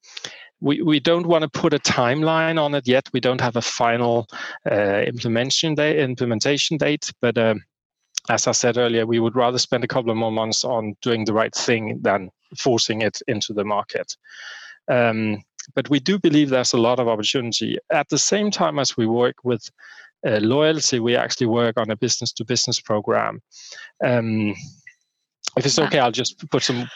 we, 0.63 0.81
we 0.81 1.01
don't 1.01 1.27
want 1.27 1.43
to 1.43 1.49
put 1.49 1.75
a 1.75 1.79
timeline 1.81 2.63
on 2.63 2.73
it 2.75 2.87
yet. 2.87 3.09
We 3.13 3.19
don't 3.19 3.41
have 3.41 3.57
a 3.57 3.63
final 3.63 4.29
uh, 4.71 5.01
implementation 5.01 5.75
date. 5.75 5.99
Implementation 5.99 6.77
date, 6.77 7.13
but 7.21 7.37
um, 7.37 7.65
as 8.29 8.47
I 8.47 8.53
said 8.53 8.77
earlier, 8.77 9.05
we 9.05 9.19
would 9.19 9.35
rather 9.35 9.59
spend 9.59 9.83
a 9.83 9.89
couple 9.89 10.11
of 10.11 10.17
more 10.17 10.31
months 10.31 10.65
on 10.65 10.95
doing 11.03 11.25
the 11.25 11.33
right 11.33 11.55
thing 11.55 11.99
than 12.03 12.31
forcing 12.57 13.03
it 13.03 13.19
into 13.27 13.53
the 13.53 13.65
market. 13.65 14.17
Um, 14.91 15.43
but 15.75 15.89
we 15.89 16.01
do 16.01 16.19
believe 16.19 16.51
there's 16.51 16.73
a 16.73 16.79
lot 16.79 16.99
of 16.99 17.09
opportunity. 17.09 17.79
At 17.91 18.09
the 18.09 18.19
same 18.19 18.51
time 18.51 18.79
as 18.79 18.97
we 18.97 19.07
work 19.07 19.37
with 19.45 19.71
uh, 20.27 20.39
loyalty, 20.41 21.01
we 21.01 21.17
actually 21.17 21.47
work 21.47 21.77
on 21.77 21.91
a 21.91 21.97
business 21.97 22.33
to 22.33 22.45
business 22.45 22.81
program. 22.81 23.41
Um, 24.05 24.55
if 25.57 25.67
it's 25.67 25.79
okay, 25.79 25.99
I'll 25.99 26.13
just 26.13 26.49
put 26.51 26.63
some 26.63 26.89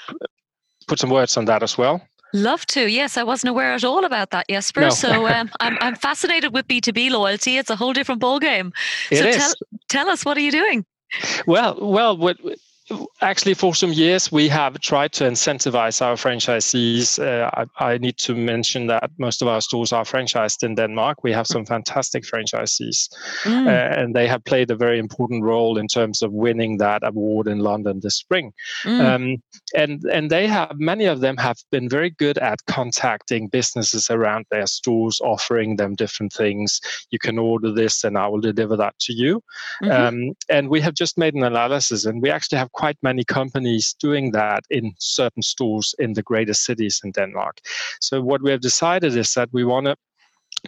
put 0.88 0.98
some 0.98 1.10
words 1.10 1.36
on 1.36 1.44
that 1.46 1.62
as 1.62 1.76
well. 1.76 2.00
Love 2.32 2.66
to. 2.66 2.86
Yes, 2.90 3.16
I 3.16 3.22
wasn't 3.22 3.50
aware 3.50 3.72
at 3.72 3.84
all 3.84 4.04
about 4.04 4.30
that, 4.30 4.46
Jesper. 4.48 4.82
No. 4.82 4.90
so 4.90 5.26
um, 5.28 5.50
I'm, 5.60 5.78
I'm 5.80 5.94
fascinated 5.94 6.52
with 6.52 6.66
B2B 6.66 7.10
loyalty. 7.10 7.56
It's 7.56 7.70
a 7.70 7.76
whole 7.76 7.92
different 7.92 8.20
ballgame. 8.20 8.72
It 9.10 9.18
so 9.18 9.28
is. 9.28 9.36
Tell, 9.36 9.54
tell 9.88 10.10
us, 10.10 10.24
what 10.24 10.36
are 10.36 10.40
you 10.40 10.50
doing? 10.52 10.84
Well, 11.46 11.78
well, 11.80 12.16
what, 12.16 12.36
Actually, 13.20 13.54
for 13.54 13.74
some 13.74 13.92
years, 13.92 14.30
we 14.30 14.46
have 14.46 14.78
tried 14.78 15.10
to 15.10 15.24
incentivize 15.24 16.00
our 16.00 16.14
franchisees. 16.14 17.18
Uh, 17.18 17.50
I, 17.52 17.94
I, 17.94 17.98
need 17.98 18.16
to 18.18 18.34
mention 18.36 18.86
that 18.86 19.10
most 19.18 19.42
of 19.42 19.48
our 19.48 19.60
stores 19.60 19.92
are 19.92 20.04
franchised 20.04 20.62
in 20.62 20.76
Denmark. 20.76 21.24
We 21.24 21.32
have 21.32 21.48
some 21.48 21.66
fantastic 21.66 22.22
franchisees, 22.22 23.08
mm. 23.42 23.66
uh, 23.66 24.00
and 24.00 24.14
they 24.14 24.28
have 24.28 24.44
played 24.44 24.70
a 24.70 24.76
very 24.76 25.00
important 25.00 25.42
role 25.42 25.78
in 25.78 25.88
terms 25.88 26.22
of 26.22 26.32
winning 26.32 26.78
that 26.78 27.02
award 27.02 27.48
in 27.48 27.58
London 27.58 27.98
this 28.00 28.18
spring. 28.18 28.52
Mm. 28.84 29.00
Um, 29.00 29.42
and 29.74 30.04
and 30.04 30.30
they 30.30 30.46
have 30.46 30.70
many 30.76 31.06
of 31.06 31.20
them 31.20 31.36
have 31.38 31.56
been 31.72 31.88
very 31.88 32.10
good 32.10 32.38
at 32.38 32.64
contacting 32.66 33.48
businesses 33.48 34.10
around 34.10 34.46
their 34.52 34.66
stores, 34.68 35.20
offering 35.24 35.74
them 35.74 35.96
different 35.96 36.32
things. 36.32 36.80
You 37.10 37.18
can 37.18 37.36
order 37.36 37.72
this, 37.72 38.04
and 38.04 38.16
I 38.16 38.28
will 38.28 38.40
deliver 38.40 38.76
that 38.76 38.96
to 39.00 39.12
you. 39.12 39.42
Mm-hmm. 39.82 39.90
Um, 39.90 40.34
and 40.48 40.68
we 40.68 40.80
have 40.82 40.94
just 40.94 41.18
made 41.18 41.34
an 41.34 41.42
analysis, 41.42 42.04
and 42.04 42.22
we 42.22 42.30
actually 42.30 42.58
have 42.58 42.70
quite 42.76 42.98
many 43.02 43.24
companies 43.24 43.96
doing 43.98 44.32
that 44.32 44.62
in 44.70 44.92
certain 44.98 45.42
stores 45.42 45.94
in 45.98 46.12
the 46.12 46.22
greater 46.22 46.54
cities 46.54 47.00
in 47.04 47.10
Denmark. 47.12 47.56
So 48.00 48.20
what 48.20 48.42
we 48.42 48.50
have 48.50 48.60
decided 48.60 49.16
is 49.16 49.32
that 49.34 49.48
we 49.52 49.64
want 49.64 49.86
to 49.86 49.96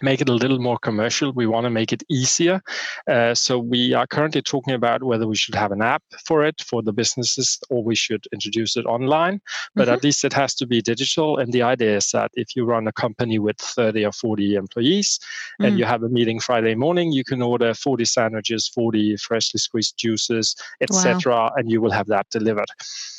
make 0.01 0.21
it 0.21 0.29
a 0.29 0.33
little 0.33 0.59
more 0.59 0.77
commercial. 0.77 1.31
We 1.33 1.47
want 1.47 1.65
to 1.65 1.69
make 1.69 1.91
it 1.91 2.03
easier. 2.09 2.61
Uh, 3.07 3.33
so 3.33 3.59
we 3.59 3.93
are 3.93 4.07
currently 4.07 4.41
talking 4.41 4.73
about 4.73 5.03
whether 5.03 5.27
we 5.27 5.35
should 5.35 5.55
have 5.55 5.71
an 5.71 5.81
app 5.81 6.03
for 6.25 6.45
it 6.45 6.61
for 6.61 6.81
the 6.81 6.93
businesses 6.93 7.59
or 7.69 7.83
we 7.83 7.95
should 7.95 8.25
introduce 8.31 8.77
it 8.77 8.85
online. 8.85 9.41
But 9.75 9.87
mm-hmm. 9.87 9.93
at 9.93 10.03
least 10.03 10.23
it 10.23 10.33
has 10.33 10.55
to 10.55 10.67
be 10.67 10.81
digital. 10.81 11.37
And 11.37 11.51
the 11.51 11.63
idea 11.63 11.97
is 11.97 12.11
that 12.11 12.31
if 12.35 12.55
you 12.55 12.65
run 12.65 12.87
a 12.87 12.91
company 12.91 13.39
with 13.39 13.57
30 13.57 14.05
or 14.05 14.11
40 14.11 14.55
employees 14.55 15.19
mm-hmm. 15.19 15.65
and 15.65 15.75
mm. 15.75 15.79
you 15.79 15.85
have 15.85 16.03
a 16.03 16.09
meeting 16.09 16.39
Friday 16.39 16.75
morning, 16.75 17.11
you 17.11 17.23
can 17.23 17.41
order 17.41 17.73
40 17.73 18.05
sandwiches, 18.05 18.67
40 18.67 19.17
freshly 19.17 19.59
squeezed 19.59 19.97
juices, 19.97 20.55
etc., 20.81 21.33
wow. 21.33 21.51
and 21.55 21.71
you 21.71 21.81
will 21.81 21.91
have 21.91 22.07
that 22.07 22.29
delivered. 22.29 22.69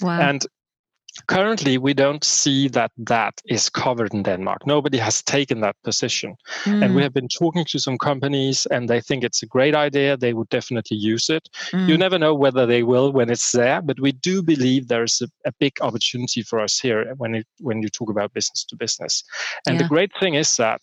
Wow. 0.01 0.21
And 0.21 0.47
currently 1.27 1.79
we 1.79 1.93
don't 1.93 2.25
see 2.25 2.69
that 2.69 2.93
that 2.97 3.35
is 3.47 3.69
covered 3.69 4.13
in 4.15 4.23
denmark 4.23 4.67
nobody 4.67 4.99
has 4.99 5.23
taken 5.23 5.61
that 5.61 5.77
position 5.83 6.35
mm. 6.65 6.83
and 6.83 6.95
we 6.95 7.01
hmm. 7.01 7.03
have 7.03 7.13
been 7.13 7.29
talking 7.29 7.65
to 7.65 7.79
some 7.79 7.99
companies 7.99 8.67
and 8.71 8.89
they 8.89 9.01
think 9.01 9.25
it's 9.25 9.43
a 9.43 9.47
great 9.47 9.75
idea 9.75 10.17
they 10.17 10.35
would 10.35 10.49
definitely 10.49 10.97
use 10.97 11.29
it 11.29 11.49
mm. 11.73 11.89
you 11.89 11.97
never 11.99 12.19
know 12.19 12.35
whether 12.35 12.67
they 12.67 12.83
will 12.83 13.13
when 13.13 13.31
it's 13.31 13.53
there 13.53 13.83
but 13.83 13.99
we 14.01 14.13
do 14.13 14.43
believe 14.43 14.89
there's 14.89 15.21
a, 15.21 15.49
a 15.49 15.53
big 15.59 15.73
opportunity 15.81 16.43
for 16.43 16.61
us 16.61 16.79
here 16.79 17.15
when 17.17 17.35
it 17.35 17.47
when 17.59 17.83
you 17.83 17.89
talk 17.89 18.11
about 18.11 18.33
business 18.33 18.65
to 18.65 18.77
business 18.77 19.25
and 19.67 19.77
yeah. 19.77 19.83
the 19.83 19.89
great 19.89 20.13
thing 20.21 20.35
is 20.35 20.57
that 20.57 20.81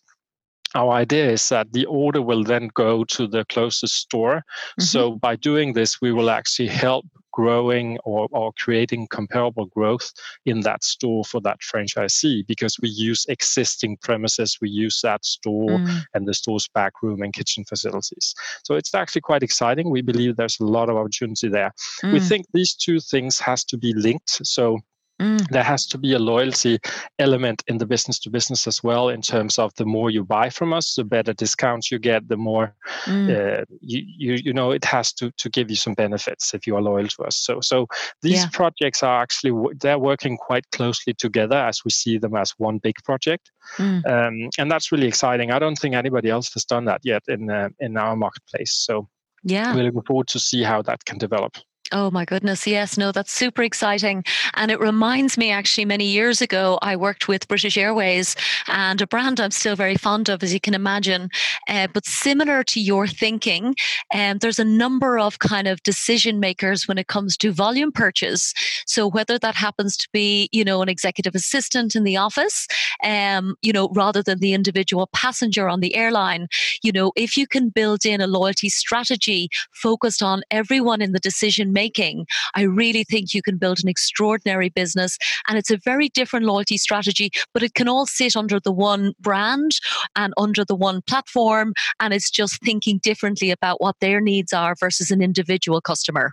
our 0.75 0.91
idea 0.91 1.29
is 1.29 1.47
that 1.49 1.71
the 1.71 1.85
order 1.85 2.21
will 2.21 2.43
then 2.43 2.69
go 2.73 3.03
to 3.05 3.27
the 3.27 3.45
closest 3.45 3.95
store. 3.95 4.37
Mm-hmm. 4.37 4.83
So 4.83 5.15
by 5.15 5.35
doing 5.35 5.73
this, 5.73 6.01
we 6.01 6.11
will 6.11 6.29
actually 6.29 6.67
help 6.67 7.05
growing 7.37 7.99
or, 8.03 8.27
or 8.31 8.51
creating 8.53 9.05
comparable 9.09 9.67
growth 9.67 10.11
in 10.47 10.61
that 10.61 10.83
store 10.83 11.23
for 11.23 11.39
that 11.39 11.59
franchisee 11.59 12.45
because 12.47 12.79
we 12.81 12.89
use 12.89 13.27
existing 13.29 13.95
premises, 13.97 14.57
we 14.59 14.69
use 14.69 15.01
that 15.03 15.23
store 15.23 15.77
mm. 15.77 16.03
and 16.15 16.27
the 16.27 16.33
store's 16.33 16.67
back 16.73 16.93
room 17.03 17.21
and 17.21 17.33
kitchen 17.33 17.63
facilities. 17.63 18.33
So 18.63 18.73
it's 18.73 18.95
actually 18.95 19.21
quite 19.21 19.43
exciting. 19.43 19.91
We 19.91 20.01
believe 20.01 20.35
there's 20.35 20.59
a 20.59 20.65
lot 20.65 20.89
of 20.89 20.97
opportunity 20.97 21.47
there. 21.47 21.71
Mm. 22.03 22.13
We 22.13 22.19
think 22.21 22.47
these 22.53 22.73
two 22.73 22.99
things 22.99 23.39
has 23.39 23.63
to 23.65 23.77
be 23.77 23.93
linked. 23.93 24.41
So 24.43 24.79
Mm. 25.19 25.47
There 25.49 25.63
has 25.63 25.85
to 25.87 25.97
be 25.97 26.13
a 26.13 26.19
loyalty 26.19 26.79
element 27.17 27.63
in 27.67 27.79
the 27.79 27.85
business 27.85 28.19
to 28.19 28.29
business 28.29 28.67
as 28.67 28.83
well, 28.83 29.09
in 29.09 29.21
terms 29.21 29.57
of 29.57 29.73
the 29.75 29.85
more 29.85 30.11
you 30.11 30.23
buy 30.23 30.49
from 30.49 30.73
us, 30.73 30.95
the 30.95 31.03
better 31.03 31.33
discounts 31.33 31.91
you 31.91 31.97
get, 31.97 32.27
the 32.27 32.37
more 32.37 32.75
mm. 33.05 33.29
uh, 33.29 33.65
you, 33.81 34.03
you 34.05 34.33
you 34.35 34.53
know 34.53 34.71
it 34.71 34.85
has 34.85 35.11
to 35.13 35.31
to 35.37 35.49
give 35.49 35.71
you 35.71 35.75
some 35.75 35.95
benefits 35.95 36.53
if 36.53 36.67
you 36.67 36.75
are 36.75 36.81
loyal 36.81 37.07
to 37.07 37.23
us. 37.23 37.35
So 37.35 37.61
so 37.61 37.87
these 38.21 38.43
yeah. 38.43 38.49
projects 38.53 39.01
are 39.01 39.21
actually 39.21 39.53
they're 39.81 39.99
working 39.99 40.37
quite 40.37 40.69
closely 40.71 41.13
together 41.13 41.57
as 41.57 41.81
we 41.83 41.91
see 41.91 42.19
them 42.19 42.35
as 42.35 42.51
one 42.57 42.77
big 42.77 42.95
project, 43.03 43.51
mm. 43.77 44.05
um, 44.05 44.49
and 44.59 44.69
that's 44.69 44.91
really 44.91 45.07
exciting. 45.07 45.51
I 45.51 45.57
don't 45.57 45.77
think 45.77 45.95
anybody 45.95 46.29
else 46.29 46.53
has 46.53 46.63
done 46.63 46.85
that 46.85 47.01
yet 47.03 47.23
in 47.27 47.49
uh, 47.49 47.69
in 47.79 47.97
our 47.97 48.15
marketplace. 48.15 48.73
So 48.73 49.09
yeah, 49.43 49.75
we're 49.75 49.85
looking 49.85 50.03
forward 50.03 50.27
to 50.27 50.39
see 50.39 50.61
how 50.61 50.83
that 50.83 51.05
can 51.05 51.17
develop. 51.17 51.57
Oh 51.93 52.11
my 52.11 52.25
goodness. 52.25 52.67
Yes. 52.67 52.97
No, 52.97 53.13
that's 53.13 53.31
super 53.31 53.63
exciting. 53.63 54.25
And 54.55 54.71
it 54.71 54.79
reminds 54.79 55.37
me 55.37 55.51
actually, 55.51 55.85
many 55.85 56.05
years 56.05 56.41
ago, 56.41 56.77
I 56.81 56.97
worked 56.97 57.29
with 57.29 57.47
British 57.47 57.77
Airways 57.77 58.35
and 58.67 59.01
a 59.01 59.07
brand 59.07 59.39
I'm 59.39 59.51
still 59.51 59.77
very 59.77 59.95
fond 59.95 60.27
of, 60.27 60.43
as 60.43 60.53
you 60.53 60.59
can 60.59 60.73
imagine. 60.73 61.29
Uh, 61.69 61.87
but 61.93 62.05
similar 62.05 62.61
to 62.65 62.81
your 62.81 63.07
thinking, 63.07 63.73
um, 64.13 64.39
there's 64.39 64.59
a 64.59 64.65
number 64.65 65.17
of 65.17 65.39
kind 65.39 65.65
of 65.65 65.81
decision 65.83 66.41
makers 66.41 66.89
when 66.89 66.97
it 66.97 67.07
comes 67.07 67.37
to 67.37 67.53
volume 67.53 67.93
purchase. 67.93 68.53
So 68.85 69.07
whether 69.07 69.39
that 69.39 69.55
happens 69.55 69.95
to 69.97 70.09
be, 70.11 70.49
you 70.51 70.65
know, 70.65 70.81
an 70.81 70.89
executive 70.89 71.35
assistant 71.35 71.95
in 71.95 72.03
the 72.03 72.17
office, 72.17 72.67
um, 73.01 73.55
you 73.61 73.71
know, 73.71 73.87
rather 73.95 74.21
than 74.21 74.39
the 74.39 74.53
individual 74.53 75.07
passenger 75.13 75.69
on 75.69 75.79
the 75.79 75.95
airline, 75.95 76.47
you 76.83 76.91
know, 76.91 77.13
if 77.15 77.37
you 77.37 77.47
can 77.47 77.69
build 77.69 78.05
in 78.05 78.19
a 78.19 78.27
loyalty 78.27 78.67
strategy 78.67 79.47
focused 79.71 80.21
on 80.21 80.41
everyone 80.51 81.01
in 81.01 81.13
the 81.13 81.19
decision 81.19 81.71
making, 81.77 82.25
I 82.55 82.63
really 82.63 83.03
think 83.03 83.33
you 83.33 83.41
can 83.41 83.57
build 83.57 83.79
an 83.83 83.89
extraordinary 83.89 84.69
business. 84.69 85.17
And 85.47 85.57
it's 85.59 85.71
a 85.71 85.77
very 85.91 86.09
different 86.09 86.45
loyalty 86.45 86.77
strategy, 86.77 87.29
but 87.53 87.63
it 87.63 87.73
can 87.73 87.87
all 87.87 88.05
sit 88.05 88.35
under 88.35 88.59
the 88.59 88.71
one 88.71 89.13
brand 89.19 89.71
and 90.15 90.33
under 90.37 90.65
the 90.65 90.75
one 90.75 91.01
platform. 91.03 91.73
And 91.99 92.13
it's 92.13 92.31
just 92.31 92.61
thinking 92.63 92.99
differently 93.09 93.51
about 93.51 93.79
what 93.79 93.95
their 93.99 94.19
needs 94.21 94.53
are 94.53 94.75
versus 94.79 95.11
an 95.11 95.21
individual 95.21 95.81
customer. 95.81 96.31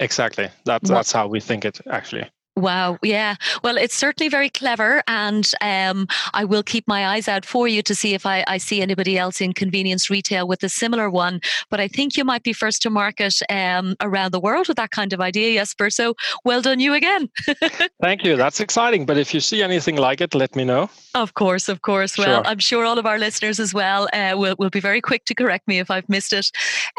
Exactly. 0.00 0.48
That's, 0.64 0.88
that's 0.88 1.12
how 1.12 1.26
we 1.26 1.40
think 1.40 1.64
it 1.64 1.80
actually. 1.90 2.26
Wow. 2.56 2.98
Yeah. 3.02 3.34
Well, 3.62 3.76
it's 3.76 3.94
certainly 3.94 4.30
very 4.30 4.48
clever. 4.48 5.02
And 5.06 5.50
um, 5.60 6.06
I 6.32 6.44
will 6.44 6.62
keep 6.62 6.88
my 6.88 7.06
eyes 7.08 7.28
out 7.28 7.44
for 7.44 7.68
you 7.68 7.82
to 7.82 7.94
see 7.94 8.14
if 8.14 8.24
I, 8.24 8.44
I, 8.46 8.56
see 8.56 8.80
anybody 8.80 9.18
else 9.18 9.42
in 9.42 9.52
convenience 9.52 10.08
retail 10.08 10.48
with 10.48 10.62
a 10.62 10.70
similar 10.70 11.10
one. 11.10 11.40
But 11.70 11.80
I 11.80 11.88
think 11.88 12.16
you 12.16 12.24
might 12.24 12.42
be 12.42 12.54
first 12.54 12.80
to 12.82 12.90
market 12.90 13.34
um, 13.50 13.94
around 14.00 14.32
the 14.32 14.40
world 14.40 14.68
with 14.68 14.78
that 14.78 14.90
kind 14.90 15.12
of 15.12 15.20
idea, 15.20 15.60
Jesper. 15.60 15.90
So 15.90 16.14
well 16.46 16.62
done, 16.62 16.80
you 16.80 16.94
again. 16.94 17.28
Thank 18.00 18.24
you. 18.24 18.36
That's 18.36 18.60
exciting. 18.60 19.04
But 19.04 19.18
if 19.18 19.34
you 19.34 19.40
see 19.40 19.62
anything 19.62 19.96
like 19.96 20.22
it, 20.22 20.34
let 20.34 20.56
me 20.56 20.64
know. 20.64 20.88
Of 21.14 21.34
course. 21.34 21.68
Of 21.68 21.82
course. 21.82 22.16
Well, 22.16 22.42
sure. 22.42 22.46
I'm 22.46 22.58
sure 22.58 22.86
all 22.86 22.98
of 22.98 23.04
our 23.04 23.18
listeners 23.18 23.60
as 23.60 23.74
well 23.74 24.08
uh, 24.14 24.34
will, 24.34 24.56
will 24.58 24.70
be 24.70 24.80
very 24.80 25.02
quick 25.02 25.26
to 25.26 25.34
correct 25.34 25.68
me 25.68 25.78
if 25.78 25.90
I've 25.90 26.08
missed 26.08 26.32
it. 26.32 26.50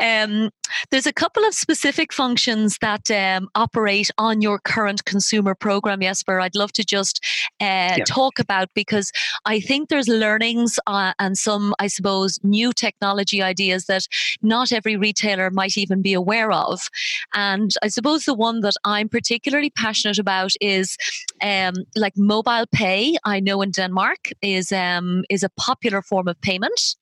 Um, 0.02 0.52
there's 0.92 1.08
a 1.08 1.14
couple 1.14 1.44
of 1.46 1.54
specific 1.54 2.14
functions 2.14 2.78
that 2.82 3.10
um, 3.10 3.50
operate 3.56 4.12
on 4.18 4.42
your 4.42 4.60
current 4.60 5.06
consumer 5.06 5.47
consumer 5.48 5.56
program, 5.56 6.02
Jesper, 6.02 6.40
I'd 6.40 6.56
love 6.56 6.72
to 6.74 6.84
just 6.84 7.24
uh, 7.62 7.96
yeah. 7.98 8.04
talk 8.06 8.40
about 8.40 8.70
because 8.74 9.12
I 9.46 9.60
think 9.60 9.90
there's 9.90 10.08
learnings 10.08 10.80
uh, 10.88 11.14
and 11.20 11.38
some, 11.38 11.74
I 11.80 11.88
suppose, 11.88 12.40
new 12.44 12.74
technology 12.74 13.42
ideas 13.42 13.86
that 13.86 14.08
not 14.42 14.72
every 14.72 14.98
retailer 14.98 15.50
might 15.52 15.78
even 15.78 16.02
be 16.02 16.14
aware 16.14 16.52
of. 16.52 16.90
And 17.34 17.72
I 17.82 17.90
suppose 17.90 18.26
the 18.26 18.34
one 18.34 18.62
that 18.62 18.76
I'm 18.84 19.10
particularly 19.10 19.70
passionate 19.70 20.20
about 20.20 20.52
is 20.62 20.98
um, 21.42 21.74
like 21.96 22.14
mobile 22.18 22.66
pay. 22.74 23.18
I 23.24 23.40
know 23.40 23.62
in 23.62 23.72
Denmark 23.72 24.32
is 24.42 24.72
um, 24.72 25.24
is 25.30 25.44
a 25.44 25.50
popular 25.50 26.02
form 26.02 26.28
of 26.28 26.40
payment, 26.42 26.96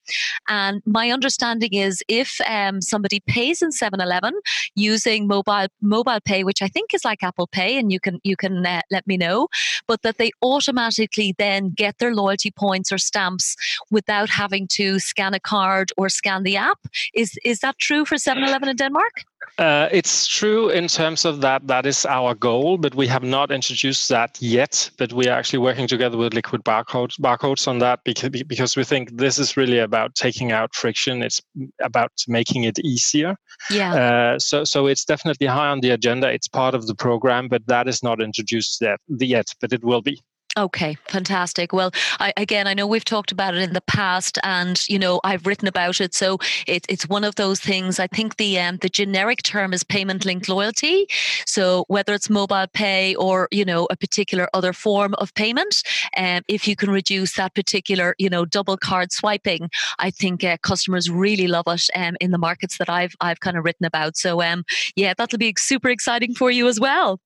and 0.47 0.81
my 0.85 1.11
understanding 1.11 1.73
is 1.73 2.03
if 2.07 2.39
um, 2.47 2.81
somebody 2.81 3.21
pays 3.27 3.61
in 3.61 3.69
7-Eleven 3.69 4.33
using 4.75 5.27
mobile 5.27 5.67
mobile 5.81 6.19
pay, 6.25 6.43
which 6.43 6.61
I 6.61 6.67
think 6.67 6.93
is 6.93 7.05
like 7.05 7.23
Apple 7.23 7.47
Pay, 7.47 7.77
and 7.79 7.91
you 7.91 7.99
can 7.99 8.19
you 8.23 8.34
you 8.35 8.49
can 8.49 8.65
uh, 8.65 8.81
let 8.91 9.07
me 9.07 9.17
know, 9.17 9.47
but 9.87 10.01
that 10.01 10.17
they 10.17 10.31
automatically 10.41 11.33
then 11.37 11.69
get 11.69 11.97
their 11.99 12.13
loyalty 12.13 12.51
points 12.51 12.91
or 12.91 12.97
stamps 12.97 13.55
without 13.91 14.29
having 14.29 14.67
to 14.67 14.99
scan 14.99 15.33
a 15.33 15.39
card 15.39 15.91
or 15.97 16.09
scan 16.09 16.43
the 16.43 16.57
app. 16.57 16.79
Is 17.13 17.37
is 17.43 17.59
that 17.59 17.77
true 17.79 18.05
for 18.05 18.15
7-Eleven 18.15 18.69
in 18.69 18.75
Denmark? 18.75 19.23
Uh, 19.57 19.87
it's 19.91 20.27
true 20.27 20.69
in 20.69 20.87
terms 20.87 21.23
of 21.23 21.39
that. 21.39 21.65
That 21.67 21.85
is 21.85 22.05
our 22.05 22.35
goal, 22.35 22.77
but 22.77 22.93
we 22.93 23.07
have 23.07 23.23
not 23.23 23.51
introduced 23.51 24.09
that 24.09 24.37
yet. 24.41 24.89
But 24.97 25.13
we 25.13 25.27
are 25.29 25.37
actually 25.37 25.59
working 25.59 25.87
together 25.87 26.17
with 26.17 26.33
Liquid 26.33 26.63
Barcodes, 26.65 27.17
barcodes 27.19 27.67
on 27.67 27.79
that 27.79 28.01
because 28.03 28.29
because 28.29 28.75
we 28.75 28.83
think 28.83 29.17
this 29.17 29.39
is 29.39 29.55
really 29.55 29.79
about 29.79 30.13
taking 30.15 30.51
out 30.51 30.75
friction. 30.75 31.23
It's 31.23 31.41
about 31.81 32.11
making 32.27 32.65
it 32.65 32.79
easier. 32.79 33.37
Yeah. 33.71 33.95
Uh, 33.95 34.39
so 34.39 34.65
so 34.65 34.87
it's 34.87 35.05
definitely 35.05 35.47
high 35.47 35.69
on 35.69 35.79
the 35.79 35.91
agenda. 35.91 36.29
It's 36.29 36.49
part 36.49 36.75
of 36.75 36.87
the 36.87 36.95
program, 36.95 37.47
but 37.47 37.65
that 37.67 37.87
is 37.87 38.03
not 38.03 38.21
introduced 38.21 38.81
yet. 38.81 38.99
Yet, 39.07 39.47
but 39.61 39.71
it 39.71 39.85
will 39.85 40.01
be. 40.01 40.21
Okay, 40.57 40.95
fantastic. 41.09 41.73
Well, 41.73 41.91
I, 42.21 42.31
again, 42.37 42.65
I 42.65 42.73
know 42.73 42.87
we've 42.87 43.03
talked 43.03 43.33
about 43.33 43.55
it 43.55 43.61
in 43.61 43.73
the 43.73 43.81
past, 43.81 44.39
and 44.41 44.81
you 44.87 44.97
know 44.97 45.19
I've 45.25 45.45
written 45.45 45.67
about 45.67 45.99
it. 45.99 46.13
So 46.13 46.37
it, 46.65 46.85
it's 46.87 47.09
one 47.09 47.25
of 47.25 47.35
those 47.35 47.59
things. 47.59 47.99
I 47.99 48.07
think 48.07 48.37
the 48.37 48.57
um, 48.59 48.77
the 48.77 48.87
generic 48.87 49.43
term 49.43 49.73
is 49.73 49.83
payment 49.83 50.23
linked 50.23 50.47
loyalty. 50.47 51.07
So 51.45 51.83
whether 51.89 52.13
it's 52.13 52.29
mobile 52.29 52.67
pay 52.73 53.15
or 53.15 53.49
you 53.51 53.65
know 53.65 53.85
a 53.89 53.97
particular 53.97 54.47
other 54.53 54.71
form 54.71 55.13
of 55.15 55.33
payment, 55.33 55.83
um, 56.15 56.41
if 56.47 56.69
you 56.69 56.77
can 56.77 56.89
reduce 56.89 57.35
that 57.35 57.53
particular 57.53 58.15
you 58.17 58.29
know 58.29 58.45
double 58.45 58.77
card 58.77 59.11
swiping, 59.11 59.69
I 59.99 60.09
think 60.09 60.41
uh, 60.45 60.55
customers 60.63 61.09
really 61.09 61.47
love 61.47 61.65
it 61.67 61.89
um, 61.97 62.15
in 62.21 62.31
the 62.31 62.37
markets 62.37 62.77
that 62.77 62.89
I've 62.89 63.13
I've 63.19 63.41
kind 63.41 63.57
of 63.57 63.65
written 63.65 63.85
about. 63.85 64.15
So 64.15 64.41
um, 64.41 64.63
yeah, 64.95 65.13
that'll 65.17 65.37
be 65.37 65.53
super 65.57 65.89
exciting 65.89 66.33
for 66.33 66.49
you 66.49 66.69
as 66.69 66.79
well. 66.79 67.19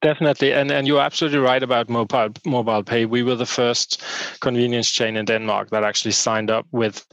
Definitely, 0.00 0.52
and 0.52 0.70
and 0.70 0.86
you're 0.86 1.02
absolutely 1.02 1.40
right 1.40 1.62
about 1.64 1.88
mobile 1.88 2.28
mobile 2.52 2.84
pay. 2.84 3.06
We 3.06 3.22
were 3.22 3.34
the 3.36 3.52
first 3.60 4.02
convenience 4.40 4.90
chain 4.90 5.16
in 5.16 5.24
Denmark 5.24 5.70
that 5.70 5.84
actually 5.84 6.12
signed 6.12 6.50
up 6.50 6.66
with 6.72 7.04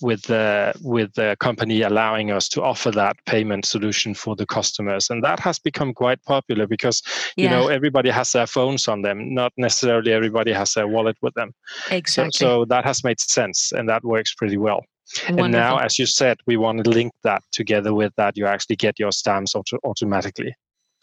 with 0.00 0.22
the 0.22 0.72
with 0.82 1.10
the 1.14 1.36
company 1.40 1.82
allowing 1.82 2.30
us 2.30 2.48
to 2.50 2.62
offer 2.62 2.90
that 2.90 3.16
payment 3.26 3.64
solution 3.64 4.14
for 4.14 4.36
the 4.36 4.46
customers, 4.46 5.10
and 5.10 5.22
that 5.24 5.40
has 5.40 5.58
become 5.58 5.94
quite 5.94 6.22
popular 6.24 6.66
because 6.66 7.02
yeah. 7.36 7.44
you 7.44 7.50
know 7.50 7.68
everybody 7.68 8.10
has 8.10 8.32
their 8.32 8.46
phones 8.46 8.88
on 8.88 9.02
them. 9.02 9.34
Not 9.34 9.52
necessarily 9.56 10.12
everybody 10.12 10.52
has 10.52 10.74
their 10.74 10.88
wallet 10.88 11.16
with 11.22 11.34
them. 11.34 11.52
Exactly. 11.90 12.38
So, 12.38 12.46
so 12.46 12.64
that 12.66 12.84
has 12.84 13.04
made 13.04 13.20
sense, 13.20 13.72
and 13.72 13.88
that 13.88 14.02
works 14.04 14.34
pretty 14.34 14.58
well. 14.58 14.82
Wonderful. 15.28 15.44
And 15.44 15.52
now, 15.52 15.78
as 15.78 15.98
you 15.98 16.06
said, 16.06 16.36
we 16.46 16.56
want 16.56 16.84
to 16.84 16.90
link 16.90 17.12
that 17.22 17.42
together 17.50 17.94
with 17.94 18.12
that. 18.16 18.36
You 18.36 18.46
actually 18.46 18.76
get 18.76 18.98
your 18.98 19.12
stamps 19.12 19.54
auto- 19.54 19.78
automatically. 19.84 20.54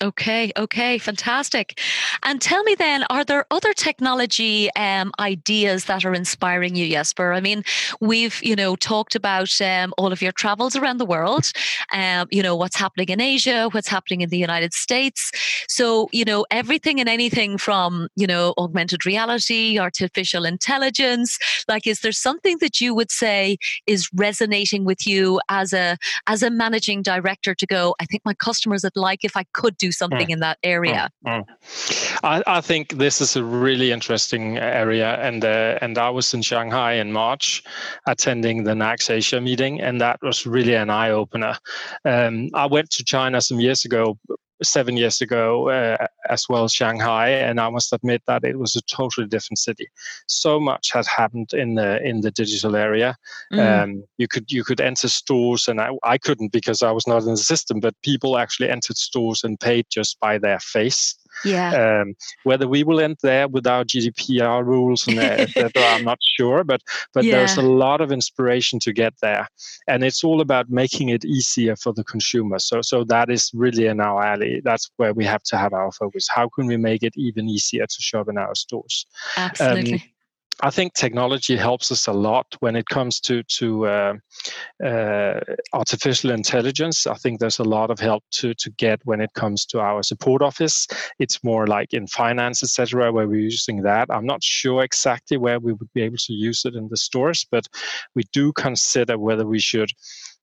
Okay, 0.03 0.51
okay, 0.57 0.97
fantastic. 0.97 1.79
And 2.21 2.41
tell 2.41 2.63
me 2.63 2.75
then, 2.75 3.05
are 3.09 3.23
there 3.23 3.45
other 3.49 3.71
technology 3.71 4.69
um, 4.75 5.13
ideas 5.21 5.85
that 5.85 6.03
are 6.03 6.13
inspiring 6.13 6.75
you, 6.75 6.89
Jesper? 6.89 7.31
I 7.31 7.39
mean, 7.39 7.63
we've 8.01 8.43
you 8.43 8.57
know 8.57 8.75
talked 8.75 9.15
about 9.15 9.49
um, 9.61 9.93
all 9.97 10.11
of 10.11 10.21
your 10.21 10.33
travels 10.33 10.75
around 10.75 10.97
the 10.97 11.05
world. 11.05 11.49
Um, 11.93 12.27
you 12.29 12.43
know 12.43 12.57
what's 12.57 12.75
happening 12.75 13.07
in 13.07 13.21
Asia, 13.21 13.69
what's 13.71 13.87
happening 13.87 14.19
in 14.19 14.29
the 14.29 14.37
United 14.37 14.73
States. 14.73 15.31
So 15.69 16.09
you 16.11 16.25
know 16.25 16.45
everything 16.51 16.99
and 16.99 17.07
anything 17.07 17.57
from 17.57 18.09
you 18.17 18.27
know 18.27 18.53
augmented 18.57 19.05
reality, 19.05 19.79
artificial 19.79 20.43
intelligence. 20.43 21.37
Like, 21.69 21.87
is 21.87 22.01
there 22.01 22.11
something 22.11 22.57
that 22.59 22.81
you 22.81 22.93
would 22.93 23.11
say 23.11 23.57
is 23.87 24.09
resonating 24.13 24.83
with 24.83 25.07
you 25.07 25.39
as 25.47 25.71
a 25.71 25.97
as 26.27 26.43
a 26.43 26.49
managing 26.49 27.01
director 27.01 27.55
to 27.55 27.65
go? 27.65 27.95
I 28.01 28.05
think 28.05 28.23
my 28.25 28.33
customers 28.33 28.83
would 28.83 28.97
like 28.97 29.23
if 29.23 29.37
I 29.37 29.45
could 29.53 29.77
do 29.77 29.84
do 29.85 29.91
something 29.91 30.27
mm. 30.27 30.35
in 30.35 30.39
that 30.39 30.57
area? 30.63 31.09
Mm. 31.25 31.43
I, 32.23 32.43
I, 32.47 32.61
think 32.61 32.97
this 32.97 33.21
is 33.21 33.35
a 33.35 33.43
really 33.43 33.91
interesting 33.91 34.57
area, 34.57 35.15
and 35.27 35.43
uh, 35.43 35.77
and 35.81 35.97
I 35.97 36.09
was 36.09 36.33
in 36.33 36.41
Shanghai 36.41 36.93
in 36.93 37.11
March, 37.11 37.63
attending 38.07 38.63
the 38.63 38.73
NACS 38.73 39.09
Asia 39.09 39.41
meeting, 39.41 39.81
and 39.81 40.01
that 40.01 40.19
was 40.21 40.45
really 40.45 40.75
an 40.75 40.89
eye 40.89 41.11
opener. 41.11 41.57
Um, 42.05 42.49
I 42.53 42.65
went 42.65 42.89
to 42.91 43.03
China 43.03 43.41
some 43.41 43.59
years 43.59 43.85
ago 43.85 44.17
seven 44.63 44.97
years 44.97 45.21
ago, 45.21 45.69
uh, 45.69 46.07
as 46.29 46.45
well 46.49 46.63
as 46.63 46.73
Shanghai, 46.73 47.29
and 47.29 47.59
I 47.59 47.69
must 47.69 47.93
admit 47.93 48.21
that 48.27 48.43
it 48.43 48.57
was 48.57 48.75
a 48.75 48.81
totally 48.83 49.27
different 49.27 49.59
city. 49.59 49.87
So 50.27 50.59
much 50.59 50.91
had 50.91 51.05
happened 51.05 51.53
in 51.53 51.75
the 51.75 52.01
in 52.03 52.21
the 52.21 52.31
digital 52.31 52.75
area. 52.75 53.15
Mm. 53.51 53.83
Um, 53.83 54.03
you 54.17 54.27
could 54.27 54.51
you 54.51 54.63
could 54.63 54.81
enter 54.81 55.07
stores, 55.07 55.67
and 55.67 55.81
I, 55.81 55.91
I 56.03 56.17
couldn't 56.17 56.51
because 56.51 56.81
I 56.81 56.91
was 56.91 57.07
not 57.07 57.23
in 57.23 57.31
the 57.31 57.37
system. 57.37 57.79
But 57.79 57.95
people 58.01 58.37
actually 58.37 58.69
entered 58.69 58.97
stores 58.97 59.43
and 59.43 59.59
paid 59.59 59.85
just 59.91 60.19
by 60.19 60.37
their 60.37 60.59
face. 60.59 61.15
Yeah. 61.43 62.01
Um, 62.01 62.15
whether 62.43 62.67
we 62.67 62.83
will 62.83 62.99
end 62.99 63.17
there 63.21 63.47
with 63.47 63.67
our 63.67 63.83
GDPR 63.83 64.65
rules 64.65 65.07
and 65.07 65.19
etc., 65.19 65.71
I'm 65.77 66.03
not 66.03 66.19
sure. 66.21 66.63
But 66.63 66.81
but 67.13 67.23
yeah. 67.23 67.37
there's 67.37 67.57
a 67.57 67.61
lot 67.61 68.01
of 68.01 68.11
inspiration 68.11 68.79
to 68.79 68.93
get 68.93 69.13
there, 69.21 69.47
and 69.87 70.03
it's 70.03 70.23
all 70.23 70.41
about 70.41 70.69
making 70.69 71.09
it 71.09 71.25
easier 71.25 71.75
for 71.75 71.93
the 71.93 72.03
consumer. 72.03 72.59
So 72.59 72.81
so 72.81 73.03
that 73.05 73.29
is 73.29 73.51
really 73.53 73.87
in 73.87 73.99
our 73.99 74.23
alley. 74.23 74.61
That's 74.63 74.89
where 74.97 75.13
we 75.13 75.25
have 75.25 75.43
to 75.43 75.57
have 75.57 75.73
our 75.73 75.91
focus. 75.91 76.27
How 76.33 76.49
can 76.49 76.67
we 76.67 76.77
make 76.77 77.03
it 77.03 77.13
even 77.15 77.49
easier 77.49 77.85
to 77.85 78.01
shop 78.01 78.29
in 78.29 78.37
our 78.37 78.55
stores? 78.55 79.05
Absolutely. 79.37 79.93
Um, 79.95 80.01
I 80.61 80.69
think 80.69 80.93
technology 80.93 81.57
helps 81.57 81.91
us 81.91 82.07
a 82.07 82.13
lot 82.13 82.55
when 82.59 82.75
it 82.75 82.87
comes 82.87 83.19
to 83.21 83.43
to 83.43 83.87
uh, 83.87 84.13
uh, 84.83 85.39
artificial 85.73 86.31
intelligence. 86.31 87.07
I 87.07 87.15
think 87.15 87.39
there's 87.39 87.59
a 87.59 87.63
lot 87.63 87.91
of 87.91 87.99
help 87.99 88.23
to 88.39 88.53
to 88.53 88.69
get 88.71 89.01
when 89.03 89.19
it 89.19 89.33
comes 89.33 89.65
to 89.67 89.79
our 89.79 90.01
support 90.01 90.41
office. 90.41 90.87
It's 91.19 91.43
more 91.43 91.67
like 91.67 91.93
in 91.93 92.07
finance, 92.07 92.63
etc., 92.63 93.11
where 93.11 93.27
we're 93.27 93.41
using 93.41 93.81
that. 93.83 94.09
I'm 94.09 94.25
not 94.25 94.43
sure 94.43 94.83
exactly 94.83 95.37
where 95.37 95.59
we 95.59 95.73
would 95.73 95.91
be 95.93 96.03
able 96.03 96.17
to 96.17 96.33
use 96.33 96.63
it 96.63 96.75
in 96.75 96.87
the 96.87 96.97
stores, 96.97 97.45
but 97.51 97.67
we 98.15 98.23
do 98.31 98.53
consider 98.53 99.17
whether 99.17 99.45
we 99.45 99.59
should 99.59 99.91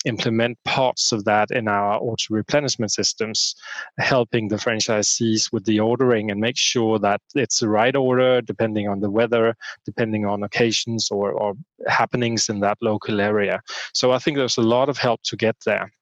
implement 0.05 0.59
parts 0.65 1.13
of 1.13 1.25
that 1.25 1.51
in 1.51 1.69
our 1.69 1.95
auto 1.95 2.35
replenishment 2.35 2.93
systems, 2.93 3.55
helping 3.99 4.49
the 4.49 4.57
franchisees 4.57 5.53
with 5.53 5.65
the 5.65 5.81
ordering 5.81 6.31
and 6.31 6.41
make 6.41 6.57
sure 6.57 6.99
that 6.99 7.21
it's 7.35 7.61
the 7.61 7.69
right 7.69 7.97
order 7.97 8.41
depending 8.41 8.89
on 8.89 9.01
the 9.01 9.11
weather, 9.11 9.55
depending 9.85 10.27
on 10.27 10.43
occasions 10.43 11.09
or, 11.11 11.33
or 11.33 11.55
happenings 11.87 12.49
in 12.49 12.61
that 12.61 12.79
local 12.81 13.21
area. 13.21 13.61
So 13.93 14.13
I 14.13 14.19
think 14.19 14.37
there's 14.37 14.59
a 14.59 14.63
lot 14.63 14.89
of 14.89 14.99
help 14.99 15.23
to 15.25 15.37
get 15.37 15.57
there. 15.65 15.93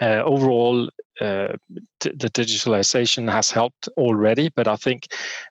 Uh, 0.00 0.22
overall, 0.24 0.88
uh, 1.20 1.52
the 2.00 2.30
digitalization 2.30 3.30
has 3.30 3.50
helped 3.50 3.88
already, 3.96 4.50
but 4.54 4.68
I 4.68 4.76
think 4.76 5.08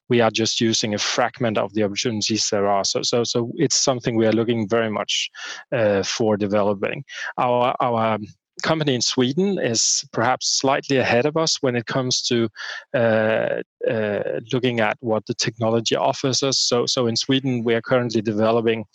we 0.09 0.22
are 0.22 0.32
just 0.32 0.61
using 0.61 0.93
a 0.93 0.97
fragment 0.97 1.57
of 1.57 1.74
the 1.74 1.84
opportunities 1.84 2.49
there 2.49 2.68
are. 2.68 2.86
So, 2.86 3.01
so, 3.01 3.24
so 3.24 3.51
it's 3.55 3.78
something 3.78 4.15
we 4.15 4.28
are 4.28 4.34
looking 4.34 4.68
very 4.70 4.89
much 4.89 5.30
uh, 5.72 6.03
for 6.03 6.38
developing. 6.38 7.03
Our 7.38 7.76
our 7.80 8.18
company 8.63 8.95
in 8.95 9.01
Sweden 9.01 9.59
is 9.59 10.05
perhaps 10.11 10.47
slightly 10.47 10.97
ahead 10.97 11.26
of 11.26 11.38
us 11.38 11.61
when 11.61 11.76
it 11.76 11.86
comes 11.86 12.22
to 12.24 12.49
uh, 12.93 13.61
uh, 13.89 14.39
looking 14.51 14.80
at 14.80 14.97
what 15.01 15.26
the 15.26 15.34
technology 15.34 15.95
offers 15.95 16.43
us. 16.43 16.57
So, 16.59 16.86
so 16.86 17.07
in 17.07 17.15
Sweden, 17.15 17.63
we 17.63 17.76
are 17.76 17.82
currently 17.82 18.22
developing 18.22 18.86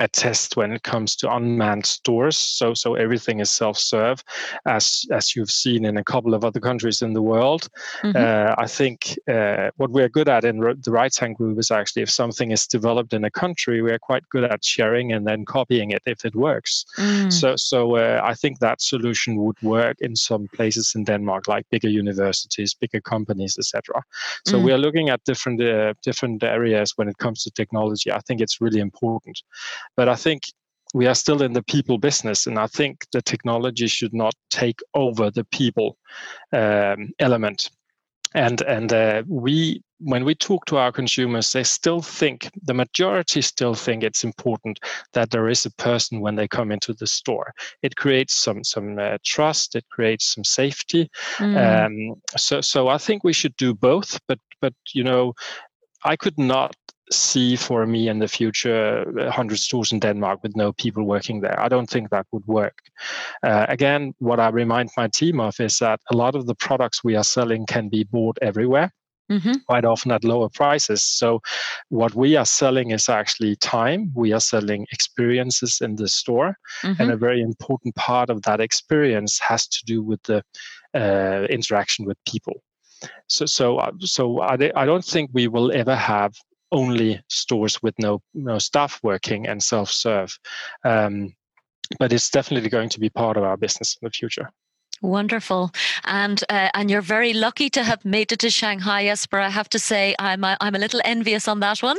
a 0.00 0.08
test 0.08 0.56
when 0.56 0.72
it 0.72 0.82
comes 0.82 1.16
to 1.16 1.32
unmanned 1.32 1.86
stores. 1.86 2.36
So 2.36 2.74
so 2.74 2.94
everything 2.94 3.40
is 3.40 3.50
self-serve, 3.50 4.22
as 4.66 5.04
as 5.10 5.34
you've 5.34 5.50
seen 5.50 5.84
in 5.84 5.96
a 5.96 6.04
couple 6.04 6.34
of 6.34 6.44
other 6.44 6.60
countries 6.60 7.02
in 7.02 7.12
the 7.14 7.22
world. 7.22 7.68
Mm-hmm. 8.02 8.16
Uh, 8.16 8.54
I 8.58 8.66
think 8.66 9.18
uh, 9.28 9.70
what 9.76 9.90
we're 9.90 10.08
good 10.08 10.28
at 10.28 10.44
in 10.44 10.58
the 10.60 10.90
Reitan 10.90 11.34
Group 11.34 11.58
is 11.58 11.70
actually 11.70 12.02
if 12.02 12.10
something 12.10 12.50
is 12.50 12.66
developed 12.66 13.12
in 13.12 13.24
a 13.24 13.30
country, 13.30 13.82
we're 13.82 13.98
quite 13.98 14.24
good 14.30 14.44
at 14.44 14.64
sharing 14.64 15.12
and 15.12 15.26
then 15.26 15.44
copying 15.44 15.90
it 15.90 16.02
if 16.06 16.24
it 16.24 16.34
works. 16.34 16.84
Mm. 16.98 17.32
So 17.32 17.56
so 17.56 17.96
uh, 17.96 18.20
I 18.22 18.34
think 18.34 18.58
that 18.58 18.82
solution 18.82 19.36
would 19.36 19.60
work 19.62 19.96
in 20.00 20.16
some 20.16 20.48
places 20.54 20.92
in 20.94 21.04
Denmark, 21.04 21.48
like 21.48 21.66
bigger 21.70 21.88
universities, 21.88 22.74
bigger 22.74 23.00
companies, 23.00 23.56
etc. 23.58 24.02
So 24.44 24.58
mm. 24.58 24.64
we 24.64 24.72
are 24.72 24.78
looking 24.78 25.08
at 25.08 25.24
different 25.24 25.60
uh, 25.60 25.94
different 26.02 26.42
areas 26.42 26.92
when 26.96 27.08
it 27.08 27.18
comes 27.18 27.42
to 27.44 27.50
technology. 27.50 28.12
I 28.12 28.20
think 28.20 28.40
it's 28.40 28.60
really 28.60 28.80
important. 28.80 29.42
But 29.96 30.08
I 30.08 30.14
think 30.14 30.42
we 30.94 31.06
are 31.06 31.14
still 31.14 31.42
in 31.42 31.52
the 31.52 31.62
people 31.62 31.98
business, 31.98 32.46
and 32.46 32.58
I 32.58 32.66
think 32.66 33.04
the 33.12 33.22
technology 33.22 33.86
should 33.86 34.14
not 34.14 34.34
take 34.50 34.80
over 34.94 35.30
the 35.30 35.44
people 35.44 35.96
um, 36.52 37.10
element. 37.18 37.70
And 38.34 38.60
and 38.62 38.92
uh, 38.92 39.22
we 39.26 39.82
when 39.98 40.24
we 40.24 40.34
talk 40.34 40.66
to 40.66 40.76
our 40.76 40.92
consumers, 40.92 41.52
they 41.52 41.64
still 41.64 42.00
think 42.00 42.50
the 42.62 42.74
majority 42.74 43.40
still 43.40 43.74
think 43.74 44.02
it's 44.02 44.24
important 44.24 44.78
that 45.12 45.30
there 45.30 45.48
is 45.48 45.64
a 45.64 45.70
person 45.72 46.20
when 46.20 46.34
they 46.36 46.46
come 46.46 46.70
into 46.70 46.92
the 46.92 47.06
store. 47.06 47.52
It 47.82 47.96
creates 47.96 48.34
some 48.34 48.62
some 48.64 48.98
uh, 48.98 49.18
trust. 49.24 49.74
It 49.74 49.84
creates 49.90 50.34
some 50.34 50.44
safety. 50.44 51.08
Mm. 51.38 51.56
Um, 51.86 52.22
so 52.36 52.60
so 52.60 52.88
I 52.88 52.98
think 52.98 53.24
we 53.24 53.32
should 53.32 53.56
do 53.56 53.74
both. 53.74 54.18
But 54.28 54.38
but 54.60 54.74
you 54.92 55.04
know, 55.04 55.34
I 56.04 56.16
could 56.16 56.38
not 56.38 56.74
see 57.10 57.56
for 57.56 57.86
me 57.86 58.08
in 58.08 58.18
the 58.18 58.28
future 58.28 59.04
100 59.12 59.58
stores 59.58 59.92
in 59.92 60.00
Denmark 60.00 60.42
with 60.42 60.56
no 60.56 60.72
people 60.72 61.04
working 61.04 61.40
there. 61.40 61.58
I 61.60 61.68
don't 61.68 61.88
think 61.88 62.10
that 62.10 62.26
would 62.32 62.46
work. 62.46 62.78
Uh, 63.42 63.66
again, 63.68 64.14
what 64.18 64.40
I 64.40 64.48
remind 64.48 64.90
my 64.96 65.08
team 65.08 65.40
of 65.40 65.58
is 65.60 65.78
that 65.78 66.00
a 66.10 66.16
lot 66.16 66.34
of 66.34 66.46
the 66.46 66.54
products 66.54 67.04
we 67.04 67.16
are 67.16 67.24
selling 67.24 67.66
can 67.66 67.88
be 67.88 68.04
bought 68.04 68.38
everywhere. 68.42 68.92
Mm-hmm. 69.30 69.54
Quite 69.66 69.84
often 69.84 70.12
at 70.12 70.22
lower 70.22 70.48
prices. 70.48 71.02
So, 71.04 71.40
what 71.88 72.14
we 72.14 72.36
are 72.36 72.46
selling 72.46 72.92
is 72.92 73.08
actually 73.08 73.56
time. 73.56 74.12
We 74.14 74.32
are 74.32 74.40
selling 74.40 74.86
experiences 74.92 75.80
in 75.80 75.96
the 75.96 76.06
store. 76.06 76.56
Mm-hmm. 76.82 77.02
And 77.02 77.10
a 77.10 77.16
very 77.16 77.42
important 77.42 77.96
part 77.96 78.30
of 78.30 78.42
that 78.42 78.60
experience 78.60 79.40
has 79.40 79.66
to 79.66 79.84
do 79.84 80.00
with 80.00 80.22
the 80.22 80.44
uh, 80.94 81.46
interaction 81.50 82.04
with 82.06 82.18
people. 82.24 82.62
So, 83.26 83.46
so, 83.46 83.78
uh, 83.78 83.90
so 84.00 84.40
I, 84.40 84.70
I 84.76 84.86
don't 84.86 85.04
think 85.04 85.30
we 85.32 85.48
will 85.48 85.72
ever 85.72 85.96
have 85.96 86.32
only 86.72 87.20
stores 87.28 87.82
with 87.82 87.94
no 87.98 88.20
no 88.34 88.58
staff 88.58 89.00
working 89.02 89.46
and 89.46 89.62
self-serve. 89.62 90.36
Um, 90.84 91.34
but 91.98 92.12
it's 92.12 92.30
definitely 92.30 92.68
going 92.68 92.88
to 92.90 93.00
be 93.00 93.10
part 93.10 93.36
of 93.36 93.44
our 93.44 93.56
business 93.56 93.96
in 94.00 94.06
the 94.06 94.10
future. 94.10 94.50
Wonderful, 95.02 95.72
and 96.04 96.42
uh, 96.48 96.70
and 96.72 96.90
you're 96.90 97.02
very 97.02 97.34
lucky 97.34 97.68
to 97.68 97.84
have 97.84 98.02
made 98.06 98.32
it 98.32 98.38
to 98.38 98.48
Shanghai, 98.48 99.04
Jesper. 99.04 99.38
I 99.38 99.50
have 99.50 99.68
to 99.70 99.78
say, 99.78 100.14
I'm 100.18 100.42
a, 100.42 100.56
I'm 100.62 100.74
a 100.74 100.78
little 100.78 101.02
envious 101.04 101.46
on 101.48 101.60
that 101.60 101.82
one. 101.82 101.98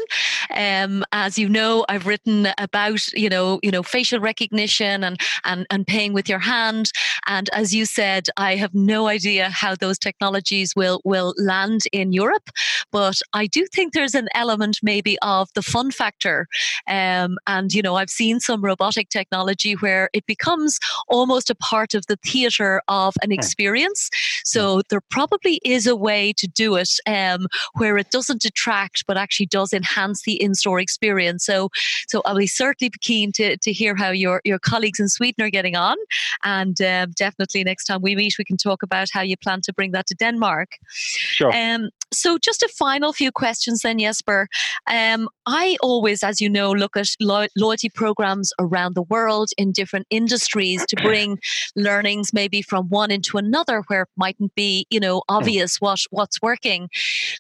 Um, 0.56 1.06
as 1.12 1.38
you 1.38 1.48
know, 1.48 1.86
I've 1.90 2.08
written 2.08 2.48
about 2.58 3.08
you 3.14 3.30
know 3.30 3.60
you 3.62 3.70
know 3.70 3.84
facial 3.84 4.20
recognition 4.20 5.04
and 5.04 5.20
and 5.46 5.68
and 5.70 5.86
paying 5.86 6.14
with 6.14 6.28
your 6.28 6.40
hand, 6.40 6.92
and 7.28 7.50
as 7.54 7.72
you 7.72 7.86
said, 7.86 8.30
I 8.36 8.56
have 8.56 8.74
no 8.74 9.08
idea 9.08 9.52
how 9.52 9.76
those 9.76 10.00
technologies 10.00 10.76
will 10.76 11.00
will 11.06 11.36
land 11.38 11.82
in 11.92 12.14
Europe, 12.14 12.50
but 12.92 13.22
I 13.34 13.46
do 13.46 13.68
think 13.68 13.94
there's 13.94 14.16
an 14.16 14.28
element 14.34 14.80
maybe 14.82 15.20
of 15.22 15.50
the 15.54 15.62
fun 15.62 15.92
factor, 15.92 16.48
um, 16.88 17.38
and 17.46 17.72
you 17.72 17.84
know 17.84 17.96
I've 17.96 18.10
seen 18.10 18.40
some 18.40 18.64
robotic 18.64 19.10
technology 19.10 19.74
where 19.74 20.10
it 20.14 20.26
becomes 20.26 20.80
almost 21.08 21.52
a 21.52 21.56
part 21.56 21.94
of 21.94 22.08
the 22.08 22.18
theatre 22.26 22.82
of 22.88 23.16
an 23.22 23.30
hmm. 23.30 23.34
experience. 23.34 24.10
So 24.44 24.76
hmm. 24.76 24.82
there 24.90 25.02
probably 25.10 25.60
is 25.64 25.88
a 25.88 25.96
way 25.96 26.34
to 26.38 26.48
do 26.48 26.76
it 26.76 26.90
um, 27.08 27.48
where 27.76 27.98
it 27.98 28.12
doesn't 28.12 28.42
detract, 28.42 29.06
but 29.08 29.18
actually 29.18 29.48
does 29.48 29.74
enhance 29.74 30.24
the 30.24 30.42
in-store 30.42 30.80
experience. 30.80 31.46
So, 31.46 31.70
so 32.08 32.22
I'll 32.26 32.38
be 32.38 32.48
certainly 32.48 32.92
keen 33.02 33.32
to, 33.34 33.58
to 33.58 33.72
hear 33.72 33.96
how 33.96 34.10
your 34.10 34.42
your 34.46 34.60
colleagues 34.60 35.00
in 35.00 35.10
Sweden 35.10 35.44
are 35.46 35.50
getting 35.50 35.76
on, 35.76 35.98
and 36.44 36.80
um, 36.82 37.12
definitely 37.16 37.64
next 37.64 37.86
time 37.86 38.02
we 38.02 38.16
meet, 38.16 38.36
we 38.38 38.46
can 38.46 38.58
talk 38.58 38.84
about 38.84 39.08
how 39.12 39.22
you 39.22 39.38
plan 39.38 39.62
to 39.62 39.74
bring 39.74 39.92
that 39.92 40.08
to 40.08 40.16
Denmark. 40.16 40.70
Sure. 40.90 41.52
Um, 41.56 41.90
so, 42.14 42.38
just 42.38 42.64
a 42.64 42.70
final 42.70 43.12
few 43.14 43.32
questions 43.32 43.82
then, 43.82 44.00
Jesper. 44.00 44.48
Um, 44.90 45.30
I 45.46 45.78
always, 45.82 46.24
as 46.24 46.40
you 46.40 46.50
know, 46.50 46.72
look 46.72 46.96
at 46.96 47.08
lo- 47.20 47.48
loyalty 47.58 47.90
programs 47.90 48.52
around 48.60 48.96
the 48.96 49.04
world 49.04 49.50
in 49.58 49.72
different 49.72 50.08
industries 50.10 50.86
to 50.88 50.96
bring 50.98 51.40
learnings 51.76 52.34
maybe 52.34 52.62
from 52.62 52.90
one 52.90 53.12
into 53.12 53.38
another 53.38 53.84
where 53.88 54.04
it 54.04 54.10
mightn't 54.18 54.56
be, 54.56 54.86
you 54.90 55.00
know, 55.00 55.22
hmm. 55.28 55.36
obvious 55.36 55.82
what 55.82 56.00
what's 56.12 56.42
working. 56.42 56.90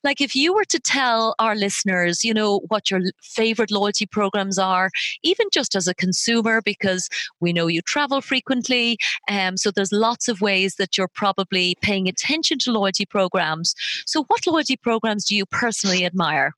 Like 0.03 0.22
if 0.22 0.36
you 0.36 0.53
were 0.53 0.65
to 0.65 0.80
tell 0.80 1.36
our 1.39 1.55
listeners, 1.55 2.24
you 2.24 2.34
know, 2.34 2.59
what 2.68 2.91
your 2.91 3.01
favorite 3.22 3.72
loyalty 3.72 4.05
programs 4.05 4.57
are, 4.57 4.89
even 5.24 5.47
just 5.51 5.76
as 5.76 5.88
a 5.88 5.95
consumer, 5.95 6.61
because 6.61 7.09
we 7.39 7.53
know 7.53 7.68
you 7.68 7.82
travel 7.82 8.22
frequently, 8.22 8.97
um, 9.30 9.57
so 9.57 9.72
there's 9.72 9.91
lots 9.91 10.28
of 10.28 10.41
ways 10.41 10.76
that 10.76 10.97
you're 10.97 11.07
probably 11.07 11.76
paying 11.82 12.07
attention 12.07 12.57
to 12.59 12.72
loyalty 12.72 13.05
programs. 13.05 13.74
So, 14.05 14.24
what 14.28 14.45
loyalty 14.58 14.78
programs 14.78 15.26
do 15.26 15.36
you 15.36 15.45
personally 15.45 16.03
admire? 16.05 16.51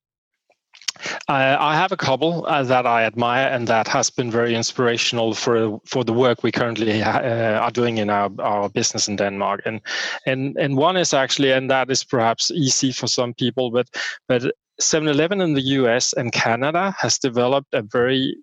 Uh, 1.27 1.57
I 1.59 1.75
have 1.75 1.91
a 1.91 1.97
couple 1.97 2.45
uh, 2.45 2.63
that 2.63 2.85
I 2.85 3.03
admire 3.03 3.47
and 3.47 3.67
that 3.67 3.87
has 3.87 4.09
been 4.09 4.31
very 4.31 4.55
inspirational 4.55 5.33
for 5.33 5.79
for 5.85 6.03
the 6.03 6.13
work 6.13 6.43
we 6.43 6.51
currently 6.51 7.01
uh, 7.01 7.59
are 7.59 7.71
doing 7.71 7.97
in 7.97 8.09
our, 8.09 8.29
our 8.39 8.69
business 8.69 9.07
in 9.07 9.15
Denmark. 9.15 9.61
And 9.65 9.81
and 10.25 10.57
and 10.57 10.77
one 10.77 10.97
is 10.99 11.13
actually, 11.13 11.51
and 11.51 11.69
that 11.69 11.89
is 11.91 12.03
perhaps 12.03 12.51
easy 12.51 12.91
for 12.91 13.07
some 13.07 13.33
people, 13.33 13.71
but 13.71 13.87
but 14.27 14.41
7-Eleven 14.81 15.41
in 15.41 15.53
the 15.53 15.67
US 15.79 16.13
and 16.13 16.31
Canada 16.31 16.95
has 16.97 17.19
developed 17.19 17.73
a 17.73 17.81
very 17.81 18.35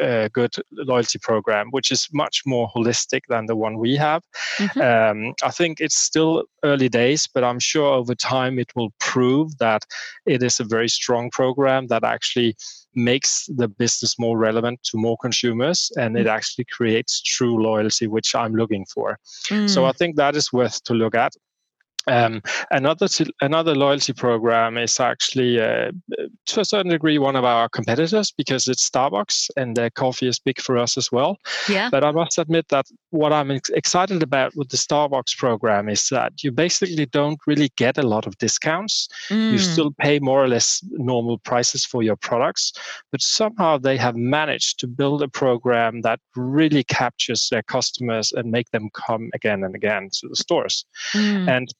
uh, 0.00 0.28
good 0.32 0.54
loyalty 0.72 1.18
program, 1.18 1.68
which 1.70 1.90
is 1.90 2.08
much 2.12 2.42
more 2.46 2.70
holistic 2.74 3.22
than 3.28 3.46
the 3.46 3.56
one 3.56 3.78
we 3.78 3.96
have. 3.96 4.22
Mm-hmm. 4.58 4.80
Um, 4.80 5.34
I 5.42 5.50
think 5.50 5.80
it's 5.80 5.96
still 5.96 6.44
early 6.62 6.88
days, 6.88 7.28
but 7.32 7.44
I'm 7.44 7.58
sure 7.58 7.94
over 7.94 8.14
time 8.14 8.58
it 8.58 8.72
will 8.76 8.92
prove 9.00 9.56
that 9.58 9.84
it 10.26 10.42
is 10.42 10.60
a 10.60 10.64
very 10.64 10.88
strong 10.88 11.30
program 11.30 11.86
that 11.88 12.04
actually 12.04 12.56
makes 12.94 13.46
the 13.48 13.68
business 13.68 14.18
more 14.18 14.36
relevant 14.36 14.82
to 14.82 14.98
more 14.98 15.16
consumers 15.20 15.90
and 15.96 16.16
it 16.16 16.26
mm. 16.26 16.30
actually 16.30 16.66
creates 16.66 17.22
true 17.22 17.62
loyalty, 17.62 18.06
which 18.06 18.34
I'm 18.34 18.54
looking 18.54 18.84
for. 18.86 19.18
Mm. 19.48 19.68
So 19.68 19.86
I 19.86 19.92
think 19.92 20.16
that 20.16 20.36
is 20.36 20.52
worth 20.52 20.82
to 20.84 20.94
look 20.94 21.14
at. 21.14 21.32
Um, 22.08 22.42
another 22.70 23.06
another 23.40 23.74
loyalty 23.74 24.12
program 24.12 24.76
is 24.76 24.98
actually, 24.98 25.60
uh, 25.60 25.92
to 26.46 26.60
a 26.60 26.64
certain 26.64 26.90
degree, 26.90 27.18
one 27.18 27.36
of 27.36 27.44
our 27.44 27.68
competitors 27.68 28.32
because 28.32 28.66
it's 28.68 28.88
Starbucks 28.88 29.50
and 29.56 29.76
their 29.76 29.90
coffee 29.90 30.28
is 30.28 30.38
big 30.38 30.60
for 30.60 30.78
us 30.78 30.96
as 30.96 31.12
well. 31.12 31.38
Yeah. 31.68 31.90
But 31.90 32.04
I 32.04 32.10
must 32.10 32.38
admit 32.38 32.68
that 32.68 32.86
what 33.10 33.32
I'm 33.32 33.50
ex- 33.50 33.70
excited 33.70 34.22
about 34.22 34.54
with 34.56 34.70
the 34.70 34.76
Starbucks 34.76 35.36
program 35.36 35.88
is 35.88 36.08
that 36.08 36.42
you 36.42 36.50
basically 36.50 37.06
don't 37.06 37.38
really 37.46 37.70
get 37.76 37.98
a 37.98 38.02
lot 38.02 38.26
of 38.26 38.36
discounts. 38.38 39.08
Mm. 39.28 39.52
You 39.52 39.58
still 39.58 39.92
pay 39.92 40.18
more 40.18 40.42
or 40.42 40.48
less 40.48 40.82
normal 40.90 41.38
prices 41.38 41.84
for 41.84 42.02
your 42.02 42.16
products, 42.16 42.72
but 43.10 43.22
somehow 43.22 43.78
they 43.78 43.96
have 43.96 44.16
managed 44.16 44.80
to 44.80 44.86
build 44.86 45.22
a 45.22 45.28
program 45.28 46.00
that 46.02 46.20
really 46.36 46.84
captures 46.84 47.48
their 47.50 47.62
customers 47.62 48.32
and 48.32 48.50
make 48.50 48.70
them 48.70 48.90
come 48.92 49.30
again 49.34 49.62
and 49.62 49.74
again 49.74 50.08
to 50.20 50.28
the 50.28 50.36
stores. 50.36 50.84
Mm. 51.14 51.48
And 51.48 51.74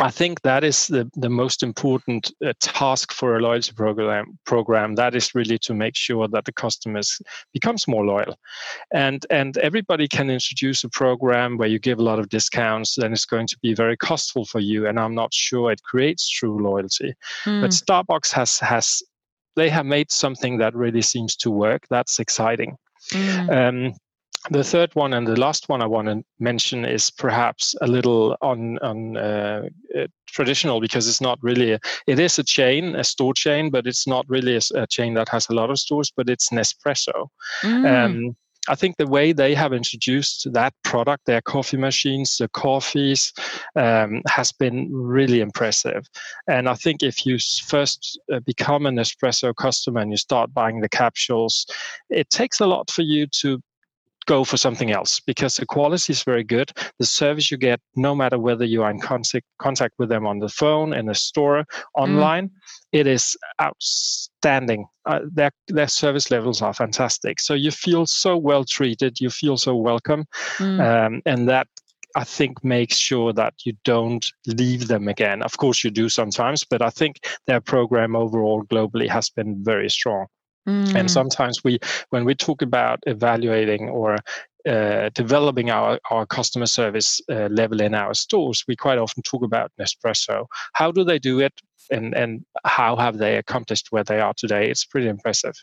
I 0.00 0.10
think 0.10 0.42
that 0.42 0.64
is 0.64 0.88
the, 0.88 1.08
the 1.14 1.28
most 1.28 1.62
important 1.62 2.32
uh, 2.44 2.52
task 2.60 3.12
for 3.12 3.36
a 3.36 3.40
loyalty 3.40 3.72
program. 3.72 4.38
Program 4.44 4.96
that 4.96 5.14
is 5.14 5.34
really 5.34 5.58
to 5.58 5.74
make 5.74 5.94
sure 5.94 6.26
that 6.28 6.44
the 6.44 6.52
customers 6.52 7.20
becomes 7.52 7.86
more 7.86 8.04
loyal, 8.04 8.36
and 8.92 9.24
and 9.30 9.56
everybody 9.58 10.08
can 10.08 10.30
introduce 10.30 10.82
a 10.84 10.88
program 10.88 11.58
where 11.58 11.68
you 11.68 11.78
give 11.78 12.00
a 12.00 12.02
lot 12.02 12.18
of 12.18 12.28
discounts. 12.28 12.96
Then 12.96 13.12
it's 13.12 13.26
going 13.26 13.46
to 13.46 13.58
be 13.62 13.74
very 13.74 13.96
costful 13.96 14.44
for 14.46 14.60
you, 14.60 14.86
and 14.86 14.98
I'm 14.98 15.14
not 15.14 15.32
sure 15.32 15.70
it 15.70 15.82
creates 15.82 16.28
true 16.28 16.60
loyalty. 16.62 17.14
Mm. 17.44 17.60
But. 17.60 17.74
Starbucks 17.84 18.32
has 18.32 18.58
has 18.60 19.02
they 19.56 19.68
have 19.68 19.86
made 19.86 20.10
something 20.10 20.58
that 20.58 20.74
really 20.74 21.02
seems 21.02 21.36
to 21.36 21.50
work. 21.50 21.86
That's 21.90 22.18
exciting. 22.18 22.76
Mm. 23.12 23.50
Um, 23.50 23.94
the 24.50 24.64
third 24.64 24.94
one 24.94 25.14
and 25.14 25.26
the 25.26 25.38
last 25.38 25.68
one 25.68 25.80
I 25.80 25.86
want 25.86 26.08
to 26.08 26.22
mention 26.38 26.84
is 26.84 27.10
perhaps 27.10 27.74
a 27.80 27.86
little 27.86 28.36
on 28.42 28.78
on 28.80 29.16
uh, 29.16 29.68
uh, 29.98 30.06
traditional 30.26 30.80
because 30.80 31.08
it's 31.08 31.20
not 31.20 31.38
really 31.42 31.72
a, 31.72 31.80
it 32.06 32.18
is 32.18 32.38
a 32.38 32.44
chain, 32.44 32.94
a 32.94 33.04
store 33.04 33.34
chain, 33.34 33.70
but 33.70 33.86
it's 33.86 34.06
not 34.06 34.26
really 34.28 34.56
a, 34.56 34.60
a, 34.74 34.86
chain 34.86 35.14
that 35.14 35.28
has 35.30 35.48
a 35.48 35.54
lot 35.54 35.70
of 35.70 35.78
stores. 35.78 36.12
But 36.14 36.28
it's 36.28 36.50
Nespresso. 36.50 37.28
Mm. 37.62 38.04
Um, 38.04 38.36
I 38.66 38.74
think 38.74 38.96
the 38.96 39.06
way 39.06 39.32
they 39.32 39.54
have 39.54 39.74
introduced 39.74 40.50
that 40.52 40.72
product, 40.84 41.26
their 41.26 41.42
coffee 41.42 41.76
machines, 41.76 42.38
the 42.38 42.48
coffees, 42.48 43.32
um, 43.76 44.22
has 44.26 44.52
been 44.52 44.88
really 44.90 45.40
impressive. 45.40 46.06
And 46.48 46.68
I 46.68 46.74
think 46.74 47.02
if 47.02 47.26
you 47.26 47.38
first 47.66 48.18
uh, 48.32 48.40
become 48.40 48.86
an 48.86 48.96
Nespresso 48.96 49.54
customer 49.54 50.00
and 50.00 50.10
you 50.10 50.16
start 50.16 50.54
buying 50.54 50.80
the 50.80 50.88
capsules, 50.88 51.66
it 52.08 52.30
takes 52.30 52.58
a 52.60 52.66
lot 52.66 52.90
for 52.90 53.02
you 53.02 53.26
to 53.42 53.60
go 54.26 54.44
for 54.44 54.56
something 54.56 54.90
else 54.90 55.20
because 55.20 55.56
the 55.56 55.66
quality 55.66 56.12
is 56.12 56.22
very 56.22 56.44
good. 56.44 56.72
The 56.98 57.06
service 57.06 57.50
you 57.50 57.56
get, 57.56 57.80
no 57.96 58.14
matter 58.14 58.38
whether 58.38 58.64
you 58.64 58.82
are 58.82 58.90
in 58.90 59.00
contact, 59.00 59.46
contact 59.58 59.94
with 59.98 60.08
them 60.08 60.26
on 60.26 60.38
the 60.38 60.48
phone, 60.48 60.92
in 60.92 61.06
the 61.06 61.14
store, 61.14 61.64
mm. 61.64 61.82
online, 61.94 62.48
mm. 62.48 62.52
it 62.92 63.06
is 63.06 63.36
outstanding. 63.60 64.86
Uh, 65.06 65.20
their, 65.32 65.50
their 65.68 65.88
service 65.88 66.30
levels 66.30 66.62
are 66.62 66.74
fantastic. 66.74 67.40
So 67.40 67.54
you 67.54 67.70
feel 67.70 68.06
so 68.06 68.36
well 68.36 68.64
treated, 68.64 69.20
you 69.20 69.30
feel 69.30 69.56
so 69.56 69.76
welcome. 69.76 70.24
Mm. 70.58 71.06
Um, 71.06 71.22
and 71.26 71.48
that 71.48 71.68
I 72.16 72.24
think 72.24 72.62
makes 72.62 72.96
sure 72.96 73.32
that 73.32 73.54
you 73.64 73.72
don't 73.84 74.24
leave 74.46 74.86
them 74.86 75.08
again. 75.08 75.42
Of 75.42 75.56
course, 75.56 75.82
you 75.82 75.90
do 75.90 76.08
sometimes, 76.08 76.62
but 76.64 76.80
I 76.80 76.90
think 76.90 77.16
their 77.46 77.60
program 77.60 78.14
overall 78.14 78.62
globally 78.64 79.08
has 79.08 79.30
been 79.30 79.64
very 79.64 79.90
strong. 79.90 80.26
Mm. 80.68 80.94
And 80.94 81.10
sometimes 81.10 81.62
we, 81.62 81.78
when 82.10 82.24
we 82.24 82.34
talk 82.34 82.62
about 82.62 83.00
evaluating 83.06 83.88
or 83.88 84.18
uh, 84.66 85.10
developing 85.14 85.70
our, 85.70 85.98
our 86.10 86.26
customer 86.26 86.66
service 86.66 87.20
uh, 87.30 87.48
level 87.50 87.80
in 87.80 87.94
our 87.94 88.14
stores, 88.14 88.64
we 88.66 88.76
quite 88.76 88.98
often 88.98 89.22
talk 89.22 89.42
about 89.42 89.70
Nespresso. 89.78 90.46
How 90.72 90.90
do 90.90 91.04
they 91.04 91.18
do 91.18 91.40
it, 91.40 91.52
and 91.90 92.14
and 92.14 92.44
how 92.64 92.96
have 92.96 93.18
they 93.18 93.36
accomplished 93.36 93.88
where 93.90 94.04
they 94.04 94.20
are 94.20 94.32
today? 94.34 94.70
It's 94.70 94.86
pretty 94.86 95.08
impressive. 95.08 95.54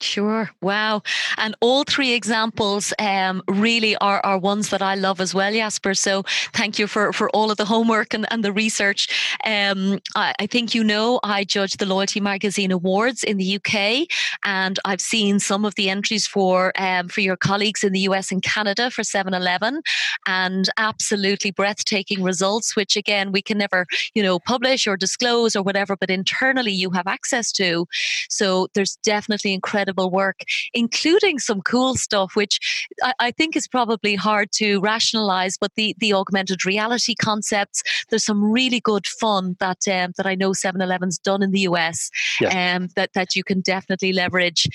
Sure. 0.00 0.50
Wow. 0.62 1.02
And 1.38 1.56
all 1.60 1.82
three 1.82 2.12
examples 2.12 2.92
um, 3.00 3.42
really 3.48 3.96
are, 3.96 4.20
are 4.24 4.38
ones 4.38 4.70
that 4.70 4.80
I 4.80 4.94
love 4.94 5.20
as 5.20 5.34
well, 5.34 5.52
Jesper. 5.52 5.92
So 5.94 6.22
thank 6.52 6.78
you 6.78 6.86
for, 6.86 7.12
for 7.12 7.28
all 7.30 7.50
of 7.50 7.56
the 7.56 7.64
homework 7.64 8.14
and, 8.14 8.24
and 8.30 8.44
the 8.44 8.52
research. 8.52 9.36
Um, 9.44 9.98
I, 10.14 10.34
I, 10.38 10.46
think 10.46 10.72
you 10.72 10.84
know 10.84 11.18
I 11.24 11.42
judge 11.42 11.78
the 11.78 11.86
Loyalty 11.86 12.20
Magazine 12.20 12.70
Awards 12.70 13.24
in 13.24 13.38
the 13.38 13.56
UK, 13.56 14.06
and 14.44 14.78
I've 14.84 15.00
seen 15.00 15.40
some 15.40 15.64
of 15.64 15.74
the 15.74 15.90
entries 15.90 16.28
for 16.28 16.72
um, 16.80 17.08
for 17.08 17.20
your 17.20 17.36
colleagues 17.36 17.82
in 17.82 17.92
the 17.92 18.00
US 18.00 18.30
and 18.30 18.42
Canada 18.42 18.90
for 18.90 19.02
7 19.02 19.34
Eleven, 19.34 19.82
and 20.26 20.68
absolutely 20.76 21.50
breathtaking 21.50 22.22
results, 22.22 22.76
which 22.76 22.96
again, 22.96 23.32
we 23.32 23.42
can 23.42 23.58
never, 23.58 23.84
you 24.14 24.22
know, 24.22 24.38
publish 24.38 24.86
or 24.86 24.96
disclose 24.96 25.56
or 25.56 25.62
whatever, 25.62 25.96
but 25.96 26.08
internally 26.08 26.72
you 26.72 26.90
have 26.90 27.08
access 27.08 27.50
to. 27.52 27.86
So 28.28 28.68
there's 28.74 28.96
definitely 29.02 29.54
incredible 29.54 29.87
incredible 29.88 30.10
work, 30.10 30.42
including 30.74 31.38
some 31.38 31.62
cool 31.62 31.96
stuff, 31.96 32.32
which 32.34 32.86
I, 33.02 33.14
I 33.20 33.30
think 33.30 33.56
is 33.56 33.66
probably 33.66 34.14
hard 34.14 34.52
to 34.52 34.80
rationalize. 34.80 35.56
But 35.58 35.72
the 35.74 35.94
the 35.98 36.12
augmented 36.12 36.64
reality 36.64 37.14
concepts, 37.14 37.82
there's 38.10 38.24
some 38.24 38.42
really 38.42 38.80
good 38.80 39.06
fun 39.06 39.56
that 39.60 39.88
um, 39.88 40.12
that 40.16 40.26
I 40.26 40.34
know 40.34 40.50
7-Eleven's 40.50 41.18
done 41.18 41.42
in 41.42 41.52
the 41.52 41.60
US, 41.60 42.10
yeah. 42.40 42.76
um, 42.76 42.88
that 42.96 43.12
that 43.14 43.34
you 43.34 43.44
can 43.44 43.60
definitely 43.60 44.12
leverage. 44.12 44.66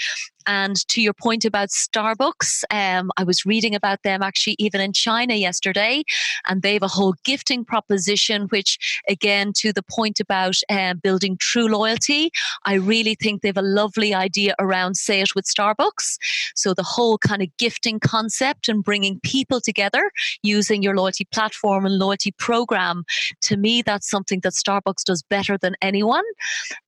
And 0.46 0.76
to 0.90 1.02
your 1.02 1.14
point 1.14 1.46
about 1.46 1.70
Starbucks, 1.70 2.64
um, 2.72 3.12
I 3.18 3.24
was 3.24 3.46
reading 3.46 3.76
about 3.76 4.04
them 4.04 4.22
actually 4.22 4.56
even 4.60 4.82
in 4.82 4.94
China 4.94 5.36
yesterday, 5.36 6.04
and 6.48 6.62
they 6.62 6.74
have 6.74 6.84
a 6.84 6.88
whole 6.88 7.16
gifting 7.24 7.66
proposition, 7.66 8.44
which, 8.50 9.02
again, 9.08 9.54
to 9.58 9.72
the 9.72 9.84
point 9.84 10.20
about 10.20 10.56
uh, 10.70 10.94
building 10.96 11.38
true 11.40 11.68
loyalty, 11.68 12.32
I 12.66 12.76
really 12.76 13.16
think 13.16 13.42
they 13.42 13.50
have 13.50 13.58
a 13.58 13.62
lovely 13.62 14.14
idea 14.14 14.56
around 14.60 14.98
say 14.98 15.22
it 15.22 15.36
with 15.36 15.46
Starbucks. 15.46 16.18
So 16.56 16.74
the 16.74 16.84
whole 16.84 17.18
kind 17.18 17.42
of 17.42 17.50
gifting 17.58 18.00
concept 18.00 18.68
and 18.68 18.84
bringing 18.84 19.20
people 19.22 19.62
together 19.62 20.12
using 20.42 20.84
your 20.84 20.96
loyalty 20.96 21.26
platform 21.26 21.86
and 21.86 21.98
loyalty 21.98 22.32
program, 22.32 23.04
to 23.44 23.58
me, 23.58 23.82
that's 23.82 24.10
something 24.10 24.40
that 24.42 24.54
Starbucks 24.54 25.04
does 25.06 25.24
better 25.24 25.58
than 25.58 25.76
anyone. 25.82 26.24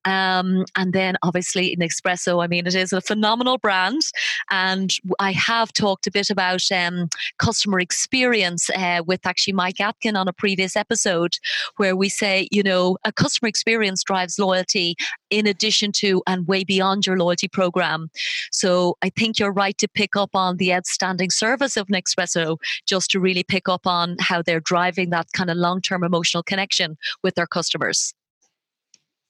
Um, 0.04 0.66
and 0.76 0.94
then 0.94 1.16
obviously 1.24 1.76
Nespresso, 1.78 2.44
I 2.44 2.48
mean, 2.48 2.68
it 2.68 2.76
is 2.76 2.94
a 2.94 3.02
phenomenal 3.02 3.45
phenomenal 3.46 3.58
brand. 3.60 4.02
And 4.50 4.92
I 5.20 5.32
have 5.32 5.72
talked 5.74 6.08
a 6.08 6.12
bit 6.12 6.30
about 6.30 6.62
um, 6.72 7.10
customer 7.38 7.80
experience 7.80 8.70
uh, 8.72 9.04
with 9.06 9.26
actually 9.26 9.54
Mike 9.54 9.80
Atkin 9.80 10.16
on 10.16 10.28
a 10.28 10.34
previous 10.34 10.76
episode, 10.76 11.38
where 11.78 11.96
we 11.96 12.10
say, 12.10 12.48
you 12.52 12.64
know, 12.64 12.98
a 13.06 13.12
customer 13.12 13.48
experience 13.48 14.04
drives 14.04 14.40
loyalty 14.40 14.96
in 15.30 15.48
addition 15.48 15.92
to 15.92 16.22
and 16.28 16.48
way 16.48 16.64
beyond 16.64 17.06
your 17.06 17.18
loyalty 17.18 17.48
program. 17.48 18.10
So 18.52 18.98
I 19.02 19.10
think 19.10 19.40
you're 19.40 19.54
right 19.54 19.78
to 19.78 19.88
pick 19.88 20.16
up 20.16 20.32
on 20.34 20.58
the 20.58 20.74
outstanding 20.74 21.30
service 21.30 21.78
of 21.78 21.88
Nespresso 21.88 22.58
just 22.88 23.12
to 23.12 23.20
really 23.20 23.44
pick 23.44 23.70
up 23.70 23.86
on 23.86 24.18
how 24.20 24.42
they're 24.42 24.60
driving 24.60 25.12
that 25.12 25.28
kind 25.34 25.50
of 25.50 25.58
long 25.58 25.82
term 25.82 26.04
emotional 26.04 26.44
connection 26.44 26.98
with 27.24 27.36
their 27.36 27.48
customers. 27.48 28.14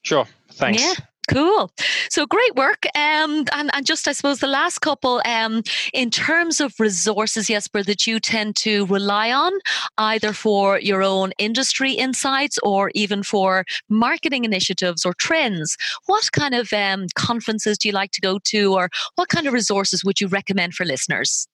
Sure. 0.02 0.26
Thanks. 0.52 0.82
Yeah. 0.82 0.94
Cool. 1.32 1.70
So 2.08 2.26
great 2.26 2.54
work. 2.54 2.86
Um, 2.94 3.44
and, 3.52 3.70
and 3.72 3.84
just, 3.84 4.06
I 4.06 4.12
suppose, 4.12 4.38
the 4.38 4.46
last 4.46 4.80
couple, 4.80 5.20
um, 5.24 5.62
in 5.92 6.10
terms 6.10 6.60
of 6.60 6.78
resources, 6.78 7.48
Jesper, 7.48 7.82
that 7.82 8.06
you 8.06 8.20
tend 8.20 8.56
to 8.56 8.86
rely 8.86 9.32
on, 9.32 9.52
either 9.98 10.32
for 10.32 10.78
your 10.78 11.02
own 11.02 11.32
industry 11.38 11.92
insights 11.92 12.58
or 12.62 12.90
even 12.94 13.22
for 13.22 13.64
marketing 13.88 14.44
initiatives 14.44 15.04
or 15.04 15.14
trends, 15.14 15.76
what 16.06 16.30
kind 16.32 16.54
of 16.54 16.72
um, 16.72 17.06
conferences 17.14 17.78
do 17.78 17.88
you 17.88 17.92
like 17.92 18.12
to 18.12 18.20
go 18.20 18.38
to, 18.44 18.74
or 18.74 18.88
what 19.16 19.28
kind 19.28 19.46
of 19.46 19.52
resources 19.52 20.04
would 20.04 20.20
you 20.20 20.28
recommend 20.28 20.74
for 20.74 20.84
listeners? 20.84 21.48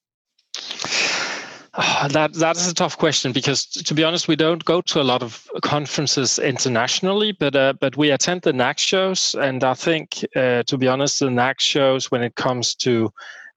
Uh, 1.74 2.06
that 2.08 2.34
that 2.34 2.56
is 2.56 2.68
a 2.68 2.74
tough 2.74 2.98
question 2.98 3.32
because, 3.32 3.64
to 3.64 3.94
be 3.94 4.04
honest, 4.04 4.28
we 4.28 4.36
don't 4.36 4.62
go 4.66 4.82
to 4.82 5.00
a 5.00 5.02
lot 5.02 5.22
of 5.22 5.48
conferences 5.62 6.38
internationally, 6.38 7.32
but 7.32 7.56
uh, 7.56 7.72
but 7.80 7.96
we 7.96 8.10
attend 8.10 8.42
the 8.42 8.52
NACS 8.52 8.80
shows, 8.80 9.34
and 9.40 9.64
I 9.64 9.72
think, 9.72 10.22
uh, 10.36 10.64
to 10.64 10.76
be 10.76 10.86
honest, 10.86 11.20
the 11.20 11.30
NACS 11.30 11.60
shows 11.60 12.10
when 12.10 12.22
it 12.22 12.34
comes 12.34 12.74
to 12.76 13.10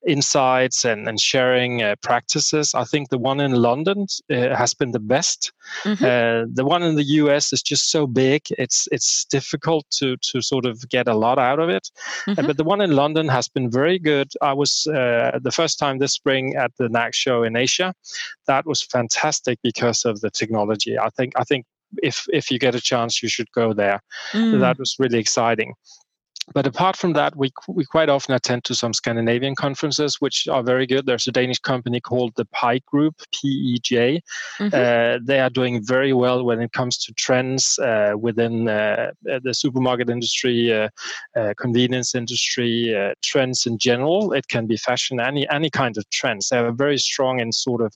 insights 0.07 0.85
and, 0.85 1.07
and 1.07 1.19
sharing 1.19 1.81
uh, 1.81 1.95
practices. 2.01 2.73
I 2.73 2.83
think 2.83 3.09
the 3.09 3.17
one 3.17 3.39
in 3.39 3.53
London 3.53 4.07
uh, 4.31 4.55
has 4.55 4.73
been 4.73 4.91
the 4.91 4.99
best. 4.99 5.51
Mm-hmm. 5.83 6.03
Uh, 6.03 6.45
the 6.53 6.65
one 6.65 6.83
in 6.83 6.95
the 6.95 7.03
US 7.21 7.53
is 7.53 7.61
just 7.61 7.91
so 7.91 8.07
big; 8.07 8.41
it's 8.57 8.87
it's 8.91 9.25
difficult 9.25 9.85
to 9.99 10.17
to 10.17 10.41
sort 10.41 10.65
of 10.65 10.87
get 10.89 11.07
a 11.07 11.15
lot 11.15 11.39
out 11.39 11.59
of 11.59 11.69
it. 11.69 11.89
Uh, 12.27 12.31
mm-hmm. 12.31 12.47
but 12.47 12.57
the 12.57 12.63
one 12.63 12.81
in 12.81 12.91
London 12.91 13.27
has 13.27 13.47
been 13.47 13.69
very 13.69 13.99
good. 13.99 14.31
I 14.41 14.53
was 14.53 14.87
uh, 14.87 15.39
the 15.41 15.51
first 15.51 15.79
time 15.79 15.97
this 15.97 16.13
spring 16.13 16.55
at 16.55 16.71
the 16.77 16.87
NACS 16.87 17.15
show 17.15 17.43
in 17.43 17.55
Asia. 17.55 17.93
That 18.47 18.65
was 18.65 18.81
fantastic 18.81 19.59
because 19.63 20.05
of 20.05 20.21
the 20.21 20.29
technology. 20.29 20.97
I 20.97 21.09
think 21.09 21.33
I 21.35 21.43
think 21.43 21.65
if 22.03 22.25
if 22.31 22.51
you 22.51 22.59
get 22.59 22.75
a 22.75 22.81
chance, 22.81 23.23
you 23.23 23.29
should 23.29 23.51
go 23.51 23.73
there. 23.73 24.01
Mm. 24.33 24.59
That 24.59 24.79
was 24.79 24.95
really 24.99 25.19
exciting 25.19 25.73
but 26.53 26.67
apart 26.67 26.95
from 26.95 27.13
that, 27.13 27.35
we, 27.35 27.51
we 27.67 27.85
quite 27.85 28.09
often 28.09 28.35
attend 28.35 28.63
to 28.65 28.75
some 28.75 28.93
Scandinavian 28.93 29.55
conferences, 29.55 30.21
which 30.21 30.47
are 30.47 30.61
very 30.61 30.85
good. 30.85 31.05
There's 31.05 31.27
a 31.27 31.31
Danish 31.31 31.59
company 31.59 31.99
called 31.99 32.33
the 32.35 32.45
Pike 32.45 32.85
Group, 32.85 33.15
PEJ. 33.33 34.21
Mm-hmm. 34.59 34.67
Uh, 34.71 35.19
they 35.23 35.39
are 35.39 35.49
doing 35.49 35.83
very 35.83 36.13
well 36.13 36.45
when 36.45 36.61
it 36.61 36.71
comes 36.71 36.97
to 36.99 37.13
trends 37.13 37.79
uh, 37.79 38.13
within 38.17 38.67
uh, 38.67 39.11
the 39.23 39.53
supermarket 39.53 40.09
industry, 40.09 40.71
uh, 40.71 40.89
uh, 41.35 41.53
convenience 41.57 42.13
industry, 42.13 42.95
uh, 42.95 43.13
trends 43.23 43.65
in 43.65 43.77
general. 43.77 44.31
It 44.33 44.47
can 44.47 44.67
be 44.67 44.77
fashion, 44.77 45.19
any 45.19 45.49
any 45.49 45.69
kind 45.69 45.97
of 45.97 46.07
trends. 46.11 46.49
They 46.49 46.57
are 46.57 46.71
very 46.71 46.97
strong 46.99 47.39
in 47.39 47.51
sort 47.51 47.81
of 47.81 47.93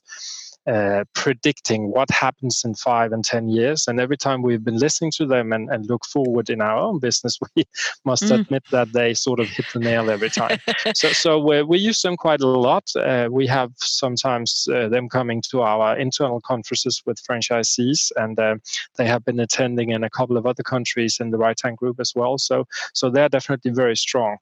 uh, 0.66 1.04
predicting 1.14 1.90
what 1.90 2.10
happens 2.10 2.62
in 2.64 2.74
five 2.74 3.12
and 3.12 3.24
10 3.24 3.48
years. 3.48 3.86
And 3.88 3.98
every 3.98 4.16
time 4.16 4.42
we've 4.42 4.64
been 4.64 4.76
listening 4.76 5.10
to 5.16 5.26
them 5.26 5.52
and, 5.52 5.70
and 5.70 5.86
look 5.86 6.04
forward 6.04 6.50
in 6.50 6.60
our 6.60 6.76
own 6.76 6.98
business, 6.98 7.38
we 7.56 7.64
must 8.04 8.24
mm. 8.24 8.40
admit 8.40 8.64
that 8.70 8.92
they 8.92 9.14
sort 9.14 9.40
of 9.40 9.48
hit 9.48 9.66
the 9.72 9.78
nail 9.78 10.10
every 10.10 10.30
time. 10.30 10.58
so 10.94 11.12
so 11.12 11.38
we, 11.38 11.62
we 11.62 11.78
use 11.78 12.02
them 12.02 12.16
quite 12.16 12.40
a 12.40 12.46
lot. 12.46 12.84
Uh, 12.96 13.28
we 13.30 13.46
have 13.46 13.72
sometimes 13.76 14.68
uh, 14.72 14.88
them 14.88 15.08
coming 15.08 15.42
to 15.50 15.62
our 15.62 15.96
internal 15.96 16.40
conferences 16.40 17.02
with 17.06 17.18
franchisees, 17.22 18.10
and 18.16 18.38
uh, 18.38 18.56
they 18.96 19.06
have 19.06 19.24
been 19.24 19.40
attending 19.40 19.90
in 19.90 20.04
a 20.04 20.10
couple 20.10 20.36
of 20.36 20.46
other 20.46 20.62
countries 20.62 21.18
in 21.20 21.30
the 21.30 21.38
Reitan 21.38 21.76
group 21.76 21.98
as 22.00 22.12
well. 22.14 22.38
So, 22.38 22.66
so 22.94 23.10
they're 23.10 23.28
definitely 23.28 23.70
very 23.70 23.96
strong. 23.96 24.38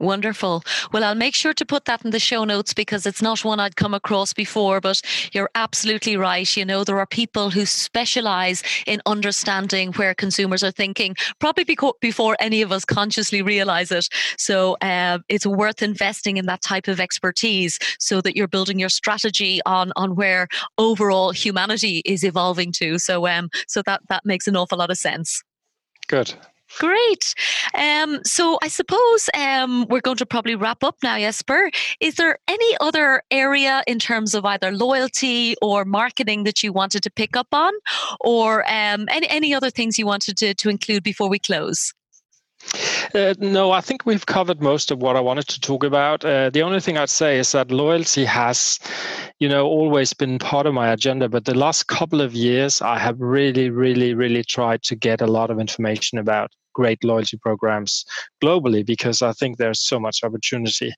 Wonderful. 0.00 0.62
Well, 0.92 1.02
I'll 1.02 1.16
make 1.16 1.34
sure 1.34 1.52
to 1.52 1.66
put 1.66 1.86
that 1.86 2.04
in 2.04 2.12
the 2.12 2.20
show 2.20 2.44
notes 2.44 2.72
because 2.72 3.04
it's 3.04 3.20
not 3.20 3.44
one 3.44 3.58
I'd 3.58 3.74
come 3.74 3.94
across 3.94 4.32
before, 4.32 4.80
but 4.80 5.00
you're 5.32 5.50
absolutely 5.56 6.16
right. 6.16 6.56
You 6.56 6.64
know, 6.64 6.84
there 6.84 7.00
are 7.00 7.06
people 7.06 7.50
who 7.50 7.66
specialize 7.66 8.62
in 8.86 9.02
understanding 9.06 9.92
where 9.94 10.14
consumers 10.14 10.62
are 10.62 10.70
thinking, 10.70 11.16
probably 11.40 11.76
before 12.00 12.36
any 12.38 12.62
of 12.62 12.70
us 12.70 12.84
consciously 12.84 13.42
realize 13.42 13.90
it. 13.90 14.08
So 14.38 14.76
uh, 14.82 15.18
it's 15.28 15.46
worth 15.46 15.82
investing 15.82 16.36
in 16.36 16.46
that 16.46 16.62
type 16.62 16.86
of 16.86 17.00
expertise 17.00 17.80
so 17.98 18.20
that 18.20 18.36
you're 18.36 18.46
building 18.46 18.78
your 18.78 18.90
strategy 18.90 19.60
on, 19.66 19.92
on 19.96 20.14
where 20.14 20.46
overall 20.78 21.32
humanity 21.32 22.02
is 22.04 22.22
evolving 22.22 22.70
to. 22.72 23.00
So, 23.00 23.26
um, 23.26 23.50
so 23.66 23.82
that, 23.82 24.02
that 24.08 24.24
makes 24.24 24.46
an 24.46 24.54
awful 24.54 24.78
lot 24.78 24.90
of 24.90 24.96
sense. 24.96 25.42
Good. 26.06 26.34
Great. 26.76 27.34
Um, 27.74 28.20
so 28.24 28.58
I 28.62 28.68
suppose 28.68 29.30
um, 29.34 29.86
we're 29.88 30.00
going 30.00 30.18
to 30.18 30.26
probably 30.26 30.54
wrap 30.54 30.84
up 30.84 30.96
now, 31.02 31.18
Jesper. 31.18 31.70
Is 32.00 32.16
there 32.16 32.38
any 32.46 32.76
other 32.80 33.22
area 33.30 33.82
in 33.86 33.98
terms 33.98 34.34
of 34.34 34.44
either 34.44 34.70
loyalty 34.72 35.56
or 35.62 35.84
marketing 35.84 36.44
that 36.44 36.62
you 36.62 36.72
wanted 36.72 37.02
to 37.04 37.10
pick 37.10 37.36
up 37.36 37.48
on, 37.52 37.72
or 38.20 38.62
um, 38.70 39.06
any, 39.10 39.28
any 39.28 39.54
other 39.54 39.70
things 39.70 39.98
you 39.98 40.06
wanted 40.06 40.36
to, 40.38 40.54
to 40.54 40.68
include 40.68 41.02
before 41.02 41.28
we 41.28 41.38
close? 41.38 41.94
Uh, 43.14 43.34
no, 43.38 43.70
I 43.70 43.80
think 43.80 44.04
we've 44.04 44.26
covered 44.26 44.60
most 44.60 44.90
of 44.90 44.98
what 44.98 45.16
I 45.16 45.20
wanted 45.20 45.48
to 45.48 45.60
talk 45.60 45.84
about. 45.84 46.24
Uh, 46.24 46.50
the 46.50 46.62
only 46.62 46.80
thing 46.80 46.98
I'd 46.98 47.08
say 47.08 47.38
is 47.38 47.52
that 47.52 47.70
loyalty 47.70 48.24
has, 48.24 48.78
you 49.38 49.48
know, 49.48 49.66
always 49.66 50.12
been 50.12 50.38
part 50.38 50.66
of 50.66 50.74
my 50.74 50.88
agenda. 50.92 51.28
But 51.28 51.44
the 51.44 51.56
last 51.56 51.86
couple 51.86 52.20
of 52.20 52.34
years, 52.34 52.82
I 52.82 52.98
have 52.98 53.20
really, 53.20 53.70
really, 53.70 54.14
really 54.14 54.44
tried 54.44 54.82
to 54.84 54.96
get 54.96 55.20
a 55.20 55.26
lot 55.26 55.50
of 55.50 55.58
information 55.58 56.18
about 56.18 56.50
great 56.74 57.02
loyalty 57.02 57.36
programs 57.36 58.04
globally 58.40 58.86
because 58.86 59.20
I 59.20 59.32
think 59.32 59.56
there's 59.56 59.80
so 59.80 59.98
much 59.98 60.22
opportunity, 60.22 60.92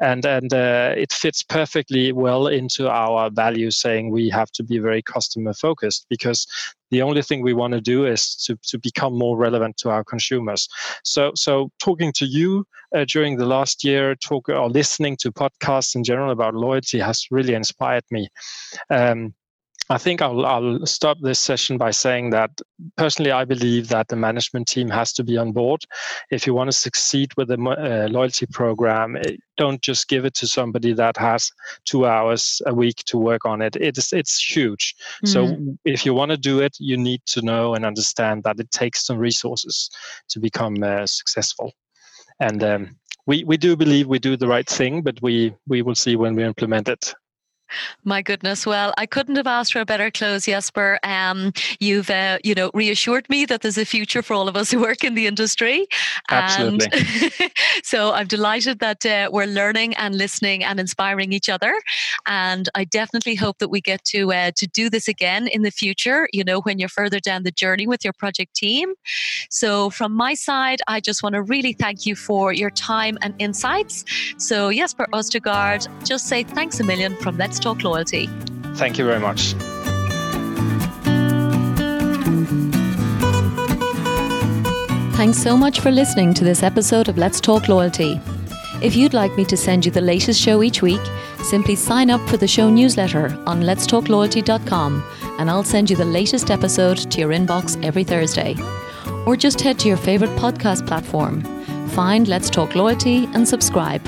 and 0.00 0.24
and 0.24 0.52
uh, 0.54 0.94
it 0.96 1.12
fits 1.12 1.42
perfectly 1.42 2.12
well 2.12 2.46
into 2.46 2.88
our 2.88 3.30
value 3.30 3.70
saying 3.70 4.10
we 4.10 4.28
have 4.30 4.50
to 4.52 4.62
be 4.62 4.78
very 4.78 5.02
customer 5.02 5.52
focused 5.52 6.06
because 6.08 6.46
the 6.94 7.02
only 7.02 7.22
thing 7.22 7.42
we 7.42 7.54
want 7.54 7.72
to 7.72 7.80
do 7.80 8.06
is 8.06 8.36
to, 8.44 8.56
to 8.62 8.78
become 8.78 9.18
more 9.18 9.36
relevant 9.36 9.76
to 9.78 9.90
our 9.90 10.04
consumers. 10.04 10.68
So 11.02 11.32
so 11.34 11.70
talking 11.80 12.12
to 12.20 12.24
you 12.24 12.64
uh, 12.94 13.04
during 13.08 13.36
the 13.36 13.46
last 13.46 13.82
year, 13.82 14.14
talk 14.14 14.48
or 14.48 14.68
listening 14.70 15.16
to 15.22 15.32
podcasts 15.32 15.96
in 15.96 16.04
general 16.04 16.30
about 16.30 16.54
loyalty 16.54 17.00
has 17.00 17.26
really 17.32 17.54
inspired 17.54 18.04
me. 18.12 18.28
Um, 18.90 19.34
I 19.90 19.98
think 19.98 20.22
I'll, 20.22 20.46
I'll 20.46 20.86
stop 20.86 21.18
this 21.20 21.38
session 21.38 21.76
by 21.76 21.90
saying 21.90 22.30
that 22.30 22.50
personally, 22.96 23.32
I 23.32 23.44
believe 23.44 23.88
that 23.88 24.08
the 24.08 24.16
management 24.16 24.66
team 24.66 24.88
has 24.88 25.12
to 25.14 25.24
be 25.24 25.36
on 25.36 25.52
board. 25.52 25.82
If 26.30 26.46
you 26.46 26.54
want 26.54 26.68
to 26.68 26.76
succeed 26.76 27.32
with 27.36 27.50
a 27.50 27.54
uh, 27.54 28.08
loyalty 28.10 28.46
program, 28.46 29.16
eh, 29.16 29.36
don't 29.58 29.82
just 29.82 30.08
give 30.08 30.24
it 30.24 30.34
to 30.34 30.46
somebody 30.46 30.94
that 30.94 31.18
has 31.18 31.50
two 31.84 32.06
hours 32.06 32.62
a 32.66 32.74
week 32.74 32.96
to 33.06 33.18
work 33.18 33.44
on 33.44 33.60
it. 33.60 33.76
It's 33.76 34.12
it's 34.12 34.42
huge. 34.42 34.94
Mm-hmm. 35.24 35.26
So 35.26 35.76
if 35.84 36.06
you 36.06 36.14
want 36.14 36.30
to 36.30 36.38
do 36.38 36.60
it, 36.60 36.76
you 36.80 36.96
need 36.96 37.20
to 37.26 37.42
know 37.42 37.74
and 37.74 37.84
understand 37.84 38.42
that 38.44 38.58
it 38.58 38.70
takes 38.70 39.04
some 39.04 39.18
resources 39.18 39.90
to 40.30 40.40
become 40.40 40.82
uh, 40.82 41.06
successful. 41.06 41.72
And 42.40 42.64
um, 42.64 42.96
we 43.26 43.44
we 43.44 43.58
do 43.58 43.76
believe 43.76 44.06
we 44.06 44.18
do 44.18 44.36
the 44.36 44.48
right 44.48 44.68
thing, 44.68 45.02
but 45.02 45.20
we 45.20 45.54
we 45.68 45.82
will 45.82 45.94
see 45.94 46.16
when 46.16 46.34
we 46.34 46.42
implement 46.42 46.88
it. 46.88 47.14
My 48.04 48.22
goodness. 48.22 48.66
Well, 48.66 48.92
I 48.96 49.06
couldn't 49.06 49.36
have 49.36 49.46
asked 49.46 49.72
for 49.72 49.80
a 49.80 49.84
better 49.84 50.10
close, 50.10 50.46
Jesper. 50.46 50.98
Um, 51.02 51.52
you've, 51.80 52.10
uh, 52.10 52.38
you 52.44 52.54
know, 52.54 52.70
reassured 52.74 53.28
me 53.28 53.44
that 53.46 53.62
there's 53.62 53.78
a 53.78 53.84
future 53.84 54.22
for 54.22 54.34
all 54.34 54.48
of 54.48 54.56
us 54.56 54.70
who 54.70 54.80
work 54.80 55.04
in 55.04 55.14
the 55.14 55.26
industry. 55.26 55.86
Absolutely. 56.30 56.88
And 57.40 57.52
so 57.82 58.12
I'm 58.12 58.26
delighted 58.26 58.78
that 58.80 59.04
uh, 59.06 59.30
we're 59.32 59.46
learning 59.46 59.94
and 59.94 60.16
listening 60.16 60.64
and 60.64 60.78
inspiring 60.78 61.32
each 61.32 61.48
other. 61.48 61.74
And 62.26 62.68
I 62.74 62.84
definitely 62.84 63.34
hope 63.34 63.58
that 63.58 63.68
we 63.68 63.80
get 63.80 64.04
to 64.04 64.32
uh, 64.32 64.50
to 64.56 64.66
do 64.66 64.90
this 64.90 65.08
again 65.08 65.46
in 65.48 65.62
the 65.62 65.70
future. 65.70 66.28
You 66.32 66.44
know, 66.44 66.60
when 66.60 66.78
you're 66.78 66.88
further 66.88 67.20
down 67.20 67.42
the 67.42 67.50
journey 67.50 67.86
with 67.86 68.04
your 68.04 68.12
project 68.12 68.54
team. 68.54 68.94
So 69.50 69.90
from 69.90 70.12
my 70.12 70.34
side, 70.34 70.80
I 70.88 71.00
just 71.00 71.22
want 71.22 71.34
to 71.34 71.42
really 71.42 71.72
thank 71.72 72.06
you 72.06 72.16
for 72.16 72.52
your 72.52 72.70
time 72.70 73.18
and 73.22 73.34
insights. 73.38 74.04
So 74.38 74.72
Jesper 74.72 75.06
Ostergaard, 75.12 75.88
just 76.04 76.28
say 76.28 76.44
thanks 76.44 76.80
a 76.80 76.84
million 76.84 77.16
from 77.16 77.36
Let's 77.36 77.58
Talk 77.64 77.82
Loyalty. 77.82 78.28
Thank 78.74 78.98
you 78.98 79.06
very 79.06 79.18
much. 79.18 79.54
Thanks 85.16 85.38
so 85.38 85.56
much 85.56 85.80
for 85.80 85.90
listening 85.90 86.34
to 86.34 86.44
this 86.44 86.62
episode 86.62 87.08
of 87.08 87.16
Let's 87.16 87.40
Talk 87.40 87.68
Loyalty. 87.68 88.20
If 88.82 88.94
you'd 88.94 89.14
like 89.14 89.34
me 89.38 89.46
to 89.46 89.56
send 89.56 89.86
you 89.86 89.90
the 89.90 90.02
latest 90.02 90.38
show 90.38 90.62
each 90.62 90.82
week, 90.82 91.00
simply 91.42 91.74
sign 91.74 92.10
up 92.10 92.20
for 92.28 92.36
the 92.36 92.46
show 92.46 92.68
newsletter 92.68 93.28
on 93.46 93.62
letstalkloyalty.com 93.62 95.02
and 95.38 95.48
I'll 95.48 95.64
send 95.64 95.88
you 95.88 95.96
the 95.96 96.04
latest 96.04 96.50
episode 96.50 97.10
to 97.10 97.18
your 97.18 97.30
inbox 97.30 97.82
every 97.82 98.04
Thursday. 98.04 98.56
Or 99.24 99.36
just 99.36 99.62
head 99.62 99.78
to 99.78 99.88
your 99.88 99.96
favourite 99.96 100.36
podcast 100.38 100.86
platform, 100.86 101.40
find 101.88 102.28
Let's 102.28 102.50
Talk 102.50 102.74
Loyalty 102.74 103.24
and 103.32 103.48
subscribe. 103.48 104.06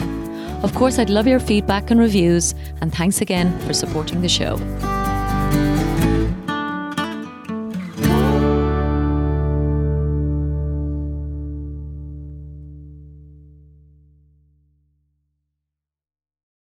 Of 0.66 0.74
course, 0.74 0.98
I'd 0.98 1.10
love 1.10 1.28
your 1.28 1.38
feedback 1.38 1.92
and 1.92 2.00
reviews, 2.00 2.52
and 2.80 2.92
thanks 2.92 3.20
again 3.20 3.56
for 3.60 3.72
supporting 3.72 4.20
the 4.20 4.28
show. 4.28 4.56